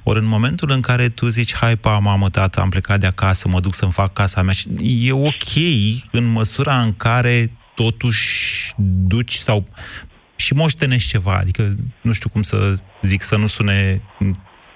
Ori 0.03 0.19
în 0.19 0.27
momentul 0.27 0.71
în 0.71 0.81
care 0.81 1.09
tu 1.09 1.27
zici, 1.27 1.55
hai 1.55 1.77
pa, 1.77 1.99
mamă, 1.99 2.31
tată, 2.31 2.61
am 2.61 2.69
plecat 2.69 3.01
de 3.01 3.07
acasă, 3.07 3.49
mă 3.49 3.61
duc 3.61 3.75
să-mi 3.75 3.93
fac 3.93 4.13
casa 4.13 4.43
mea, 4.43 4.55
și 4.55 4.69
e 5.01 5.13
ok 5.13 5.55
în 6.11 6.25
măsura 6.25 6.83
în 6.83 6.93
care 6.93 7.51
totuși 7.75 8.73
duci 9.07 9.35
sau 9.35 9.67
și 10.37 10.55
moștenești 10.55 11.09
ceva, 11.09 11.37
adică 11.37 11.75
nu 12.01 12.13
știu 12.13 12.29
cum 12.29 12.43
să 12.43 12.75
zic, 13.03 13.23
să 13.23 13.37
nu 13.37 13.47
sune 13.47 14.03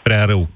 prea 0.03 0.25
rău. 0.25 0.51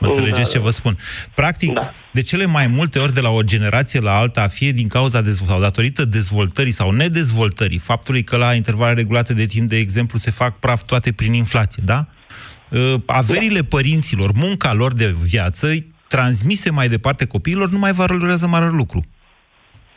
Mă 0.00 0.06
înțelegeți 0.06 0.42
Da, 0.42 0.50
ce 0.50 0.58
vă 0.58 0.70
spun? 0.70 0.98
Practic, 1.34 1.72
da. 1.72 1.92
de 2.12 2.22
cele 2.22 2.46
mai 2.46 2.66
multe 2.66 2.98
ori 2.98 3.14
de 3.14 3.20
la 3.20 3.30
o 3.30 3.42
generație 3.42 4.00
la 4.00 4.16
alta, 4.16 4.48
fie 4.48 4.72
din 4.72 4.88
cauza 4.88 5.20
dezvoltării 5.20 5.52
sau 5.52 5.60
datorită 5.60 6.04
dezvoltării 6.04 6.72
sau 6.72 6.90
nedezvoltării, 6.90 7.78
faptului 7.78 8.22
că 8.22 8.36
la 8.36 8.54
intervale 8.54 8.94
regulate 8.94 9.34
de 9.34 9.46
timp, 9.46 9.68
de 9.68 9.76
exemplu, 9.76 10.18
se 10.18 10.30
fac 10.30 10.58
praf 10.58 10.82
toate 10.82 11.12
prin 11.12 11.32
inflație, 11.32 11.82
da? 11.86 12.08
Uh, 12.70 12.94
Averile 13.06 13.64
părinților, 13.64 14.32
munca 14.32 14.72
lor 14.72 14.94
de 14.94 15.14
viață, 15.22 15.68
transmise 16.08 16.70
mai 16.70 16.88
departe 16.88 17.24
copiilor, 17.24 17.70
nu 17.70 17.78
mai 17.78 17.92
valorează 17.92 18.46
mare 18.46 18.68
lucru. 18.70 19.04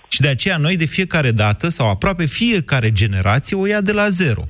Și 0.07 0.21
de 0.21 0.27
aceea 0.27 0.57
noi 0.57 0.77
de 0.77 0.85
fiecare 0.85 1.31
dată, 1.31 1.69
sau 1.69 1.89
aproape 1.89 2.25
fiecare 2.25 2.91
generație, 2.91 3.57
o 3.57 3.65
ia 3.65 3.81
de 3.81 3.91
la 3.91 4.09
zero. 4.09 4.47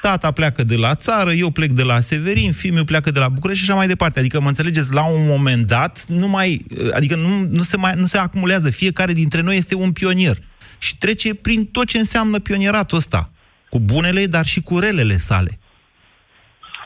Tata 0.00 0.30
pleacă 0.30 0.64
de 0.64 0.76
la 0.76 0.94
țară, 0.94 1.32
eu 1.32 1.50
plec 1.50 1.70
de 1.70 1.82
la 1.82 2.00
Severin, 2.00 2.52
fiul 2.52 2.74
meu 2.74 2.84
pleacă 2.84 3.10
de 3.10 3.18
la 3.18 3.28
București 3.28 3.64
și 3.64 3.70
așa 3.70 3.78
mai 3.78 3.86
departe. 3.86 4.18
Adică, 4.18 4.40
mă 4.40 4.48
înțelegeți, 4.48 4.92
la 4.92 5.04
un 5.04 5.26
moment 5.26 5.66
dat, 5.66 6.04
nu 6.08 6.28
mai, 6.28 6.64
adică 6.92 7.16
nu, 7.16 7.46
nu, 7.50 7.62
se 7.62 7.76
mai, 7.76 7.94
nu 7.96 8.06
se 8.06 8.18
acumulează. 8.18 8.70
Fiecare 8.70 9.12
dintre 9.12 9.40
noi 9.40 9.56
este 9.56 9.74
un 9.74 9.92
pionier. 9.92 10.38
Și 10.78 10.96
trece 10.96 11.34
prin 11.34 11.64
tot 11.64 11.86
ce 11.86 11.98
înseamnă 11.98 12.38
pionieratul 12.38 12.96
ăsta. 12.96 13.30
Cu 13.70 13.80
bunele, 13.80 14.26
dar 14.26 14.46
și 14.46 14.60
cu 14.60 14.78
relele 14.78 15.16
sale. 15.16 15.58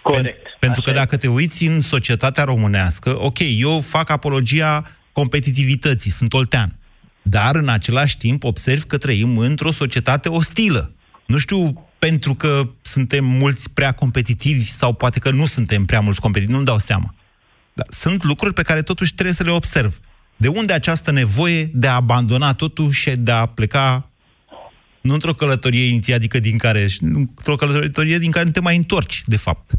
Corect. 0.03 0.47
Pentru 0.59 0.83
că 0.83 0.91
dacă 0.91 1.17
te 1.17 1.29
uiți 1.29 1.65
în 1.65 1.81
societatea 1.81 2.45
românească, 2.45 3.25
ok, 3.25 3.39
eu 3.59 3.81
fac 3.81 4.11
apologia 4.11 4.91
competitivității, 5.13 6.11
sunt 6.11 6.33
oltean. 6.33 6.79
Dar, 7.23 7.57
în 7.57 7.69
același 7.69 8.17
timp, 8.17 8.45
observ 8.45 8.83
că 8.83 8.97
trăim 8.97 9.39
într-o 9.39 9.71
societate 9.71 10.29
ostilă. 10.29 10.93
Nu 11.27 11.39
știu 11.39 11.90
pentru 12.01 12.35
că 12.35 12.69
suntem 12.83 13.25
mulți 13.25 13.71
prea 13.71 13.93
competitivi 13.93 14.65
sau 14.65 14.93
poate 14.93 15.19
că 15.19 15.31
nu 15.31 15.45
suntem 15.45 15.85
prea 15.85 16.01
mulți 16.01 16.21
competitivi, 16.21 16.55
nu-mi 16.55 16.67
dau 16.67 16.79
seama. 16.79 17.15
Dar 17.73 17.87
sunt 17.89 18.25
lucruri 18.25 18.55
pe 18.55 18.63
care 18.63 18.83
totuși 18.83 19.15
trebuie 19.15 19.35
să 19.35 19.43
le 19.43 19.51
observ. 19.51 20.01
De 20.37 20.49
unde 20.49 20.73
această 20.73 21.11
nevoie 21.11 21.71
de 21.73 21.87
a 21.87 21.95
abandona 21.95 22.53
totul 22.53 22.91
și 22.91 23.11
de 23.11 23.31
a 23.31 23.47
pleca 23.47 24.11
Nu 25.01 25.13
într-o 25.13 25.33
călătorie 25.33 25.87
inițiatică 25.87 26.39
din 26.39 26.59
care, 26.59 26.87
într-o 27.01 27.57
călătorie 27.57 28.19
din 28.19 28.31
care 28.31 28.45
nu 28.45 28.51
te 28.51 28.61
mai 28.61 28.77
întorci, 28.77 29.23
de 29.27 29.37
fapt, 29.37 29.71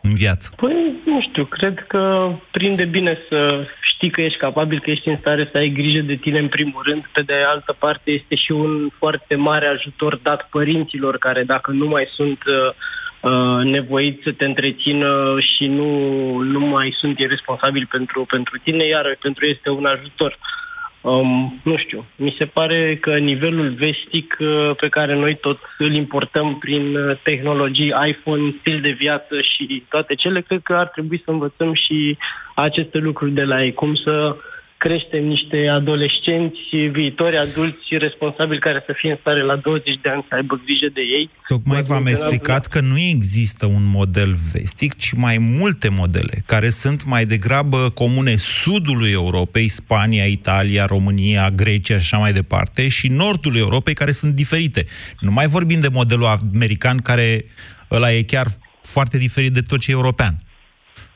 în 0.00 0.14
viață. 0.14 0.52
Păi, 0.56 0.85
nu 1.06 1.20
știu, 1.20 1.44
cred 1.44 1.84
că 1.88 2.32
prinde 2.50 2.84
bine 2.84 3.18
să 3.28 3.66
știi 3.80 4.10
că 4.10 4.20
ești 4.20 4.38
capabil, 4.38 4.80
că 4.80 4.90
ești 4.90 5.08
în 5.08 5.16
stare 5.16 5.48
să 5.50 5.56
ai 5.56 5.68
grijă 5.68 6.00
de 6.00 6.14
tine 6.14 6.38
în 6.38 6.48
primul 6.48 6.82
rând. 6.84 7.04
Pe 7.12 7.22
de 7.22 7.34
altă 7.46 7.76
parte, 7.78 8.10
este 8.10 8.34
și 8.34 8.52
un 8.52 8.88
foarte 8.98 9.34
mare 9.34 9.66
ajutor 9.66 10.16
dat 10.16 10.48
părinților 10.50 11.18
care, 11.18 11.42
dacă 11.42 11.70
nu 11.70 11.86
mai 11.86 12.06
sunt 12.10 12.38
uh, 12.46 12.72
uh 13.20 13.64
nevoiți 13.64 14.22
să 14.22 14.32
te 14.32 14.44
întrețină 14.44 15.36
și 15.40 15.66
nu, 15.66 15.90
nu 16.38 16.60
mai 16.60 16.94
sunt 16.98 17.18
irresponsabili 17.18 17.86
pentru, 17.86 18.24
pentru 18.28 18.58
tine, 18.62 18.84
iar 18.86 19.16
pentru 19.20 19.44
ei 19.44 19.50
este 19.50 19.70
un 19.70 19.84
ajutor. 19.84 20.32
Uh, 20.32 20.65
Um, 21.00 21.60
nu 21.64 21.76
știu, 21.76 22.04
mi 22.16 22.34
se 22.38 22.44
pare 22.44 22.96
că 23.00 23.18
nivelul 23.18 23.68
vestic 23.70 24.36
uh, 24.40 24.70
pe 24.76 24.88
care 24.88 25.14
noi 25.14 25.36
tot 25.36 25.58
îl 25.78 25.94
importăm 25.94 26.58
prin 26.58 26.96
uh, 26.96 27.16
tehnologii, 27.22 27.92
iPhone, 28.08 28.54
stil 28.60 28.80
de 28.80 28.90
viață 28.90 29.40
și 29.40 29.84
toate 29.88 30.14
cele, 30.14 30.40
cred 30.40 30.60
că 30.62 30.74
ar 30.74 30.88
trebui 30.88 31.22
să 31.24 31.30
învățăm 31.30 31.74
și 31.74 32.16
aceste 32.54 32.98
lucruri 32.98 33.32
de 33.32 33.42
la 33.42 33.64
ei, 33.64 33.72
cum 33.72 33.94
să 33.94 34.36
creștem 34.78 35.24
niște 35.24 35.68
adolescenți, 35.68 36.60
viitori 36.92 37.36
adulți 37.36 37.96
responsabili 37.98 38.60
care 38.60 38.82
să 38.86 38.92
fie 38.96 39.10
în 39.10 39.16
stare 39.20 39.42
la 39.42 39.56
20 39.56 39.98
de 40.02 40.08
ani 40.08 40.24
să 40.28 40.34
aibă 40.34 40.60
grijă 40.64 40.88
de 40.92 41.00
ei. 41.00 41.30
Tocmai 41.46 41.82
v-am 41.82 42.06
explicat 42.06 42.66
că 42.66 42.80
nu 42.80 42.98
există 42.98 43.66
un 43.66 43.84
model 43.94 44.34
vestic, 44.52 44.96
ci 44.96 45.12
mai 45.12 45.38
multe 45.38 45.88
modele, 45.88 46.42
care 46.46 46.68
sunt 46.68 47.04
mai 47.04 47.24
degrabă 47.24 47.90
comune 47.94 48.34
sudului 48.36 49.10
Europei, 49.10 49.68
Spania, 49.68 50.24
Italia, 50.24 50.84
România, 50.84 51.50
Grecia 51.50 51.94
și 51.94 52.00
așa 52.00 52.18
mai 52.18 52.32
departe, 52.32 52.88
și 52.88 53.08
nordul 53.08 53.56
Europei, 53.56 53.94
care 53.94 54.10
sunt 54.10 54.34
diferite. 54.34 54.86
Nu 55.20 55.30
mai 55.30 55.46
vorbim 55.46 55.80
de 55.80 55.88
modelul 55.92 56.26
american, 56.54 56.96
care 56.98 57.44
ăla 57.90 58.12
e 58.12 58.22
chiar 58.22 58.46
foarte 58.82 59.18
diferit 59.18 59.52
de 59.52 59.60
tot 59.60 59.80
ce 59.80 59.90
e 59.90 59.94
european. 59.94 60.42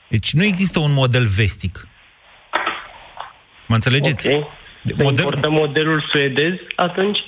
Deci 0.09 0.33
nu 0.33 0.45
există 0.45 0.79
un 0.79 0.93
model 0.93 1.27
vestic. 1.27 1.89
Mă 3.71 3.77
înțelegeți? 3.77 4.29
Ok. 4.29 4.47
Model... 4.83 5.25
importăm 5.25 5.53
modelul 5.53 6.09
suedez 6.11 6.53
atunci? 6.77 7.19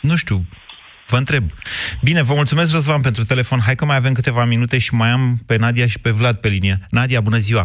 Nu 0.00 0.16
știu. 0.16 0.36
Vă 1.06 1.16
întreb. 1.16 1.44
Bine, 2.02 2.22
vă 2.22 2.32
mulțumesc, 2.34 2.72
Răzvan, 2.72 3.00
pentru 3.00 3.24
telefon. 3.24 3.58
Hai 3.64 3.74
că 3.74 3.84
mai 3.84 3.96
avem 3.96 4.12
câteva 4.12 4.44
minute 4.44 4.78
și 4.78 4.94
mai 4.94 5.10
am 5.10 5.22
pe 5.46 5.56
Nadia 5.56 5.86
și 5.86 6.00
pe 6.00 6.10
Vlad 6.10 6.36
pe 6.36 6.48
linie. 6.48 6.76
Nadia, 6.90 7.20
bună 7.20 7.36
ziua! 7.36 7.64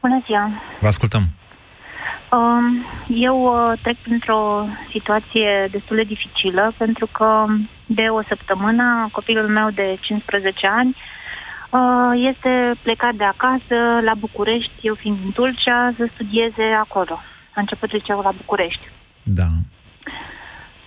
Bună 0.00 0.22
ziua! 0.26 0.62
Vă 0.80 0.86
ascultăm! 0.86 1.22
Um, 2.32 2.86
eu 3.08 3.36
uh, 3.44 3.78
trec 3.82 3.96
printr-o 3.96 4.66
situație 4.90 5.68
destul 5.70 5.96
de 5.96 6.02
dificilă 6.02 6.74
pentru 6.78 7.06
că 7.06 7.44
de 7.86 8.06
o 8.18 8.22
săptămână 8.28 9.08
copilul 9.12 9.48
meu 9.48 9.70
de 9.70 9.98
15 10.00 10.66
ani 10.66 10.96
Uh, 10.96 11.19
este 12.14 12.74
plecat 12.82 13.14
de 13.14 13.24
acasă 13.24 13.76
la 14.04 14.14
București, 14.18 14.72
eu 14.80 14.94
fiind 14.94 15.18
în 15.24 15.32
Tulcea, 15.32 15.92
să 15.96 16.08
studieze 16.14 16.62
acolo. 16.80 17.20
A 17.54 17.60
început 17.60 17.92
liceul 17.92 18.22
la 18.22 18.32
București. 18.36 18.88
Da. 19.22 19.46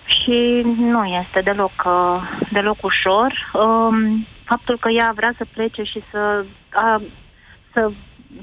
Și 0.06 0.62
nu 0.78 1.04
este 1.06 1.42
deloc, 1.42 1.84
uh, 1.86 2.22
deloc 2.52 2.84
ușor. 2.84 3.52
Um, 3.54 4.28
faptul 4.44 4.78
că 4.80 4.90
ea 4.90 5.12
vrea 5.16 5.34
să 5.38 5.46
plece 5.54 5.84
și 5.84 6.04
să, 6.12 6.46
să, 7.74 7.92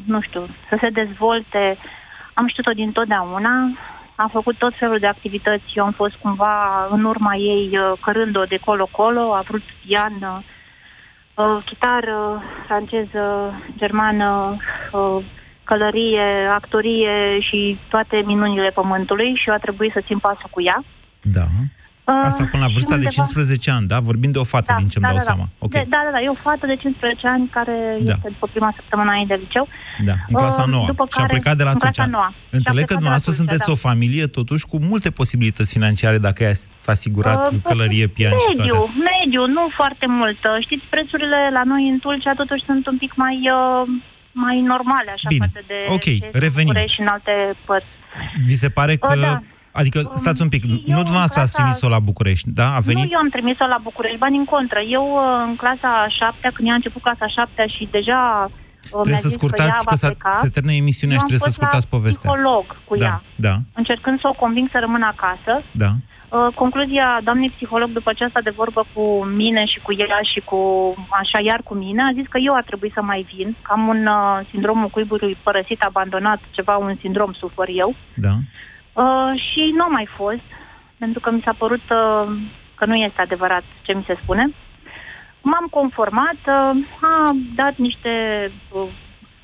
nu 0.05 0.21
știu, 0.21 0.47
să 0.69 0.77
se 0.81 0.89
dezvolte, 0.89 1.79
am 2.35 2.47
știut-o 2.49 2.71
din 2.71 2.93
totdeauna. 2.93 3.79
Am 4.15 4.29
făcut 4.29 4.57
tot 4.57 4.73
felul 4.79 4.99
de 4.99 5.07
activități. 5.07 5.73
Eu 5.75 5.85
am 5.85 5.93
fost 5.93 6.15
cumva 6.15 6.87
în 6.91 7.05
urma 7.05 7.35
ei, 7.35 7.79
uh, 7.79 7.99
cărând-o 8.01 8.45
de 8.45 8.59
colo-colo. 8.65 9.35
A 9.35 9.41
vrut 9.41 9.63
pian, 9.87 10.45
uh, 11.35 11.63
chitară, 11.65 12.43
franceză, 12.67 13.55
germană, 13.77 14.57
uh, 14.93 15.25
călărie, 15.65 16.49
actorie 16.55 17.41
și 17.41 17.79
toate 17.89 18.23
minunile 18.25 18.71
pământului 18.71 19.35
și 19.35 19.49
eu 19.49 19.55
a 19.55 19.59
trebuit 19.59 19.93
să 19.93 20.03
țin 20.07 20.19
pasul 20.19 20.49
cu 20.51 20.63
ea. 20.63 20.85
Da. 21.23 21.47
Uh, 22.11 22.29
Asta 22.29 22.43
până 22.53 22.63
la 22.67 22.71
vârsta 22.77 22.95
undeva... 22.95 23.11
de 23.11 23.15
15 23.15 23.71
ani, 23.77 23.87
da? 23.93 23.99
Vorbim 24.11 24.31
de 24.37 24.41
o 24.45 24.47
fată, 24.53 24.71
da, 24.73 24.79
din 24.81 24.89
ce-mi 24.93 25.05
da, 25.05 25.11
dau 25.11 25.19
da, 25.21 25.27
seama. 25.29 25.47
Da. 25.49 25.65
Okay. 25.67 25.83
De, 25.83 25.87
da, 25.95 26.01
da, 26.07 26.11
da. 26.17 26.21
E 26.25 26.29
o 26.37 26.39
fată 26.47 26.65
de 26.73 26.77
15 26.77 27.27
ani 27.35 27.45
care 27.57 27.77
da. 28.09 28.13
este 28.13 28.29
după 28.35 28.47
prima 28.55 28.71
săptămână 28.79 29.11
de 29.33 29.37
liceu. 29.45 29.65
Da, 30.09 30.17
în 30.29 30.35
clasa 30.41 30.65
uh, 30.67 30.73
noua. 30.73 30.87
După 30.93 31.05
și 31.15 31.21
a 31.23 31.27
plecat 31.35 31.57
de 31.61 31.67
la 31.69 31.75
Tulcea. 31.81 32.07
Înțeleg 32.59 32.85
că 32.91 32.95
dumneavoastră 33.01 33.33
sunteți 33.41 33.67
da. 33.67 33.73
o 33.75 33.85
familie, 33.89 34.25
totuși, 34.39 34.65
cu 34.71 34.77
multe 34.91 35.11
posibilități 35.21 35.73
financiare, 35.77 36.19
dacă 36.29 36.43
s-a 36.85 36.93
asigurat 36.99 37.43
uh, 37.53 37.59
călărie, 37.69 38.07
pian 38.17 38.33
mediu, 38.33 38.47
și 38.47 38.53
toate 38.59 38.77
astea. 38.77 39.03
Mediu, 39.13 39.43
nu 39.57 39.63
foarte 39.81 40.07
mult. 40.19 40.41
Știți, 40.67 40.85
prețurile 40.95 41.41
la 41.57 41.63
noi 41.73 41.83
în 41.93 41.99
Tulcea 41.99 42.33
totuși 42.43 42.63
sunt 42.71 42.87
un 42.87 42.97
pic 43.03 43.13
mai... 43.25 43.37
Uh, 43.59 43.89
mai 44.33 44.61
normale, 44.61 45.11
așa, 45.11 45.29
Bine. 45.29 45.47
față 45.47 45.65
de 45.67 45.79
ok, 45.97 46.07
revenim. 46.45 46.75
și 46.95 47.01
în 47.01 47.07
alte 47.07 47.33
părți. 47.67 47.87
Vi 48.47 48.55
se 48.55 48.69
pare 48.69 48.97
că 48.97 49.15
uh, 49.17 49.21
da. 49.21 49.43
Adică, 49.73 49.99
um, 49.99 50.17
stați 50.17 50.43
un 50.43 50.49
pic, 50.49 50.63
eu 50.65 50.97
nu 50.97 51.03
dumneavoastră 51.09 51.41
ați 51.41 51.53
trimis-o 51.53 51.89
la 51.89 51.99
București, 51.99 52.51
da? 52.51 52.67
A 52.75 52.81
venit? 52.81 53.05
Nu, 53.05 53.11
eu 53.15 53.21
am 53.25 53.29
trimis-o 53.29 53.67
la 53.67 53.81
București, 53.83 54.19
ba 54.19 54.29
din 54.37 54.45
contră. 54.45 54.81
Eu, 54.99 55.07
uh, 55.15 55.47
în 55.49 55.57
clasa 55.57 55.89
a 56.05 56.09
șaptea, 56.21 56.51
când 56.55 56.69
ea 56.69 56.73
a 56.75 56.81
început 56.81 57.03
clasa 57.03 57.25
a 57.25 57.35
șaptea 57.39 57.67
și 57.67 57.89
deja 57.91 58.21
uh, 58.51 58.91
Trebuie 58.91 59.27
să 59.27 59.29
scurtați, 59.29 59.85
că, 59.87 59.95
că 60.19 60.31
se 60.43 60.49
termină 60.49 60.75
emisiunea 60.75 61.19
și 61.19 61.27
trebuie 61.29 61.49
să 61.49 61.57
scurtați 61.59 61.89
povestea. 61.89 62.31
psiholog 62.31 62.65
cu 62.89 62.97
da, 62.97 63.05
ea, 63.05 63.23
da. 63.47 63.55
încercând 63.81 64.21
să 64.21 64.27
o 64.29 64.39
conving 64.43 64.69
să 64.73 64.79
rămână 64.81 65.07
acasă. 65.15 65.53
Da. 65.85 65.91
Uh, 66.37 66.55
concluzia 66.55 67.21
doamnei 67.25 67.51
psiholog 67.51 67.91
după 67.91 68.13
ce 68.13 68.25
asta 68.25 68.41
de 68.41 68.53
vorbă 68.61 68.83
cu 68.95 69.05
mine 69.25 69.65
și 69.73 69.79
cu 69.81 69.93
ea 69.93 70.21
și 70.33 70.41
cu 70.41 70.61
așa 71.21 71.41
iar 71.51 71.61
cu 71.65 71.75
mine, 71.75 72.03
a 72.03 72.13
zis 72.19 72.27
că 72.29 72.39
eu 72.39 72.55
ar 72.55 72.63
trebui 72.63 72.91
să 72.95 73.03
mai 73.03 73.27
vin, 73.35 73.57
că 73.63 73.71
am 73.73 73.89
un 73.89 74.07
uh, 74.07 74.47
sindromul 74.51 74.89
cuibului 74.89 75.37
părăsit, 75.43 75.81
abandonat, 75.83 76.41
ceva, 76.51 76.77
un 76.77 76.97
sindrom 77.01 77.33
sufăr 77.33 77.69
eu. 77.83 77.95
Da. 78.15 78.29
Uh, 78.29 78.70
și 79.35 79.73
nu 79.75 79.83
am 79.83 79.93
mai 79.93 80.09
fost, 80.17 80.47
pentru 80.99 81.21
că 81.21 81.31
mi 81.31 81.43
s-a 81.45 81.55
părut 81.59 81.87
uh, 81.91 82.27
că 82.75 82.85
nu 82.85 82.95
este 82.95 83.21
adevărat 83.21 83.63
ce 83.83 83.93
mi 83.93 84.05
se 84.07 84.19
spune. 84.23 84.51
M-am 85.43 85.67
conformat, 85.71 86.41
uh, 86.47 86.71
am 87.01 87.37
dat 87.55 87.77
niște... 87.77 88.13
Uh, 88.71 88.89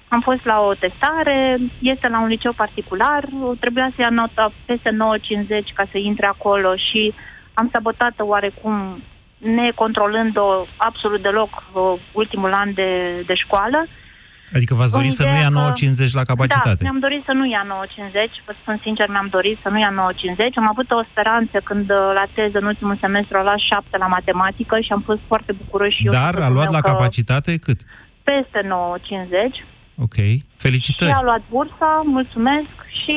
am 0.09 0.21
fost 0.21 0.45
la 0.45 0.61
o 0.61 0.75
testare, 0.75 1.59
este 1.81 2.09
la 2.09 2.21
un 2.21 2.27
liceu 2.27 2.53
particular, 2.53 3.25
trebuia 3.61 3.91
să 3.95 4.01
ia 4.01 4.11
nota 4.11 4.53
peste 4.65 4.91
9,50 4.91 5.75
ca 5.75 5.85
să 5.91 5.99
intre 5.99 6.27
acolo 6.27 6.77
și 6.77 7.15
am 7.55 7.69
sabotat-o 7.73 8.27
oarecum 8.27 9.03
necontrolând-o 9.39 10.67
absolut 10.77 11.23
deloc 11.23 11.51
uh, 11.73 11.93
ultimul 12.13 12.53
an 12.53 12.75
de, 12.75 13.23
de 13.27 13.35
școală. 13.35 13.87
Uh, 13.87 14.06
Adică 14.55 14.75
v-ați 14.75 14.93
dorit 14.93 15.13
să 15.13 15.25
nu 15.31 15.37
ia 15.45 15.51
9,50 15.51 16.11
la 16.21 16.23
capacitate? 16.33 16.83
Da, 16.83 16.87
mi-am 16.89 16.99
dorit 17.07 17.23
să 17.29 17.33
nu 17.33 17.45
ia 17.55 17.63
9,50, 17.67 18.47
vă 18.47 18.55
spun 18.61 18.81
sincer, 18.83 19.09
mi-am 19.09 19.29
dorit 19.37 19.59
să 19.63 19.69
nu 19.69 19.79
ia 19.79 19.93
9,50. 19.93 20.55
Am 20.55 20.69
avut 20.69 20.91
o 20.91 21.03
speranță 21.11 21.57
când 21.69 21.91
uh, 21.91 21.97
la 22.19 22.27
teză 22.35 22.59
în 22.59 22.67
ultimul 22.73 22.97
semestru 23.01 23.37
a 23.37 23.43
luat 23.43 23.59
7 23.59 23.97
la 23.97 24.07
matematică 24.07 24.81
și 24.81 24.93
am 24.93 25.03
fost 25.09 25.23
foarte 25.27 25.53
bucuroși. 25.53 26.03
Dar 26.21 26.35
a 26.47 26.49
luat 26.49 26.71
la 26.71 26.81
capacitate 26.81 27.53
cât? 27.67 27.81
Peste 28.23 28.61
9,50. 28.63 29.77
Ok, 30.07 30.17
felicitări. 30.57 31.11
Și 31.11 31.17
a 31.17 31.23
luat 31.29 31.43
bursa, 31.51 32.03
mulțumesc, 32.05 32.75
și 33.01 33.17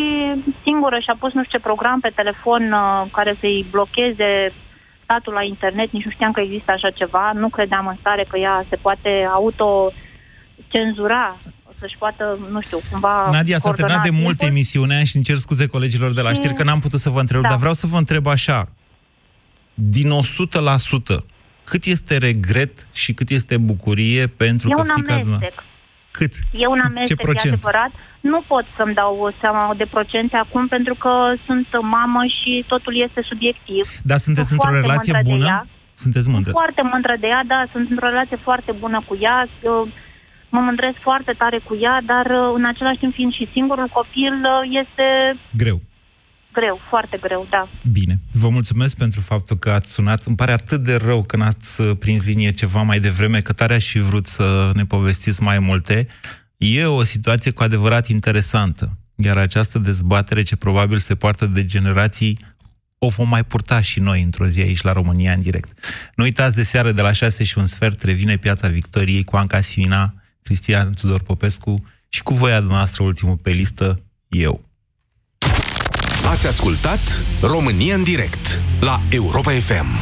singură 0.63 0.97
și-a 0.99 1.15
pus 1.19 1.31
nu 1.33 1.43
știu 1.43 1.57
ce 1.57 1.67
program 1.69 1.99
pe 1.99 2.11
telefon 2.15 2.71
uh, 2.71 3.11
care 3.11 3.37
să-i 3.39 3.67
blocheze 3.71 4.31
statul 5.03 5.33
la 5.33 5.43
internet, 5.43 5.91
nici 5.91 6.05
nu 6.05 6.11
știam 6.11 6.31
că 6.31 6.41
există 6.41 6.71
așa 6.71 6.89
ceva, 6.89 7.31
nu 7.33 7.49
credeam 7.49 7.87
în 7.87 7.97
stare 7.99 8.25
că 8.29 8.37
ea 8.37 8.65
se 8.69 8.75
poate 8.75 9.11
auto 9.35 9.91
cenzura 10.69 11.37
să-și 11.79 11.95
poată, 11.97 12.39
nu 12.51 12.61
știu, 12.61 12.79
cumva 12.91 13.29
Nadia, 13.31 13.57
s-a 13.57 13.71
terminat 13.71 14.03
de 14.03 14.09
mult 14.09 14.41
emisiunea 14.41 15.03
și 15.03 15.15
îmi 15.15 15.25
cer 15.25 15.35
scuze 15.35 15.67
colegilor 15.67 16.13
de 16.13 16.21
la 16.21 16.33
știri 16.33 16.53
că 16.53 16.63
n-am 16.63 16.79
putut 16.79 16.99
să 16.99 17.09
vă 17.09 17.19
întreb, 17.19 17.41
da. 17.41 17.47
dar 17.47 17.57
vreau 17.57 17.73
să 17.73 17.87
vă 17.87 17.97
întreb 17.97 18.25
așa, 18.25 18.69
din 19.73 20.09
100%, 20.09 21.23
cât 21.63 21.83
este 21.85 22.17
regret 22.17 22.87
și 22.93 23.13
cât 23.13 23.29
este 23.29 23.57
bucurie 23.57 24.27
pentru 24.27 24.69
e 24.69 24.73
că 24.73 24.81
fica 24.81 25.15
dumneavoastră... 25.15 25.63
Cât? 26.11 26.33
E 26.51 26.67
un 26.67 26.81
amestec, 26.85 27.17
Ce 27.17 27.23
procent? 27.23 27.53
e 27.53 27.55
adevărat. 27.55 27.91
Nu 28.19 28.41
pot 28.47 28.65
să-mi 28.77 28.93
dau 28.93 29.35
seama 29.41 29.73
de 29.77 29.87
procente 29.95 30.35
acum, 30.35 30.67
pentru 30.67 30.95
că 30.95 31.13
sunt 31.45 31.67
mamă 31.81 32.21
și 32.37 32.65
totul 32.67 32.93
este 33.05 33.21
subiectiv. 33.31 33.83
Dar 34.03 34.17
sunteți 34.17 34.51
într-o 34.53 34.73
relație 34.73 35.21
bună? 35.23 35.67
Sunteți 35.93 36.29
mândră? 36.29 36.51
Foarte 36.51 36.81
mândră 36.91 37.15
de 37.19 37.27
ea, 37.27 37.43
da, 37.47 37.65
sunt 37.71 37.89
într-o 37.89 38.09
relație 38.13 38.39
foarte 38.47 38.71
bună 38.71 39.03
cu 39.07 39.17
ea. 39.21 39.37
Eu, 40.51 40.59
mă 40.59 40.65
mândresc 40.65 40.97
foarte 41.01 41.33
tare 41.37 41.59
cu 41.67 41.77
ea, 41.81 42.01
dar 42.05 42.25
uh, 42.25 42.53
în 42.55 42.65
același 42.65 42.99
timp 42.99 43.13
fiind 43.13 43.33
și 43.33 43.49
singurul 43.51 43.87
copil, 43.87 44.33
uh, 44.33 44.81
este... 44.81 45.05
Greu. 45.57 45.79
Greu, 46.53 46.79
foarte 46.89 47.17
greu, 47.21 47.47
da. 47.49 47.69
Bine. 47.91 48.15
Vă 48.31 48.49
mulțumesc 48.49 48.97
pentru 48.97 49.21
faptul 49.21 49.57
că 49.57 49.69
ați 49.69 49.91
sunat. 49.91 50.23
Îmi 50.23 50.35
pare 50.35 50.51
atât 50.51 50.83
de 50.83 50.95
rău 50.95 51.23
că 51.23 51.37
n-ați 51.37 51.81
uh, 51.81 51.91
prins 51.99 52.25
linie 52.25 52.51
ceva 52.51 52.81
mai 52.81 52.99
devreme, 52.99 53.39
că 53.39 53.53
tare 53.53 53.73
aș 53.73 53.85
fi 53.85 53.99
vrut 53.99 54.27
să 54.27 54.71
ne 54.73 54.85
povestiți 54.85 55.43
mai 55.43 55.59
multe. 55.59 56.07
E 56.57 56.85
o 56.85 57.03
situație 57.03 57.51
cu 57.51 57.63
adevărat 57.63 58.07
interesantă. 58.07 58.89
Iar 59.15 59.37
această 59.37 59.79
dezbatere, 59.79 60.43
ce 60.43 60.55
probabil 60.55 60.97
se 60.97 61.15
poartă 61.15 61.45
de 61.45 61.65
generații, 61.65 62.37
o 62.97 63.07
vom 63.07 63.27
mai 63.27 63.43
purta 63.43 63.81
și 63.81 63.99
noi 63.99 64.21
într-o 64.21 64.47
zi 64.47 64.59
aici 64.59 64.81
la 64.81 64.91
România 64.91 65.33
în 65.33 65.41
direct. 65.41 65.79
Nu 66.15 66.23
uitați 66.23 66.55
de 66.55 66.63
seară 66.63 66.91
de 66.91 67.01
la 67.01 67.11
6 67.11 67.43
și 67.43 67.57
un 67.57 67.65
sfert 67.65 68.03
revine 68.03 68.37
Piața 68.37 68.67
Victoriei 68.67 69.23
cu 69.23 69.35
Anca 69.35 69.61
Simina, 69.61 70.18
Cristian 70.49 70.93
Tudor 71.01 71.21
Popescu 71.21 71.83
și 72.07 72.23
cu 72.23 72.33
voia 72.33 72.57
dumneavoastră 72.57 73.03
ultimul 73.03 73.35
pe 73.35 73.49
listă, 73.49 74.03
eu. 74.27 74.61
Ați 76.29 76.47
ascultat 76.47 77.23
România 77.41 77.95
în 77.95 78.03
direct 78.03 78.61
la 78.79 79.01
Europa 79.09 79.51
FM. 79.51 79.99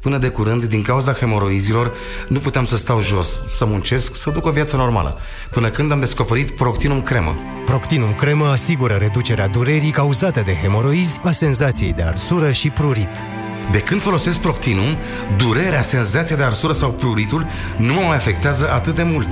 Până 0.00 0.18
de 0.18 0.28
curând, 0.28 0.64
din 0.64 0.82
cauza 0.82 1.12
hemoroizilor, 1.12 1.94
nu 2.28 2.38
puteam 2.38 2.64
să 2.64 2.76
stau 2.76 3.00
jos, 3.00 3.48
să 3.48 3.64
muncesc, 3.64 4.14
să 4.14 4.30
duc 4.30 4.46
o 4.46 4.50
viață 4.50 4.76
normală. 4.76 5.18
Până 5.50 5.68
când 5.68 5.92
am 5.92 6.00
descoperit 6.00 6.50
Proctinum 6.50 7.02
Cremă. 7.02 7.36
Proctinum 7.64 8.14
Cremă 8.14 8.46
asigură 8.46 8.94
reducerea 8.94 9.46
durerii 9.46 9.90
cauzate 9.90 10.40
de 10.40 10.54
hemoroizi, 10.54 11.20
a 11.24 11.30
senzației 11.30 11.92
de 11.92 12.02
arsură 12.02 12.50
și 12.50 12.68
prurit. 12.68 13.41
De 13.70 13.78
când 13.78 14.00
folosesc 14.00 14.38
Proctinum, 14.38 14.96
durerea, 15.36 15.82
senzația 15.82 16.36
de 16.36 16.42
arsură 16.42 16.72
sau 16.72 16.90
pruritul 16.90 17.46
nu 17.76 17.94
mă 17.94 18.00
mai 18.00 18.16
afectează 18.16 18.70
atât 18.72 18.94
de 18.94 19.02
mult. 19.02 19.20